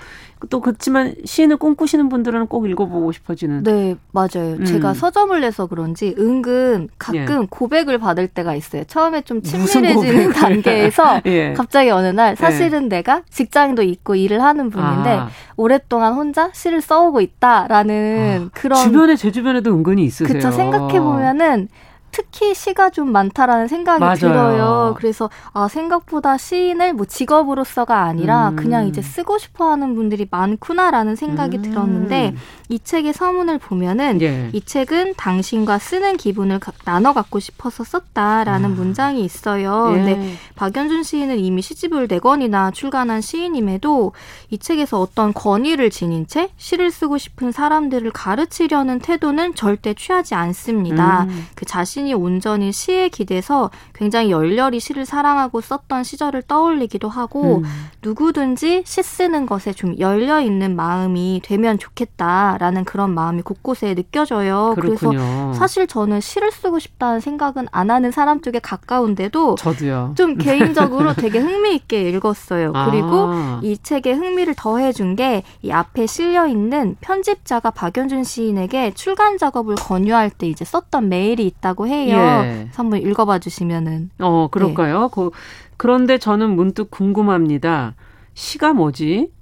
또 0.51 0.61
그렇지만 0.61 1.14
시인을 1.24 1.57
꿈꾸시는 1.57 2.09
분들은 2.09 2.47
꼭 2.47 2.68
읽어보고 2.68 3.12
싶어지는. 3.12 3.64
네, 3.64 3.97
맞아요. 4.12 4.57
음. 4.59 4.64
제가 4.64 4.95
서점을 4.95 5.39
내서 5.41 5.66
그런지 5.66 6.14
은근 6.18 6.89
가끔 6.99 7.43
예. 7.43 7.47
고백을 7.51 7.99
받을 7.99 8.28
때가 8.28 8.55
있어요. 8.55 8.84
처음에 8.84 9.22
좀 9.22 9.43
친밀해지는 9.43 10.32
단계에서 10.32 11.22
예. 11.26 11.53
갑자기 11.55 11.91
어느 11.91 12.07
날 12.09 12.32
예. 12.32 12.34
사실은 12.36 12.84
예. 12.84 12.89
내가 12.89 13.22
직장도 13.30 13.82
있고 13.82 14.14
일을 14.14 14.43
하는 14.43 14.70
분인데 14.70 15.11
아. 15.11 15.28
오랫동안 15.57 16.14
혼자 16.14 16.51
시를 16.53 16.80
써오고 16.80 17.20
있다라는 17.20 18.47
아. 18.47 18.51
그런 18.55 18.82
주변에 18.82 19.16
제 19.16 19.32
주변에도 19.32 19.70
은근히 19.70 20.05
있으세요. 20.05 20.28
그쵸 20.28 20.51
생각해 20.53 21.01
보면은 21.01 21.68
특히 22.11 22.55
시가 22.55 22.91
좀 22.91 23.13
많다라는 23.13 23.69
생각이 23.69 24.01
맞아요. 24.01 24.17
들어요. 24.17 24.95
그래서 24.97 25.31
아 25.53 25.69
생각보다 25.69 26.37
시인을 26.37 26.95
뭐 26.95 27.07
직업으로서가 27.07 28.03
아니라 28.03 28.51
음. 28.51 28.57
그냥 28.57 28.87
이제 28.87 29.03
쓰고 29.03 29.39
싶어 29.39 29.71
하는 29.71 29.95
분들이 29.95 30.27
많구나라는 30.31 31.17
생각이 31.17 31.59
음. 31.59 31.63
들었는데 31.63 32.35
이 32.69 32.79
책의 32.79 33.13
서문을 33.13 33.59
보면은 33.59 34.21
예. 34.21 34.51
이 34.53 34.61
책은 34.61 35.15
당신과 35.17 35.79
쓰는 35.79 36.17
기분을 36.17 36.61
나눠 36.85 37.13
갖고 37.13 37.41
싶어서 37.41 37.85
썼다라는 37.85 38.73
아. 38.73 38.75
문장이 38.75 39.25
있어요. 39.25 39.91
예. 39.93 39.97
근데 39.97 40.35
박연준 40.55 41.03
시인은 41.03 41.39
이미 41.39 41.63
시집을 41.63 42.09
네 42.09 42.19
권이나 42.19 42.71
출간한 42.71 43.21
시인임에도 43.21 44.13
이 44.51 44.59
책에서 44.59 45.01
어떤 45.01 45.33
권위를 45.33 45.91
지닌 45.91 46.27
채 46.27 46.51
시를 46.57 46.91
쓰고 46.91 47.19
싶은 47.19 47.53
사람들을 47.53 48.11
가르치려는 48.13 48.99
태도는 48.99 49.55
절대 49.55 49.95
취하지 49.95 50.35
않습니다. 50.35 51.25
음. 51.25 51.47
그 51.55 51.65
자신 51.65 51.97
이 52.07 52.14
온전히 52.14 52.72
시에 52.72 53.09
기대서 53.09 53.70
굉장히 53.94 54.30
열렬히 54.30 54.80
시를 54.80 55.05
사랑하고 55.05 55.61
썼던 55.61 56.05
시절을 56.05 56.42
떠올리기도 56.42 57.09
하고 57.09 57.59
음. 57.59 57.64
누구든지 58.03 58.82
시 58.86 59.03
쓰는 59.03 59.46
것에 59.46 59.72
좀 59.72 59.99
열려 59.99 60.40
있는 60.40 60.76
마음이 60.76 61.40
되면 61.44 61.78
좋겠다. 61.78 62.57
라는 62.59 62.84
그런 62.84 63.14
마음이 63.14 63.42
곳곳에 63.42 63.94
느껴져요. 63.94 64.74
그렇군요. 64.76 65.18
그래서 65.18 65.53
사실 65.55 65.86
저는 65.86 66.20
시를 66.20 66.53
쓰고 66.53 66.78
싶다는 66.78 67.20
생각은 67.20 67.66
안 67.72 67.90
하는 67.90 68.11
사람 68.11 68.40
쪽에 68.40 68.59
가까운데도 68.59 69.57
저도요. 69.57 70.14
좀 70.16 70.36
개인적으로 70.38 71.14
되게 71.14 71.38
흥미있게 71.38 72.11
읽었어요. 72.11 72.72
아. 72.74 72.90
그리고 72.90 73.28
이 73.62 73.76
책에 73.78 74.12
흥미를 74.12 74.55
더해준 74.55 75.16
게 75.16 75.42
이 75.62 75.72
앞에 75.72 76.07
실려 76.07 76.46
있는 76.46 76.96
편집자가 77.01 77.70
박연준 77.70 78.24
시인에게 78.24 78.92
출간 78.94 79.38
작업을 79.38 79.74
권유할 79.76 80.30
때 80.30 80.46
이제 80.46 80.64
썼던 80.64 81.09
메일이 81.09 81.46
있다고 81.46 81.88
해요. 81.89 82.16
예. 82.16 82.68
한번 82.74 83.01
읽어봐 83.03 83.39
주시면은. 83.39 84.11
어, 84.18 84.49
그럴까요? 84.51 85.03
네. 85.03 85.09
그, 85.12 85.30
그런데 85.76 86.18
저는 86.18 86.55
문득 86.55 86.91
궁금합니다. 86.91 87.95
시가 88.34 88.72
뭐지? 88.72 89.32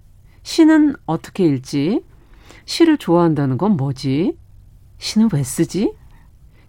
시는 0.42 0.94
어떻게 1.07 1.44
읽지? 1.44 2.03
시를 2.64 2.99
좋아한다는 2.99 3.59
건 3.59 3.76
뭐지? 3.76 4.36
시는 4.99 5.28
왜 5.32 5.42
쓰지? 5.42 5.92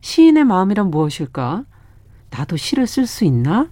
시인의 0.01 0.45
마음이란 0.45 0.89
무엇일까? 0.89 1.63
나도 2.30 2.57
시를 2.57 2.88
쓸 2.88 3.05
수 3.05 3.25
있나? 3.25 3.69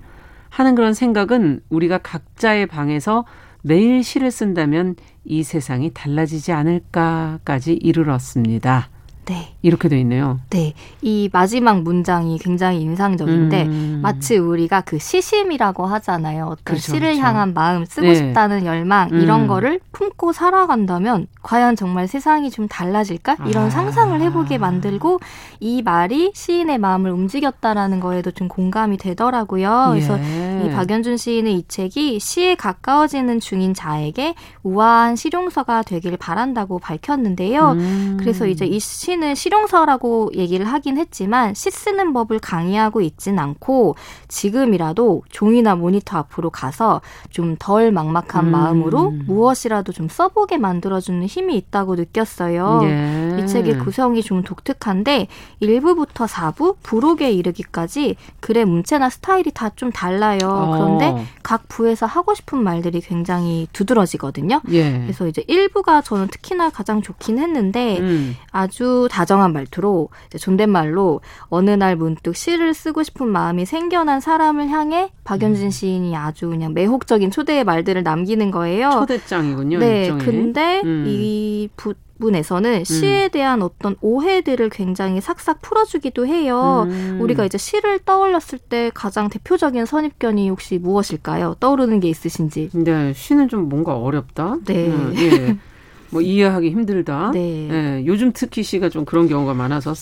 하는 0.49 0.75
그런 0.75 0.93
생각은 0.93 1.61
우리가 1.69 1.97
각자의 1.97 2.67
방에서 2.67 3.25
매일 3.61 4.03
시를 4.03 4.31
쓴다면 4.31 4.95
이 5.23 5.43
세상이 5.43 5.91
달라지지 5.93 6.51
않을까까지 6.51 7.73
이르렀습니다. 7.73 8.89
네. 9.25 9.55
이렇게 9.61 9.89
돼 9.89 9.99
있네요. 10.01 10.39
네. 10.51 10.73
이 11.01 11.29
마지막 11.33 11.81
문장이 11.81 12.37
굉장히 12.37 12.81
인상적인데 12.81 13.63
음. 13.63 13.99
마치 14.03 14.37
우리가 14.37 14.81
그 14.81 14.99
시심이라고 14.99 15.85
하잖아요. 15.87 16.45
어떤 16.45 16.63
그렇죠, 16.63 16.93
시를 16.93 17.13
그렇죠. 17.13 17.21
향한 17.21 17.53
마음, 17.53 17.85
쓰고 17.85 18.05
네. 18.05 18.15
싶다는 18.15 18.65
열망 18.65 19.09
음. 19.11 19.21
이런 19.21 19.47
거를 19.47 19.79
품고 19.91 20.33
살아간다면 20.33 21.27
과연 21.41 21.75
정말 21.75 22.07
세상이 22.07 22.51
좀 22.51 22.67
달라질까? 22.67 23.37
이런 23.47 23.65
아. 23.65 23.69
상상을 23.69 24.19
해보게 24.21 24.59
만들고 24.59 25.19
이 25.59 25.81
말이 25.81 26.31
시인의 26.35 26.77
마음을 26.77 27.09
움직였다라는 27.09 27.99
거에도 27.99 28.29
좀 28.29 28.47
공감이 28.47 28.97
되더라고요. 28.97 29.87
그래서 29.91 30.19
예. 30.19 30.65
이 30.65 30.69
박연준 30.71 31.17
시인의 31.17 31.55
이 31.55 31.67
책이 31.67 32.19
시에 32.19 32.55
가까워지는 32.55 33.39
중인 33.39 33.73
자에게 33.73 34.35
우아한 34.61 35.15
실용서가 35.15 35.81
되길 35.81 36.17
바란다고 36.17 36.77
밝혔는데요. 36.79 37.71
음. 37.71 38.17
그래서 38.19 38.45
이제 38.45 38.65
이 38.65 38.79
시. 38.79 39.14
시는 39.15 39.35
실용서라고 39.35 40.31
얘기를 40.35 40.65
하긴 40.65 40.97
했지만 40.97 41.53
시 41.53 41.71
쓰는 41.71 42.13
법을 42.13 42.39
강의하고 42.39 43.01
있진 43.01 43.39
않고 43.39 43.95
지금이라도 44.27 45.23
종이나 45.29 45.75
모니터 45.75 46.17
앞으로 46.17 46.49
가서 46.49 47.01
좀 47.29 47.55
덜 47.57 47.91
막막한 47.91 48.47
음. 48.47 48.51
마음으로 48.51 49.11
무엇이라도 49.11 49.93
좀 49.93 50.09
써보게 50.09 50.57
만들어주는 50.57 51.25
힘이 51.25 51.55
있다고 51.55 51.95
느꼈어요. 51.95 52.81
예. 52.83 53.39
이 53.39 53.47
책의 53.47 53.79
구성이 53.79 54.21
좀 54.21 54.43
독특한데 54.43 55.27
1부부터 55.61 56.27
4부, 56.27 56.75
부록에 56.83 57.31
이르기까지 57.31 58.17
글의 58.41 58.65
문체나 58.65 59.09
스타일이 59.09 59.51
다 59.51 59.69
좀 59.75 59.91
달라요. 59.91 60.39
어. 60.43 60.71
그런데 60.71 61.25
각 61.43 61.67
부에서 61.67 62.05
하고 62.05 62.33
싶은 62.33 62.63
말들이 62.63 63.01
굉장히 63.01 63.67
두드러지거든요. 63.73 64.61
예. 64.71 64.99
그래서 64.99 65.27
이제 65.27 65.43
1부가 65.49 66.03
저는 66.03 66.27
특히나 66.27 66.69
가장 66.69 67.01
좋긴 67.01 67.39
했는데 67.39 67.97
음. 67.99 68.37
아주 68.51 69.04
다정한 69.07 69.53
말투로 69.53 70.09
존댓말로 70.39 71.21
어느 71.43 71.69
날 71.71 71.95
문득 71.95 72.35
시를 72.35 72.73
쓰고 72.73 73.03
싶은 73.03 73.27
마음이 73.27 73.65
생겨난 73.65 74.19
사람을 74.19 74.69
향해 74.69 75.11
박연진 75.23 75.67
음. 75.67 75.71
시인이 75.71 76.15
아주 76.15 76.49
그냥 76.49 76.73
매혹적인 76.73 77.31
초대의 77.31 77.63
말들을 77.63 78.03
남기는 78.03 78.51
거예요. 78.51 78.89
초대장이군요. 78.91 79.79
네. 79.79 80.01
일종의. 80.03 80.25
근데 80.25 80.81
음. 80.83 81.05
이 81.07 81.69
부, 81.75 81.93
분에서는 82.19 82.79
음. 82.79 82.83
시에 82.83 83.27
대한 83.27 83.61
어떤 83.61 83.95
오해들을 84.01 84.69
굉장히 84.69 85.21
삭삭 85.21 85.61
풀어주기도 85.61 86.25
해요. 86.25 86.85
음. 86.87 87.17
우리가 87.21 87.45
이제 87.45 87.57
시를 87.57 87.99
떠올렸을 87.99 88.59
때 88.69 88.91
가장 88.93 89.29
대표적인 89.29 89.85
선입견이 89.85 90.49
혹시 90.49 90.77
무엇일까요? 90.77 91.55
떠오르는 91.59 91.99
게 91.99 92.09
있으신지? 92.09 92.69
네, 92.73 93.13
시는 93.13 93.49
좀 93.49 93.69
뭔가 93.69 93.97
어렵다. 93.97 94.57
네. 94.65 94.87
음, 94.87 95.13
예. 95.17 95.57
뭐 96.15 96.21
이해하기 96.21 96.69
힘들다. 96.69 97.31
네. 97.33 97.67
예, 97.69 98.03
요즘 98.05 98.31
특히 98.31 98.63
시가 98.63 98.87
좀 98.87 99.03
그런 99.03 99.27
경우가 99.27 99.53
많아서 99.53 99.93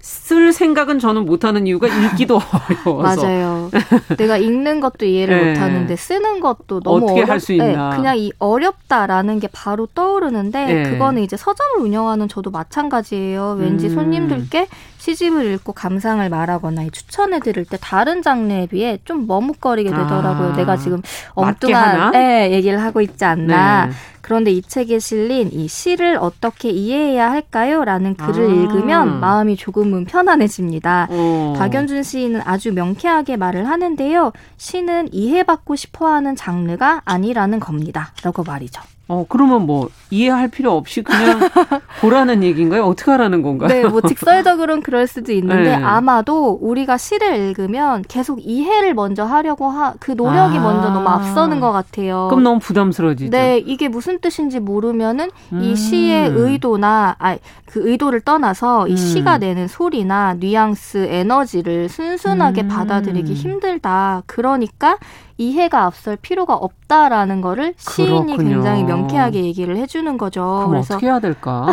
쓸 0.00 0.52
생각은 0.52 0.98
저는 0.98 1.26
못하는 1.26 1.66
이유가 1.66 1.86
읽기도 1.86 2.40
어려워서. 2.86 3.22
맞아요. 3.22 3.70
내가 4.16 4.36
읽는 4.36 4.80
것도 4.80 5.04
이해를 5.06 5.36
네. 5.36 5.52
못하는데 5.52 5.94
쓰는 5.96 6.40
것도 6.40 6.80
너무 6.80 7.04
어떻게 7.04 7.22
할수 7.22 7.52
있나. 7.52 7.90
네, 7.90 7.96
그냥 7.96 8.18
이 8.18 8.32
어렵다라는 8.38 9.40
게 9.40 9.48
바로 9.52 9.86
떠오르는데 9.86 10.64
네. 10.66 10.90
그거는 10.90 11.22
이제 11.22 11.36
서점을 11.36 11.80
운영하는 11.80 12.28
저도 12.28 12.50
마찬가지예요. 12.50 13.56
왠지 13.58 13.88
음. 13.88 13.94
손님들께 13.94 14.68
시집을 14.98 15.52
읽고 15.54 15.72
감상을 15.72 16.28
말하거나 16.28 16.82
추천해 16.92 17.40
드릴 17.40 17.64
때 17.64 17.78
다른 17.80 18.22
장르에 18.22 18.66
비해 18.66 18.98
좀 19.04 19.26
머뭇거리게 19.26 19.90
되더라고요. 19.90 20.50
아. 20.50 20.56
내가 20.56 20.76
지금 20.76 21.00
엉뚱한 21.34 22.12
네, 22.12 22.50
얘기를 22.52 22.80
하고 22.82 23.00
있지 23.00 23.24
않나. 23.24 23.86
네. 23.86 23.92
그런데 24.20 24.52
이 24.52 24.62
책에 24.62 24.98
실린 24.98 25.50
이 25.52 25.66
시를 25.66 26.16
어떻게 26.20 26.70
이해해야 26.70 27.30
할까요? 27.32 27.84
라는 27.84 28.14
글을 28.14 28.44
아. 28.44 28.52
읽으면 28.52 29.20
마음이 29.20 29.56
조금 29.56 29.89
은 29.94 30.04
편안해집니다. 30.04 31.08
어. 31.10 31.54
박연준 31.56 32.02
시인은 32.02 32.42
아주 32.44 32.72
명쾌하게 32.72 33.36
말을 33.36 33.68
하는데요. 33.68 34.32
시는 34.56 35.08
이해받고 35.12 35.76
싶어 35.76 36.08
하는 36.08 36.36
장르가 36.36 37.02
아니라는 37.04 37.60
겁니다. 37.60 38.12
라고 38.22 38.42
말이죠. 38.42 38.82
어, 39.12 39.26
그러면 39.28 39.66
뭐 39.66 39.88
이해할 40.10 40.46
필요 40.46 40.70
없이 40.76 41.02
그냥 41.02 41.40
보라는 42.00 42.44
얘기인가요? 42.44 42.84
어떻게 42.84 43.10
하라는 43.10 43.42
건가요? 43.42 43.68
네, 43.68 43.84
뭐 43.84 44.00
직설적으로는 44.00 44.84
그럴 44.84 45.08
수도 45.08 45.32
있는데 45.32 45.76
네. 45.76 45.82
아마도 45.82 46.56
우리가 46.60 46.96
시를 46.96 47.34
읽으면 47.34 48.04
계속 48.06 48.38
이해를 48.40 48.94
먼저 48.94 49.24
하려고 49.24 49.68
하, 49.68 49.94
그 49.98 50.12
노력이 50.12 50.58
아. 50.58 50.62
먼저 50.62 50.90
너무 50.90 51.08
앞서는 51.08 51.58
것 51.58 51.72
같아요. 51.72 52.28
그럼 52.30 52.44
너무 52.44 52.60
부담스러워지죠. 52.60 53.30
네, 53.32 53.58
이게 53.58 53.88
무슨 53.88 54.20
뜻인지 54.20 54.60
모르면은 54.60 55.28
음. 55.54 55.60
이 55.60 55.74
시의 55.74 56.28
의도나 56.28 57.16
아, 57.18 57.36
그 57.66 57.88
의도를 57.88 58.20
떠나서 58.20 58.86
이 58.86 58.92
음. 58.92 58.96
시가 58.96 59.38
내는 59.38 59.66
소리나 59.66 60.34
뉘앙스, 60.38 61.08
에너지를 61.10 61.88
순순하게 61.88 62.62
음. 62.62 62.68
받아들이기 62.68 63.34
힘들다. 63.34 64.22
그러니까 64.26 64.98
이해가 65.40 65.86
앞설 65.86 66.16
필요가 66.16 66.54
없다라는 66.54 67.40
거를 67.40 67.72
시인이 67.78 68.26
그렇군요. 68.26 68.36
굉장히 68.36 68.84
명쾌하게 68.84 69.42
얘기를 69.44 69.74
해주는 69.78 70.18
거죠. 70.18 70.66
그래서 70.68 70.94
어떻게 70.94 71.06
해야 71.06 71.18
될까? 71.18 71.66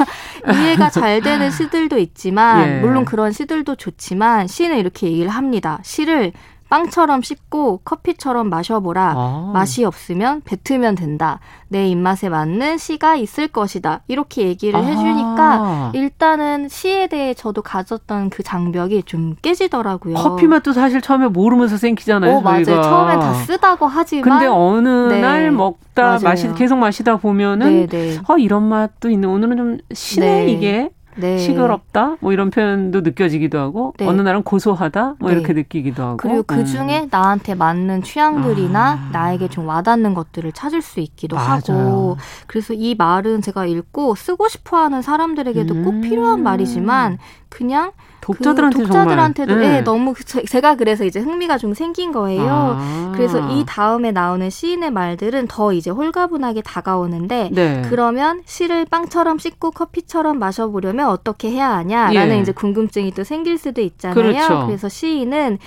이해가 0.52 0.90
잘 0.90 1.22
되는 1.22 1.50
시들도 1.50 1.96
있지만 1.98 2.68
예. 2.68 2.80
물론 2.80 3.06
그런 3.06 3.32
시들도 3.32 3.76
좋지만 3.76 4.46
시는 4.46 4.76
이렇게 4.76 5.06
얘기를 5.06 5.30
합니다. 5.30 5.78
시를 5.82 6.32
빵처럼 6.74 7.22
씹고 7.22 7.82
커피처럼 7.84 8.50
마셔보라. 8.50 9.14
아. 9.16 9.50
맛이 9.54 9.84
없으면 9.84 10.42
뱉으면 10.44 10.96
된다. 10.96 11.38
내 11.68 11.86
입맛에 11.86 12.28
맞는 12.28 12.78
시가 12.78 13.14
있을 13.14 13.46
것이다. 13.46 14.00
이렇게 14.08 14.42
얘기를 14.42 14.78
아. 14.78 14.82
해주니까 14.82 15.92
일단은 15.94 16.68
시에 16.68 17.06
대해 17.06 17.32
저도 17.32 17.62
가졌던 17.62 18.30
그 18.30 18.42
장벽이 18.42 19.04
좀 19.04 19.36
깨지더라고요. 19.40 20.14
커피 20.14 20.48
맛도 20.48 20.72
사실 20.72 21.00
처음에 21.00 21.28
모르면서 21.28 21.76
생기잖아요. 21.76 22.38
오, 22.38 22.40
맞아요. 22.40 22.64
처음엔 22.64 23.20
다 23.20 23.34
쓰다고 23.34 23.86
하지만. 23.86 24.22
근데 24.24 24.46
어느 24.46 24.88
네. 25.12 25.20
날 25.20 25.52
먹다 25.52 26.18
마시 26.24 26.52
계속 26.54 26.76
마시다 26.78 27.16
보면은 27.18 27.86
네, 27.86 27.86
네. 27.86 28.18
어 28.26 28.36
이런 28.36 28.64
맛도 28.64 29.10
있는 29.10 29.28
오늘은 29.28 29.56
좀 29.56 29.78
시네 29.92 30.26
네. 30.26 30.52
이게 30.52 30.90
네. 31.16 31.38
시끄럽다 31.38 32.16
뭐 32.20 32.32
이런 32.32 32.50
표현도 32.50 33.02
느껴지기도 33.02 33.58
하고 33.58 33.94
네. 33.98 34.06
어느 34.06 34.20
날은 34.20 34.42
고소하다 34.42 35.16
뭐 35.18 35.30
네. 35.30 35.36
이렇게 35.36 35.52
느끼기도 35.52 36.02
하고 36.02 36.16
그리고 36.16 36.42
그 36.42 36.56
음. 36.56 36.64
중에 36.64 37.02
음. 37.02 37.08
나한테 37.10 37.54
맞는 37.54 38.02
취향들이나 38.02 38.80
아. 38.80 39.08
나에게 39.12 39.48
좀 39.48 39.66
와닿는 39.68 40.14
것들을 40.14 40.52
찾을 40.52 40.82
수 40.82 41.00
있기도 41.00 41.36
맞아요. 41.36 41.52
하고 41.58 42.16
그래서 42.46 42.74
이 42.74 42.94
말은 42.94 43.42
제가 43.42 43.66
읽고 43.66 44.14
쓰고 44.14 44.48
싶어하는 44.48 45.02
사람들에게도 45.02 45.74
음. 45.74 45.84
꼭 45.84 46.00
필요한 46.00 46.42
말이지만 46.42 47.18
그냥 47.54 47.92
독자들한테 48.20 48.78
그 48.78 48.84
독자들한테도 48.84 49.54
네. 49.54 49.68
네, 49.68 49.80
너무 49.84 50.14
제가 50.48 50.74
그래서 50.74 51.04
이제 51.04 51.20
흥미가 51.20 51.58
좀 51.58 51.72
생긴 51.72 52.10
거예요. 52.10 52.76
아. 52.78 53.12
그래서 53.14 53.38
이 53.50 53.64
다음에 53.66 54.10
나오는 54.10 54.48
시인의 54.50 54.90
말들은 54.90 55.46
더 55.46 55.72
이제 55.72 55.90
홀가분하게 55.90 56.62
다가오는데 56.62 57.50
네. 57.52 57.82
그러면 57.88 58.42
시를 58.44 58.86
빵처럼 58.86 59.38
씻고 59.38 59.70
커피처럼 59.70 60.38
마셔보려면 60.38 61.08
어떻게 61.08 61.50
해야 61.50 61.70
하냐라는 61.76 62.36
예. 62.36 62.40
이제 62.40 62.50
궁금증이 62.50 63.12
또 63.12 63.22
생길 63.22 63.56
수도 63.56 63.82
있잖아요. 63.82 64.14
그렇죠. 64.14 64.66
그래서 64.66 64.88
시인은 64.88 65.58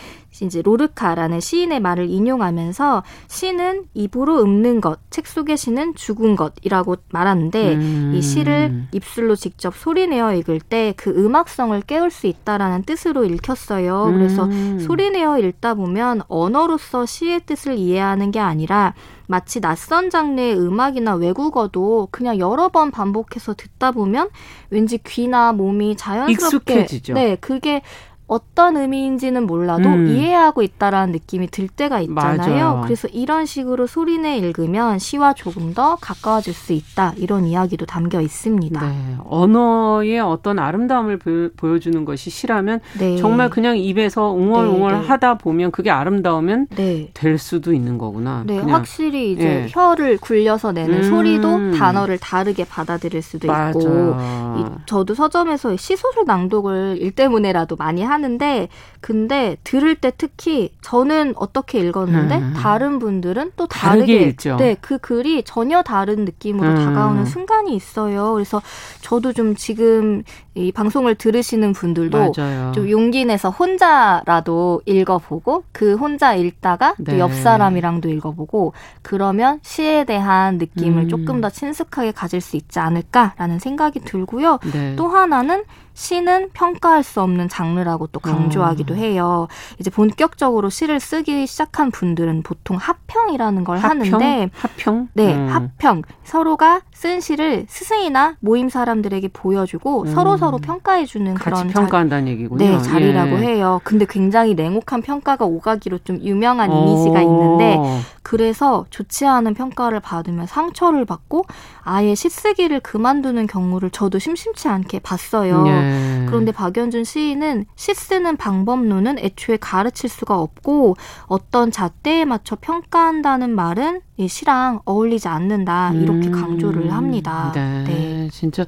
이제 0.46 0.62
로르카라는 0.62 1.40
시인의 1.40 1.80
말을 1.80 2.10
인용하면서 2.10 3.04
시는 3.28 3.86
입으로 3.94 4.42
읊는 4.42 4.82
것, 4.82 5.00
책 5.10 5.28
속의 5.28 5.58
시는 5.58 5.96
죽은 5.96 6.36
것이라고 6.36 6.98
말하는데 7.12 7.76
음. 7.76 8.12
이 8.16 8.22
시를 8.22 8.88
입술로 8.92 9.36
직접 9.36 9.76
소리내어 9.76 10.34
읽을 10.34 10.60
때 10.60 10.88
그 10.96 11.12
음악성을 11.12 11.80
깨울 11.82 12.12
수 12.12 12.28
있다라는 12.28 12.84
뜻으로 12.84 13.26
읽혔어요. 13.26 14.06
음. 14.06 14.14
그래서 14.14 14.50
소리내어 14.80 15.40
읽다 15.40 15.74
보면 15.76 16.22
언어로서 16.28 17.06
시의 17.06 17.42
뜻을 17.46 17.78
이해하는 17.78 18.32
게 18.32 18.40
아니라 18.40 18.94
마치 19.28 19.60
낯선 19.60 20.10
장르의 20.10 20.58
음악이나 20.58 21.16
외국어도 21.16 22.08
그냥 22.12 22.40
여러 22.40 22.70
번 22.70 22.92
반복해서 22.92 23.54
듣다 23.54 23.92
보면 23.92 24.30
왠지 24.70 24.98
귀나 25.06 25.52
몸이 25.52 25.98
자연스럽게 25.98 26.34
익숙해지죠. 26.34 27.14
네, 27.14 27.36
그게 27.36 27.82
어떤 28.28 28.76
의미인지는 28.76 29.48
몰라도 29.48 29.88
음. 29.88 30.08
이해하고 30.08 30.62
있다라는 30.62 31.14
느낌이 31.14 31.48
들 31.48 31.70
때가 31.70 32.02
있잖아요. 32.02 32.38
맞아요. 32.38 32.82
그래서 32.84 33.08
이런 33.08 33.46
식으로 33.46 33.88
소리내 33.88 34.38
읽으면 34.38 35.00
시와 35.00 35.34
조금 35.34 35.74
더 35.74 35.96
가까워질 35.96 36.54
수 36.54 36.74
있다. 36.74 37.14
이런 37.16 37.46
이야기도 37.46 37.86
담겨 37.86 38.20
있습니다. 38.20 38.82
네. 38.82 39.16
언어의 39.24 40.20
어떤 40.20 40.60
아름다움을 40.60 41.20
보 41.56 41.74
여, 41.74 41.80
주는 41.80 42.04
것이 42.04 42.30
시라면 42.30 42.82
네. 43.00 43.16
정말 43.16 43.50
그냥 43.50 43.78
입에서 43.78 44.32
웅얼웅얼 44.32 44.92
네, 44.92 45.00
네. 45.00 45.08
하다 45.08 45.38
보면 45.38 45.72
그게 45.72 45.90
아름다우면 45.90 46.68
네. 46.76 47.10
될 47.14 47.38
수도 47.38 47.74
있는 47.74 47.98
거구나. 47.98 48.44
네, 48.46 48.60
그냥. 48.60 48.76
확실히 48.76 49.32
이제 49.32 49.44
예. 49.44 49.68
혀를 49.70 50.18
굴려서 50.18 50.74
내는 50.74 50.98
음. 50.98 51.04
소리도 51.04 51.72
단어를 51.78 52.18
다르게 52.18 52.66
받아들일 52.66 53.22
수도 53.22 53.48
있고 53.48 54.18
이, 54.58 54.66
저도 54.86 55.14
서점에서 55.14 55.78
시소설 55.78 56.26
낭독을 56.26 56.98
일 57.00 57.12
때문에라도 57.12 57.78
많이 57.78 58.04
하 58.04 58.17
하는데 58.18 58.68
근데 59.00 59.58
들을 59.64 59.96
때 59.96 60.12
특히 60.18 60.72
저는 60.82 61.34
어떻게 61.38 61.80
읽었는데 61.80 62.38
음. 62.38 62.54
다른 62.58 63.00
분들은 63.00 63.52
또 63.56 63.68
다르게 63.68 64.22
읽죠. 64.22 64.58
네, 64.58 64.76
그 64.82 64.98
글이 64.98 65.44
전혀 65.44 65.84
다른 65.84 66.26
느낌으로 66.26 66.68
음. 66.68 66.76
다가오는 66.76 67.26
순간이 67.26 67.76
있어요. 67.76 68.34
그래서 68.34 68.62
저도 69.02 69.34
좀 69.34 69.56
지금 69.56 70.24
이 70.56 70.72
방송을 70.72 71.16
들으시는 71.16 71.74
분들도 71.74 72.34
맞아요. 72.36 72.72
좀 72.74 72.90
용기 72.90 73.24
내서 73.26 73.52
혼자라도 73.52 74.82
읽어보고 74.86 75.64
그 75.72 75.96
혼자 75.96 76.34
읽다가 76.34 76.96
네. 76.98 77.14
또옆 77.14 77.34
사람이랑도 77.36 78.10
읽어보고 78.10 78.74
그러면 79.04 79.60
시에 79.62 80.04
대한 80.04 80.58
느낌을 80.58 81.04
음. 81.04 81.10
조금 81.10 81.42
더 81.42 81.50
친숙하게 81.50 82.12
가질 82.12 82.42
수 82.42 82.58
있지 82.58 82.80
않을까라는 82.80 83.60
생각이 83.60 84.00
들고요. 84.00 84.58
네. 84.74 84.96
또 84.96 85.08
하나는 85.08 85.64
시는 85.98 86.52
평가할 86.54 87.02
수 87.02 87.22
없는 87.24 87.50
장르라고 87.50 88.06
또 88.08 88.20
강조하기도 88.20 88.94
음. 88.94 89.00
해요. 89.00 89.48
이제 89.80 89.90
본격적으로 89.90 90.70
시를 90.70 91.00
쓰기 91.00 91.48
시작한 91.48 91.90
분들은 91.90 92.44
보통 92.44 92.78
합평이라는 92.78 93.64
걸 93.64 93.80
합평? 93.80 94.14
하는데 94.14 94.52
합평? 94.54 95.10
네, 95.14 95.36
음. 95.36 95.48
합평. 95.50 96.04
서로가 96.24 96.82
쓴 96.98 97.22
시를 97.22 97.68
스승이나 97.70 98.38
모임 98.40 98.70
사람들에게 98.70 99.28
보여주고 99.28 100.02
음. 100.02 100.08
서로 100.08 100.36
서로 100.36 100.58
평가해 100.58 101.06
주는 101.06 101.36
그런 101.36 101.68
평가한다는 101.68 102.26
자, 102.26 102.32
얘기군요. 102.32 102.58
네, 102.58 102.82
자리라고 102.82 103.38
예. 103.38 103.44
해요. 103.44 103.80
근데 103.84 104.08
굉장히 104.10 104.56
냉혹한 104.56 105.04
평가가 105.04 105.46
오가기로 105.46 106.00
좀 106.00 106.20
유명한 106.24 106.72
이미지가 106.72 107.22
있는데 107.22 107.78
그래서 108.24 108.88
좋지 108.90 109.28
않은 109.28 109.54
평가를 109.54 110.00
받으면 110.00 110.48
상처를 110.48 111.06
받고 111.06 111.46
아예 111.84 112.16
시쓰기를 112.16 112.80
그만두는 112.80 113.46
경우를 113.46 113.92
저도 113.92 114.18
심심치 114.18 114.68
않게 114.68 114.98
봤어요. 115.00 115.66
예. 115.68 116.26
그런데 116.26 116.52
박연준 116.52 117.04
시인은 117.04 117.66
시 117.76 117.94
쓰는 117.94 118.38
방법론은 118.38 119.20
애초에 119.20 119.58
가르칠 119.58 120.10
수가 120.10 120.40
없고 120.40 120.96
어떤 121.28 121.70
잣대에 121.70 122.26
맞춰 122.26 122.58
평가한다는 122.60 123.52
말은 123.52 124.02
이 124.18 124.28
시랑 124.28 124.82
어울리지 124.86 125.28
않는다 125.28 125.94
이렇게 125.94 126.28
음. 126.28 126.32
강조를 126.32 126.92
합니다. 126.92 127.52
네, 127.54 127.84
네. 127.86 128.30
진짜 128.32 128.66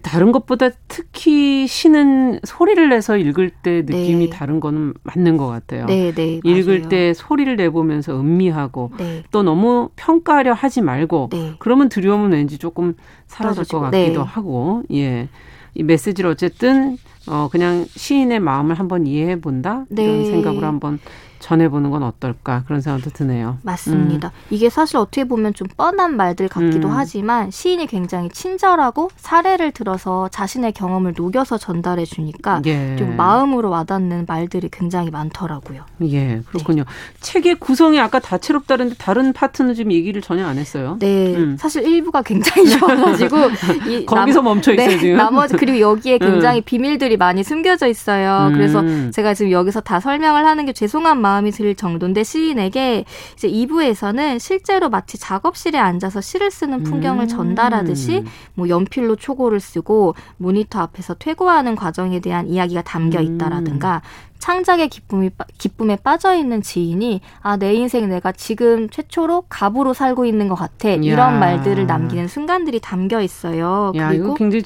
다른 0.00 0.32
것보다 0.32 0.70
특히 0.88 1.66
시는 1.66 2.40
소리를 2.44 2.88
내서 2.88 3.18
읽을 3.18 3.50
때 3.50 3.82
느낌이 3.82 4.30
네. 4.30 4.30
다른 4.30 4.58
거는 4.58 4.94
맞는 5.02 5.36
것 5.36 5.48
같아요. 5.48 5.84
네, 5.86 6.12
네, 6.12 6.40
읽을 6.44 6.78
맞아요. 6.78 6.88
때 6.88 7.12
소리를 7.14 7.54
내보면서 7.56 8.18
음미하고 8.18 8.92
네. 8.96 9.22
또 9.30 9.42
너무 9.42 9.90
평가하려 9.96 10.54
하지 10.54 10.80
말고 10.80 11.28
네. 11.32 11.54
그러면 11.58 11.88
두려움은 11.88 12.32
왠지 12.32 12.56
조금 12.56 12.94
사라질 13.26 13.64
떨어지고. 13.66 13.80
것 13.80 13.90
같기도 13.90 14.20
네. 14.22 14.26
하고 14.26 14.82
예. 14.92 15.28
이 15.74 15.82
메시지를 15.82 16.30
어쨌든 16.30 16.98
어 17.26 17.48
그냥 17.50 17.86
시인의 17.88 18.40
마음을 18.40 18.78
한번 18.78 19.06
이해해 19.06 19.40
본다 19.40 19.84
이런 19.90 20.24
생각으로 20.26 20.66
한번 20.66 20.98
전해보는 21.42 21.90
건 21.90 22.02
어떨까 22.04 22.62
그런 22.66 22.80
생각도 22.80 23.10
드네요. 23.10 23.58
맞습니다. 23.62 24.28
음. 24.28 24.54
이게 24.54 24.70
사실 24.70 24.96
어떻게 24.96 25.24
보면 25.24 25.52
좀 25.54 25.66
뻔한 25.76 26.16
말들 26.16 26.48
같기도 26.48 26.88
음. 26.88 26.92
하지만 26.94 27.50
시인이 27.50 27.86
굉장히 27.88 28.30
친절하고 28.30 29.10
사례를 29.16 29.72
들어서 29.72 30.28
자신의 30.28 30.72
경험을 30.72 31.14
녹여서 31.16 31.58
전달해 31.58 32.04
주니까 32.04 32.62
예. 32.66 32.96
좀 32.96 33.16
마음으로 33.16 33.70
와닿는 33.70 34.24
말들이 34.28 34.68
굉장히 34.70 35.10
많더라고요. 35.10 35.84
예, 36.04 36.42
그렇군요. 36.46 36.84
네. 36.84 36.90
책의 37.20 37.56
구성이 37.56 37.98
아까 37.98 38.20
다채롭다는데 38.20 38.94
다른 38.98 39.32
파트는 39.32 39.74
지금 39.74 39.92
얘기를 39.92 40.22
전혀 40.22 40.46
안 40.46 40.58
했어요. 40.58 40.96
네, 41.00 41.34
음. 41.34 41.56
사실 41.58 41.86
일부가 41.86 42.22
굉장히 42.22 42.70
좋아가지고 42.78 43.36
거기서 44.06 44.42
멈춰 44.42 44.72
있어요 44.72 44.88
네, 44.88 44.98
지금. 44.98 45.16
나머지 45.16 45.56
그리고 45.56 45.80
여기에 45.80 46.18
굉장히 46.18 46.60
음. 46.60 46.62
비밀들이 46.64 47.16
많이 47.16 47.42
숨겨져 47.42 47.88
있어요. 47.88 48.50
그래서 48.54 48.80
음. 48.80 49.10
제가 49.12 49.34
지금 49.34 49.50
여기서 49.50 49.80
다 49.80 49.98
설명을 49.98 50.46
하는 50.46 50.66
게 50.66 50.72
죄송한 50.72 51.20
마음. 51.20 51.31
마음이 51.32 51.50
들 51.50 51.74
정도인데 51.74 52.24
시인에게 52.24 53.04
이제 53.34 53.48
2부에서는 53.48 54.38
실제로 54.38 54.90
마치 54.90 55.18
작업실에 55.18 55.78
앉아서 55.78 56.20
시를 56.20 56.50
쓰는 56.50 56.82
풍경을 56.82 57.24
음. 57.24 57.28
전달하듯이 57.28 58.24
뭐 58.54 58.68
연필로 58.68 59.16
초고를 59.16 59.58
쓰고 59.58 60.14
모니터 60.36 60.80
앞에서 60.80 61.14
퇴고하는 61.14 61.74
과정에 61.74 62.20
대한 62.20 62.48
이야기가 62.48 62.82
담겨 62.82 63.20
있다라든가 63.20 64.02
창작의 64.46 64.88
기쁨이 64.88 65.30
기쁨에 65.56 65.94
빠져 65.94 66.34
있는 66.34 66.62
지인이 66.62 67.20
아 67.42 67.56
내 67.62 67.74
인생 67.74 68.08
내가 68.08 68.32
지금 68.32 68.88
최초로 68.90 69.44
갑으로 69.48 69.94
살고 69.94 70.24
있는 70.24 70.48
것 70.48 70.56
같아 70.56 70.88
야. 70.90 70.94
이런 70.94 71.38
말들을 71.38 71.86
남기는 71.86 72.26
순간들이 72.26 72.80
담겨 72.80 73.20
있어요. 73.20 73.92
야, 73.94 74.08
그리고 74.08 74.24
이거 74.24 74.34
굉장히 74.34 74.64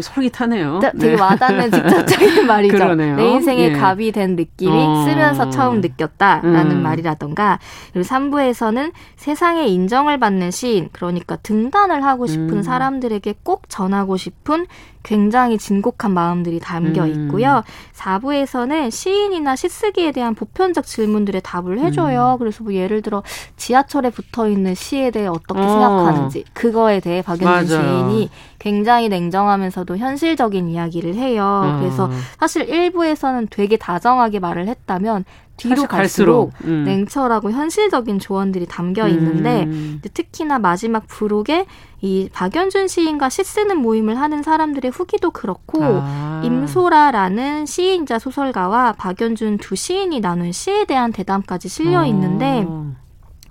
솔깃하네요. 0.00 0.78
되게 0.96 1.16
네. 1.16 1.20
와닿는 1.20 1.72
직접적인 1.72 2.46
말이죠. 2.46 2.74
그러네요. 2.78 3.16
내 3.16 3.28
인생의 3.30 3.70
예. 3.70 3.72
갑이 3.72 4.12
된 4.12 4.36
느낌이 4.36 4.70
어. 4.70 5.04
쓰면서 5.04 5.50
처음 5.50 5.80
느꼈다라는 5.80 6.70
음. 6.70 6.82
말이라던가 6.84 7.58
그리고 7.92 8.06
3부에서는 8.06 8.92
세상에 9.16 9.66
인정을 9.66 10.18
받는 10.20 10.52
시인 10.52 10.88
그러니까 10.92 11.34
등단을 11.36 12.04
하고 12.04 12.28
싶은 12.28 12.58
음. 12.58 12.62
사람들에게 12.62 13.34
꼭 13.42 13.68
전하고 13.68 14.16
싶은 14.16 14.66
굉장히 15.06 15.56
진곡한 15.56 16.12
마음들이 16.12 16.58
담겨 16.58 17.04
음. 17.04 17.26
있고요. 17.26 17.62
음. 17.64 17.92
4부에서는 17.94 18.90
시인이나 18.90 19.54
시쓰기에 19.54 20.10
대한 20.10 20.34
보편적 20.34 20.84
질문들에 20.84 21.40
답을 21.40 21.78
해줘요. 21.78 22.32
음. 22.34 22.38
그래서 22.40 22.64
뭐 22.64 22.74
예를 22.74 23.02
들어 23.02 23.22
지하철에 23.56 24.10
붙어 24.10 24.48
있는 24.48 24.74
시에 24.74 25.12
대해 25.12 25.28
어떻게 25.28 25.60
어. 25.60 25.68
생각하는지 25.68 26.44
그거에 26.52 26.98
대해 26.98 27.22
맞아요. 27.24 27.66
시인이 27.66 28.30
굉장히 28.58 29.08
냉정하면서도 29.08 29.96
현실적인 29.96 30.68
이야기를 30.68 31.14
해요. 31.14 31.44
어. 31.44 31.78
그래서 31.78 32.10
사실 32.40 32.66
1부에서는 32.66 33.46
되게 33.48 33.76
다정하게 33.76 34.40
말을 34.40 34.66
했다면 34.66 35.24
뒤로 35.56 35.84
갈수록, 35.84 36.52
음. 36.64 36.84
냉철하고 36.84 37.50
현실적인 37.50 38.18
조언들이 38.18 38.66
담겨 38.66 39.08
있는데 39.08 39.64
음. 39.64 40.00
특히나 40.12 40.58
마지막 40.58 41.06
부록에 41.06 41.66
이 42.02 42.28
박연준 42.32 42.88
시인과 42.88 43.30
시 43.30 43.42
쓰는 43.42 43.78
모임을 43.78 44.18
하는 44.18 44.42
사람들의 44.42 44.90
후기도 44.90 45.30
그렇고 45.30 45.80
아. 45.82 46.42
임소라라는 46.44 47.66
시인자 47.66 48.18
소설가와 48.18 48.92
박연준 48.92 49.58
두 49.58 49.74
시인이 49.74 50.20
나눈 50.20 50.52
시에 50.52 50.84
대한 50.84 51.12
대담까지 51.12 51.68
실려 51.68 52.04
있는데 52.04 52.64
어. 52.68 52.94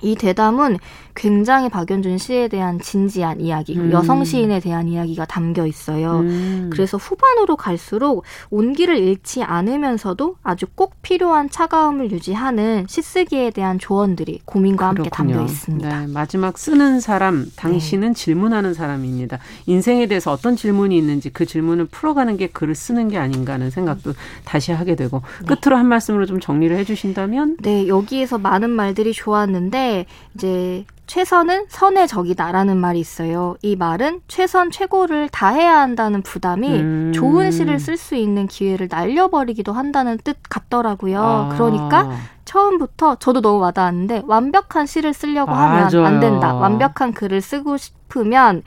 이 0.01 0.15
대담은 0.15 0.77
굉장히 1.15 1.69
박연준 1.69 2.17
씨에 2.17 2.49
대한 2.49 2.79
진지한 2.79 3.39
이야기, 3.39 3.77
음. 3.77 3.91
여성 3.91 4.25
시인에 4.25 4.59
대한 4.59 4.89
이야기가 4.89 5.25
담겨 5.25 5.65
있어요. 5.65 6.19
음. 6.19 6.69
그래서 6.71 6.97
후반으로 6.97 7.55
갈수록 7.55 8.23
온기를 8.49 8.97
잃지 8.97 9.41
않으면서도 9.41 10.35
아주 10.43 10.65
꼭 10.75 11.01
필요한 11.01 11.49
차가움을 11.49 12.11
유지하는 12.11 12.85
시쓰기에 12.89 13.51
대한 13.51 13.79
조언들이 13.79 14.41
고민과 14.43 14.89
함께 14.89 15.09
담겨 15.09 15.41
있습니다. 15.41 16.01
네, 16.01 16.07
마지막 16.11 16.57
쓰는 16.57 16.99
사람, 16.99 17.45
당신은 17.55 18.09
네. 18.09 18.13
질문하는 18.13 18.73
사람입니다. 18.73 19.39
인생에 19.67 20.07
대해서 20.07 20.33
어떤 20.33 20.57
질문이 20.57 20.97
있는지 20.97 21.29
그 21.29 21.45
질문을 21.45 21.85
풀어가는 21.85 22.35
게 22.35 22.47
글을 22.47 22.75
쓰는 22.75 23.07
게 23.07 23.17
아닌가 23.17 23.53
하는 23.53 23.69
생각도 23.69 24.13
다시 24.43 24.73
하게 24.73 24.95
되고 24.95 25.21
네. 25.47 25.55
끝으로 25.55 25.77
한 25.77 25.87
말씀으로 25.87 26.25
좀 26.25 26.41
정리를 26.41 26.75
해주신다면? 26.75 27.57
네, 27.61 27.87
여기에서 27.87 28.37
많은 28.37 28.69
말들이 28.69 29.13
좋았는데 29.13 29.84
이제 30.35 30.85
최선은 31.07 31.65
선의 31.69 32.07
적이다라는 32.07 32.77
말이 32.77 32.99
있어요. 32.99 33.55
이 33.61 33.75
말은 33.75 34.21
최선 34.27 34.71
최고를 34.71 35.29
다해야 35.29 35.79
한다는 35.79 36.21
부담이 36.23 36.67
음. 36.67 37.11
좋은 37.13 37.51
시를 37.51 37.79
쓸 37.79 37.95
수 37.95 38.15
있는 38.15 38.47
기회를 38.47 38.87
날려버리기도 38.89 39.71
한다는 39.71 40.17
뜻 40.23 40.37
같더라고요. 40.49 41.21
아. 41.21 41.49
그러니까 41.53 42.09
처음부터 42.45 43.15
저도 43.15 43.41
너무 43.41 43.59
와닿았는데 43.59 44.23
완벽한 44.25 44.85
시를 44.85 45.13
쓰려고 45.13 45.51
하면 45.51 45.89
맞아요. 45.91 46.05
안 46.05 46.19
된다. 46.19 46.53
완벽한 46.53 47.13
글을 47.13 47.41
쓰고 47.41 47.77
싶으면 47.77 48.63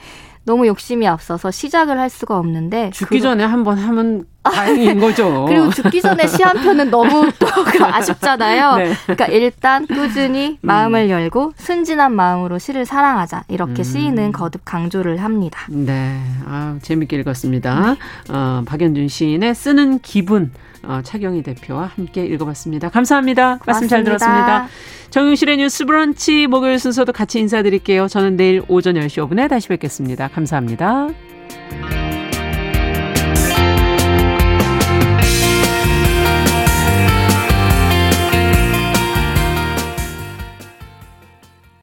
너무 0.49 0.67
욕심이 0.67 1.07
앞서서 1.07 1.51
시작을 1.51 1.99
할 1.99 2.09
수가 2.09 2.39
없는데 2.39 2.91
죽기 2.95 3.19
그... 3.19 3.21
전에 3.21 3.45
한번 3.45 3.77
하면 3.77 4.25
다행인 4.43 4.99
거죠. 4.99 5.45
그리고 5.47 5.69
죽기 5.71 6.01
전에 6.01 6.27
시 6.27 6.43
한 6.43 6.57
편은 6.57 6.91
너무 6.91 7.31
또 7.39 7.47
아쉽잖아요. 7.85 8.77
네. 8.77 8.93
그러니까 9.03 9.27
일단 9.27 9.87
꾸준히 9.87 10.53
음. 10.53 10.57
마음을 10.63 11.11
열고 11.11 11.53
순진한 11.59 12.15
마음으로 12.15 12.59
시를 12.59 12.87
사랑하자 12.87 13.45
이렇게 13.49 13.83
음. 13.83 13.85
시인은 13.85 14.33
거듭 14.33 14.63
강조를 14.65 15.23
합니다. 15.23 15.61
네, 15.69 16.19
아, 16.47 16.79
재밌게 16.81 17.17
읽었습니다. 17.19 17.81
네. 17.93 18.33
어, 18.33 18.63
박연준 18.65 19.09
시인의 19.09 19.55
쓰는 19.55 19.99
기분 19.99 20.51
어, 20.78 20.78
차경희 21.05 21.43
대표와 21.43 21.91
함께 21.95 22.25
읽어봤습니다. 22.27 22.89
감사합니다. 22.89 23.59
고맙습니다. 23.59 23.73
말씀 23.73 23.89
잘 23.89 24.05
들었습니다. 24.05 24.69
정용실의 25.11 25.59
뉴스 25.59 25.85
브런치 25.85 26.47
목요일 26.47 26.79
순서도 26.79 27.13
같이 27.13 27.39
인사드릴게요. 27.41 28.09
저는 28.09 28.37
내일 28.37 28.63
오전 28.69 28.95
10시 28.95 29.29
5분에 29.29 29.49
다시 29.49 29.69
뵙겠습니다. 29.69 30.29
감사합니다. 30.29 31.09